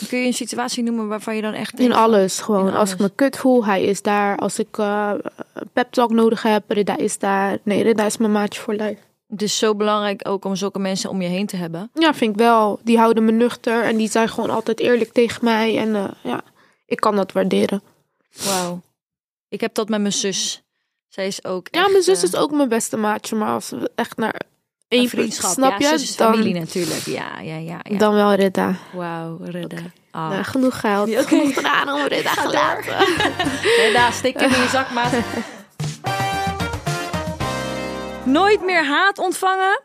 Kun 0.09 0.19
je 0.19 0.27
een 0.27 0.35
situatie 0.35 0.83
noemen 0.83 1.09
waarvan 1.09 1.37
je 1.37 1.43
dan 1.43 1.53
echt... 1.53 1.79
In 1.79 1.93
alles, 1.93 2.41
gewoon. 2.41 2.69
In 2.69 2.75
Als 2.75 2.93
ik 2.93 2.99
me 2.99 3.11
kut 3.15 3.37
voel, 3.37 3.65
hij 3.65 3.83
is 3.85 4.03
daar. 4.03 4.37
Als 4.37 4.59
ik 4.59 4.79
eh 4.79 5.13
een 5.53 5.69
pep 5.73 5.93
talk 5.93 6.11
nodig 6.11 6.43
heb, 6.43 6.71
Reda 6.71 6.97
is 6.97 7.19
daar. 7.19 7.59
Nee, 7.63 7.83
Reda 7.83 8.05
is 8.05 8.17
mijn 8.17 8.33
maatje 8.33 8.61
voor 8.61 8.75
lijf. 8.75 8.99
Het 9.29 9.43
is 9.43 9.59
zo 9.59 9.75
belangrijk 9.75 10.29
ook 10.29 10.45
om 10.45 10.57
zulke 10.57 10.79
mensen 10.79 11.11
om 11.11 11.23
je 11.23 11.29
heen 11.29 11.47
te 11.47 11.57
hebben. 11.57 11.91
Ja, 11.95 12.15
vind 12.15 12.31
ik 12.31 12.37
wel. 12.39 12.81
Die 12.83 12.99
houden 12.99 13.25
me 13.25 13.31
nuchter 13.33 13.83
en 13.83 13.97
die 13.97 14.11
zijn 14.11 14.29
gewoon 14.29 14.51
altijd 14.51 14.81
eerlijk 14.81 15.13
tegen 15.13 15.45
mij. 15.45 15.79
En 15.79 15.95
eh, 15.95 16.05
ja, 16.23 16.43
ik 16.87 17.01
kan 17.01 17.17
dat 17.17 17.33
waarderen. 17.33 17.83
Wauw. 18.45 18.81
Ik 19.49 19.61
heb 19.61 19.75
dat 19.75 19.89
met 19.89 20.01
mijn 20.01 20.13
zus. 20.13 20.63
Zij 21.09 21.27
is 21.27 21.45
ook 21.45 21.69
Ja, 21.71 21.81
echt, 21.81 21.91
mijn 21.91 22.03
zus 22.03 22.19
eh, 22.19 22.25
is 22.25 22.37
ook 22.37 22.51
mijn 22.51 22.69
beste 22.69 22.97
maatje. 22.97 23.37
Maar 23.37 23.53
als 23.53 23.71
we 23.71 23.91
echt 23.95 24.17
naar 24.17 24.35
een 24.35 24.99
één 24.99 25.09
vriendschap. 25.09 25.51
snap 25.51 25.81
ja, 25.81 25.91
je? 25.91 25.99
zus 25.99 26.17
dan, 26.17 26.33
familie 26.33 26.55
natuurlijk. 26.55 27.07
Ja, 27.07 27.41
ja, 27.41 27.57
ja. 27.57 27.81
ja. 27.83 27.99
dan 27.99 28.15
wel 28.15 28.35
Reda. 28.35 28.77
Wauw, 28.93 29.39
Redda. 29.43 29.77
Ah. 30.11 30.29
Nou, 30.29 30.43
genoeg 30.43 30.81
geld. 30.81 31.09
Oké. 31.09 31.23
Genoeg 31.23 31.55
gedaan 31.55 31.89
om 31.89 32.07
Reda 32.07 32.35
te 32.35 32.51
laten. 32.51 32.99
Redda, 33.83 34.11
steek 34.11 34.41
hem 34.41 34.53
in 34.53 34.63
je 34.63 34.69
zak, 34.69 34.91
maat. 34.91 35.13
nooit 38.25 38.65
meer 38.65 38.85
haat 38.85 39.19
ontvangen 39.19 39.83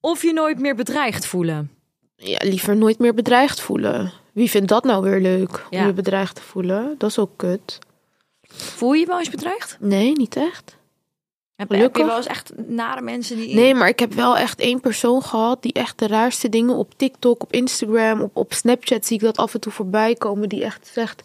of 0.00 0.22
je 0.22 0.32
nooit 0.32 0.58
meer 0.58 0.74
bedreigd 0.74 1.26
voelen? 1.26 1.70
Ja, 2.16 2.38
liever 2.42 2.76
nooit 2.76 2.98
meer 2.98 3.14
bedreigd 3.14 3.60
voelen. 3.60 4.12
Wie 4.32 4.50
vindt 4.50 4.68
dat 4.68 4.84
nou 4.84 5.02
weer 5.02 5.20
leuk? 5.20 5.66
Ja. 5.70 5.80
Om 5.80 5.86
je 5.86 5.92
bedreigd 5.92 6.34
te 6.34 6.42
voelen? 6.42 6.94
Dat 6.98 7.10
is 7.10 7.18
ook 7.18 7.30
kut. 7.36 7.78
Voel 8.42 8.92
je 8.92 9.00
je 9.00 9.06
wel 9.06 9.18
eens 9.18 9.30
bedreigd? 9.30 9.76
Nee, 9.80 10.12
niet 10.12 10.36
echt. 10.36 10.80
Heb, 11.68 11.96
je 11.96 12.04
wel 12.04 12.16
eens 12.16 12.26
echt 12.26 12.52
nare 12.56 13.00
mensen 13.00 13.36
die... 13.36 13.54
Nee, 13.54 13.74
maar 13.74 13.88
ik 13.88 13.98
heb 13.98 14.12
wel 14.12 14.36
echt 14.36 14.60
één 14.60 14.80
persoon 14.80 15.22
gehad 15.22 15.62
die 15.62 15.72
echt 15.72 15.98
de 15.98 16.06
raarste 16.06 16.48
dingen 16.48 16.74
op 16.74 16.94
TikTok, 16.96 17.42
op 17.42 17.52
Instagram, 17.52 18.20
op, 18.20 18.36
op 18.36 18.52
Snapchat 18.52 19.06
zie 19.06 19.16
ik 19.16 19.22
dat 19.22 19.36
af 19.36 19.54
en 19.54 19.60
toe 19.60 19.72
voorbij 19.72 20.14
komen. 20.14 20.48
Die 20.48 20.64
echt 20.64 20.90
zegt, 20.92 21.22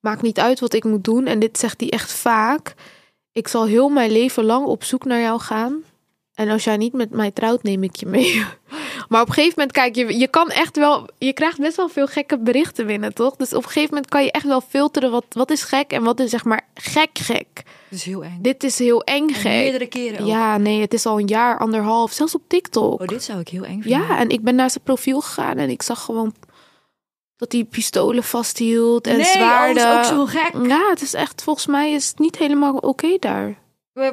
maakt 0.00 0.22
niet 0.22 0.40
uit 0.40 0.60
wat 0.60 0.72
ik 0.72 0.84
moet 0.84 1.04
doen. 1.04 1.26
En 1.26 1.38
dit 1.38 1.58
zegt 1.58 1.80
hij 1.80 1.90
echt 1.90 2.12
vaak. 2.12 2.74
Ik 3.32 3.48
zal 3.48 3.66
heel 3.66 3.88
mijn 3.88 4.10
leven 4.10 4.44
lang 4.44 4.66
op 4.66 4.84
zoek 4.84 5.04
naar 5.04 5.20
jou 5.20 5.40
gaan. 5.40 5.82
En 6.36 6.48
als 6.48 6.64
jij 6.64 6.76
niet 6.76 6.92
met 6.92 7.10
mij 7.10 7.30
trouwt, 7.30 7.62
neem 7.62 7.82
ik 7.82 7.96
je 7.96 8.06
mee. 8.06 8.44
Maar 9.08 9.20
op 9.20 9.28
een 9.28 9.34
gegeven 9.34 9.54
moment, 9.56 9.76
kijk, 9.76 9.94
je, 9.94 10.18
je 10.18 10.28
kan 10.28 10.48
echt 10.50 10.76
wel... 10.76 11.08
Je 11.18 11.32
krijgt 11.32 11.58
best 11.58 11.76
wel 11.76 11.88
veel 11.88 12.06
gekke 12.06 12.38
berichten 12.38 12.86
binnen, 12.86 13.14
toch? 13.14 13.36
Dus 13.36 13.52
op 13.54 13.62
een 13.62 13.68
gegeven 13.68 13.94
moment 13.94 14.10
kan 14.10 14.24
je 14.24 14.30
echt 14.30 14.44
wel 14.44 14.60
filteren 14.60 15.10
wat, 15.10 15.24
wat 15.28 15.50
is 15.50 15.62
gek 15.62 15.90
en 15.92 16.02
wat 16.02 16.20
is 16.20 16.30
zeg 16.30 16.44
maar 16.44 16.68
gek 16.74 17.08
gek. 17.12 17.46
Dat 17.54 17.64
is 17.98 18.04
heel 18.04 18.24
eng. 18.24 18.38
Dit 18.40 18.64
is 18.64 18.78
heel 18.78 19.02
eng 19.02 19.28
En 19.28 19.34
gek. 19.34 19.52
meerdere 19.52 19.86
keren 19.86 20.20
ook. 20.20 20.26
Ja, 20.26 20.58
nee, 20.58 20.80
het 20.80 20.94
is 20.94 21.06
al 21.06 21.18
een 21.18 21.26
jaar, 21.26 21.58
anderhalf, 21.58 22.12
zelfs 22.12 22.34
op 22.34 22.42
TikTok. 22.46 23.00
Oh, 23.00 23.06
dit 23.06 23.22
zou 23.22 23.40
ik 23.40 23.48
heel 23.48 23.64
eng 23.64 23.82
vinden. 23.82 24.00
ja, 24.00 24.18
en 24.18 24.28
ik 24.28 24.42
ben 24.42 24.54
naar 24.54 24.70
zijn 24.70 24.84
profiel 24.84 25.20
gegaan 25.20 25.56
en 25.56 25.70
ik 25.70 25.82
zag 25.82 26.04
gewoon 26.04 26.34
dat 27.36 27.52
hij 27.52 27.64
pistolen 27.64 28.24
vasthield 28.24 29.06
en 29.06 29.16
nee, 29.16 29.24
zwaarden. 29.24 29.82
oh, 29.84 29.92
dat 29.92 30.04
is 30.04 30.10
ook 30.10 30.28
zo 30.28 30.38
gek. 30.40 30.66
Ja, 30.68 30.88
het 30.90 31.02
is 31.02 31.14
echt, 31.14 31.42
volgens 31.42 31.66
mij 31.66 31.92
is 31.92 32.08
het 32.08 32.18
niet 32.18 32.38
helemaal 32.38 32.76
oké 32.76 33.16
daar. 33.20 33.64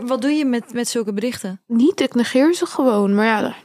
Wat 0.01 0.21
doe 0.21 0.31
je 0.31 0.45
met, 0.45 0.73
met 0.73 0.87
zulke 0.87 1.13
berichten? 1.13 1.61
Niet, 1.67 1.99
ik 2.01 2.15
negeer 2.15 2.53
ze 2.53 2.65
gewoon, 2.65 3.15
maar 3.15 3.25
ja, 3.25 3.55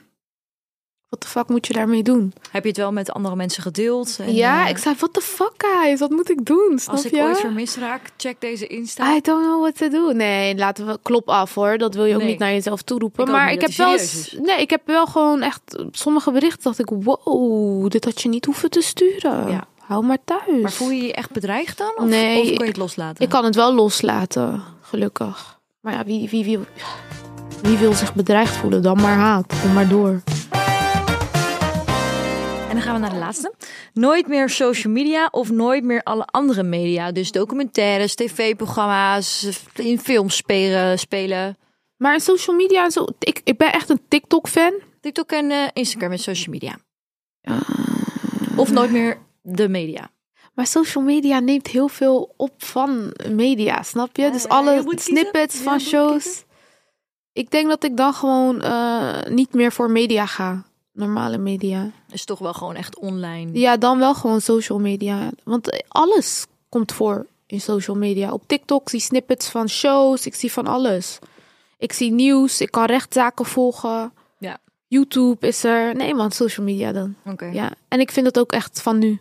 Wat 1.08 1.22
de 1.22 1.28
fuck 1.28 1.48
moet 1.48 1.66
je 1.66 1.72
daarmee 1.72 2.02
doen? 2.02 2.32
Heb 2.50 2.62
je 2.62 2.68
het 2.68 2.78
wel 2.78 2.92
met 2.92 3.12
andere 3.12 3.36
mensen 3.36 3.62
gedeeld? 3.62 4.18
En, 4.20 4.34
ja, 4.34 4.64
eh, 4.64 4.70
ik 4.70 4.78
zei, 4.78 4.94
wat 4.98 5.14
de 5.14 5.20
fuck 5.20 5.52
guys, 5.56 6.00
wat 6.00 6.10
moet 6.10 6.30
ik 6.30 6.44
doen? 6.44 6.78
Snap 6.78 6.94
Als 6.94 7.04
ik 7.04 7.14
je? 7.14 7.22
ooit 7.22 7.38
vermist 7.40 7.76
raak, 7.76 8.10
check 8.16 8.40
deze 8.40 8.66
Insta. 8.66 9.16
I 9.16 9.20
don't 9.20 9.42
know 9.44 9.60
what 9.60 9.76
to 9.76 9.88
do. 9.88 10.12
Nee, 10.12 10.56
laten 10.56 10.86
we 10.86 10.98
klop 11.02 11.28
af 11.28 11.54
hoor. 11.54 11.78
Dat 11.78 11.94
wil 11.94 12.04
je 12.04 12.14
ook 12.14 12.20
Nee. 12.20 12.28
niet 12.30 12.38
naar 12.38 12.52
jezelf 12.52 12.82
toeroepen. 12.82 13.24
Ik 13.24 13.30
maar 13.30 13.52
ik 13.52 13.60
heb 13.60 13.72
wel, 13.72 13.98
nee, 14.40 14.60
ik 14.60 14.70
heb 14.70 14.82
wel 14.86 15.06
gewoon 15.06 15.42
echt 15.42 15.62
sommige 15.90 16.30
berichten 16.32 16.62
dacht 16.62 16.78
ik, 16.78 16.88
wow, 16.90 17.90
dit 17.90 18.04
had 18.04 18.20
je 18.22 18.28
niet 18.28 18.44
hoeven 18.44 18.70
te 18.70 18.80
sturen. 18.80 19.50
Ja. 19.50 19.66
Hou 19.78 20.04
maar 20.04 20.18
thuis. 20.24 20.62
Maar 20.62 20.72
voel 20.72 20.90
je 20.90 21.02
je 21.02 21.12
echt 21.12 21.30
bedreigd 21.30 21.78
dan? 21.78 21.92
Of, 21.96 22.04
Nee, 22.04 22.40
of 22.40 22.46
kun 22.46 22.58
je 22.58 22.64
het 22.64 22.76
loslaten? 22.76 23.24
Ik 23.24 23.28
kan 23.28 23.44
het 23.44 23.54
wel 23.54 23.74
loslaten, 23.74 24.62
gelukkig. 24.80 25.57
Maar 25.80 25.92
ja, 25.92 26.04
wie, 26.04 26.28
wie, 26.28 26.44
wie, 26.44 26.58
wie 27.62 27.78
wil 27.78 27.92
zich 27.92 28.14
bedreigd 28.14 28.56
voelen? 28.56 28.82
Dan 28.82 28.96
maar 29.00 29.16
haat. 29.16 29.60
Kom 29.62 29.72
maar 29.72 29.88
door. 29.88 30.22
En 32.68 32.74
dan 32.74 32.82
gaan 32.82 32.94
we 32.94 33.00
naar 33.00 33.10
de 33.10 33.16
laatste. 33.16 33.54
Nooit 33.92 34.28
meer 34.28 34.48
social 34.48 34.92
media 34.92 35.28
of 35.30 35.50
nooit 35.50 35.84
meer 35.84 36.02
alle 36.02 36.24
andere 36.24 36.62
media. 36.62 37.12
Dus 37.12 37.32
documentaires, 37.32 38.14
tv-programma's, 38.14 39.48
in 39.74 39.98
films 39.98 40.36
spelen. 40.36 40.98
spelen. 40.98 41.56
Maar 41.96 42.14
in 42.14 42.20
social 42.20 42.56
media 42.56 42.84
en 42.84 42.90
zo, 42.90 43.06
ik, 43.18 43.40
ik 43.44 43.56
ben 43.56 43.72
echt 43.72 43.88
een 43.88 44.00
TikTok-fan. 44.08 44.72
TikTok 45.00 45.30
en 45.30 45.50
eh, 45.50 45.68
Instagram 45.72 46.10
en 46.10 46.18
social 46.18 46.54
media. 46.54 46.78
Of 48.56 48.70
nooit 48.70 48.90
meer 48.90 49.18
de 49.42 49.68
media. 49.68 50.10
Maar 50.58 50.66
social 50.66 51.04
media 51.04 51.38
neemt 51.38 51.66
heel 51.66 51.88
veel 51.88 52.34
op 52.36 52.52
van 52.56 53.12
media, 53.30 53.82
snap 53.82 54.16
je? 54.16 54.30
dus 54.30 54.48
alle 54.48 54.94
snippets 54.94 55.56
van 55.56 55.80
shows. 55.80 56.44
Ik 57.32 57.50
denk 57.50 57.68
dat 57.68 57.84
ik 57.84 57.96
dan 57.96 58.14
gewoon 58.14 58.62
eh, 58.62 59.22
niet 59.28 59.54
meer 59.54 59.72
voor 59.72 59.90
media 59.90 60.26
ga. 60.26 60.64
Normale 60.92 61.38
media. 61.38 61.90
Is 62.10 62.24
toch 62.24 62.38
wel 62.38 62.52
gewoon 62.52 62.74
echt 62.74 62.98
online. 62.98 63.58
Ja, 63.58 63.76
dan 63.76 63.98
wel 63.98 64.14
gewoon 64.14 64.40
social 64.40 64.78
media. 64.78 65.30
Want 65.44 65.84
alles 65.88 66.46
komt 66.68 66.92
voor 66.92 67.26
in 67.46 67.60
social 67.60 67.96
media. 67.96 68.32
Op 68.32 68.42
TikTok 68.46 68.88
zie 68.88 68.98
ik 68.98 69.04
snippets 69.04 69.48
van 69.48 69.68
shows. 69.68 70.26
Ik 70.26 70.34
zie 70.34 70.52
van 70.52 70.66
alles. 70.66 71.18
Ik 71.76 71.92
zie 71.92 72.12
nieuws. 72.12 72.60
Ik 72.60 72.70
kan 72.70 72.84
rechtszaken 72.84 73.44
volgen. 73.44 74.12
Ja. 74.38 74.58
YouTube 74.86 75.46
is 75.46 75.64
er. 75.64 75.94
Nee 75.94 76.14
man, 76.14 76.30
social 76.30 76.66
media 76.66 76.92
dan. 76.92 77.14
Oké. 77.24 77.44
Ja. 77.44 77.52
Ja. 77.52 77.70
En 77.88 78.00
ik 78.00 78.10
vind 78.10 78.26
het 78.26 78.38
ook 78.38 78.52
echt 78.52 78.82
van 78.82 78.98
nu. 78.98 79.20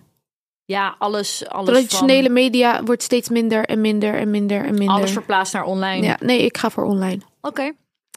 Alles, 0.98 1.48
alles 1.48 1.70
Traditionele 1.70 2.24
van, 2.24 2.34
media 2.34 2.84
wordt 2.84 3.04
steeds 3.04 3.30
minder 3.30 3.66
en 3.66 3.82
minder 3.82 4.14
en 4.14 4.30
minder 4.32 4.66
en 4.66 4.74
minder. 4.74 4.96
alles 4.96 5.12
verplaatst 5.12 5.54
naar 5.54 5.64
online. 5.64 6.06
Ja, 6.06 6.18
nee, 6.20 6.42
ik 6.46 6.58
ga 6.58 6.70
voor 6.70 6.84
online. 6.84 7.20
Oké, 7.42 7.72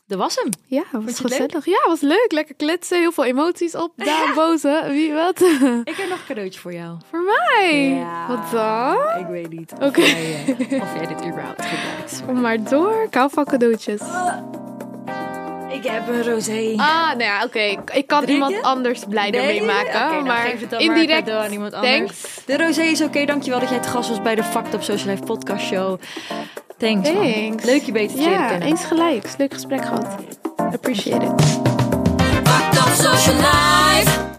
dat 0.07 0.19
was 0.19 0.35
hem. 0.37 0.51
Ja, 0.67 0.85
was 0.93 1.21
gezellig. 1.21 1.65
Ja, 1.65 1.81
was 1.87 2.01
leuk. 2.01 2.27
Lekker 2.29 2.55
kletsen. 2.55 2.99
Heel 2.99 3.13
veel 3.13 3.25
emoties 3.25 3.75
op. 3.75 3.93
Daar, 4.05 4.33
boze. 4.35 4.85
Wie, 4.89 5.13
wat? 5.13 5.41
Ik 5.93 5.97
heb 5.97 6.09
nog 6.09 6.19
een 6.19 6.27
cadeautje 6.27 6.61
voor 6.61 6.73
jou. 6.73 6.97
voor 7.11 7.21
mij. 7.23 7.89
Ja. 7.95 8.27
Wat 8.29 8.51
dan? 8.51 9.21
Ik 9.21 9.27
weet 9.27 9.51
niet 9.51 9.73
Oké. 9.73 10.01
eh, 10.01 10.83
of 10.83 10.95
jij 10.95 11.07
dit 11.07 11.25
überhaupt 11.27 11.65
gebruikt. 11.65 12.23
Kom 12.27 12.41
maar 12.41 12.65
door. 12.65 13.03
Ik 13.07 13.15
hou 13.15 13.31
van 13.31 13.45
cadeautjes. 13.45 14.01
Ik 15.73 15.85
heb 15.87 16.09
een 16.09 16.23
rosé. 16.25 16.73
Ah, 16.77 17.07
nou 17.09 17.23
ja, 17.23 17.45
oké. 17.45 17.59
Ik 17.93 18.07
kan 18.07 18.21
Drink 18.25 18.31
iemand 18.31 18.63
anders 18.63 19.03
blijder 19.09 19.45
mee 19.45 19.63
maken. 19.63 20.03
Oké, 20.05 20.15
dan 20.15 20.25
maar 20.25 20.47
geef 20.47 20.61
het 20.61 20.71
dan 20.71 20.81
indirect. 20.81 21.27
maar 21.27 21.37
aan 21.37 21.53
iemand 21.53 21.73
anders. 21.75 21.97
Thanks. 21.97 22.45
De 22.47 22.57
rosé 22.57 22.83
is 22.83 23.03
oké. 23.03 23.25
Dankjewel 23.25 23.61
dat 23.61 23.69
jij 23.69 23.79
het 23.79 23.87
gast 23.87 24.09
was 24.09 24.23
bij 24.23 24.35
de 24.35 24.45
Fact 24.45 24.75
Up 24.75 24.83
Social 24.83 25.09
Life 25.11 25.23
podcast 25.23 25.65
show. 25.65 26.01
Thanks. 26.79 27.09
Leuk 27.65 27.83
je 27.83 27.93
beter 27.93 28.17
te 28.17 28.23
Ja, 28.23 28.49
kennen. 28.49 28.69
eens 28.69 28.85
gelijk. 28.85 29.25
Leuk 29.39 29.53
gesprek 29.55 29.83
gehad. 29.85 30.07
Appreciate 30.57 31.25
it. 31.27 31.43
Fucked 32.45 32.79
up 32.87 32.95
social 32.95 33.35
life. 33.35 34.30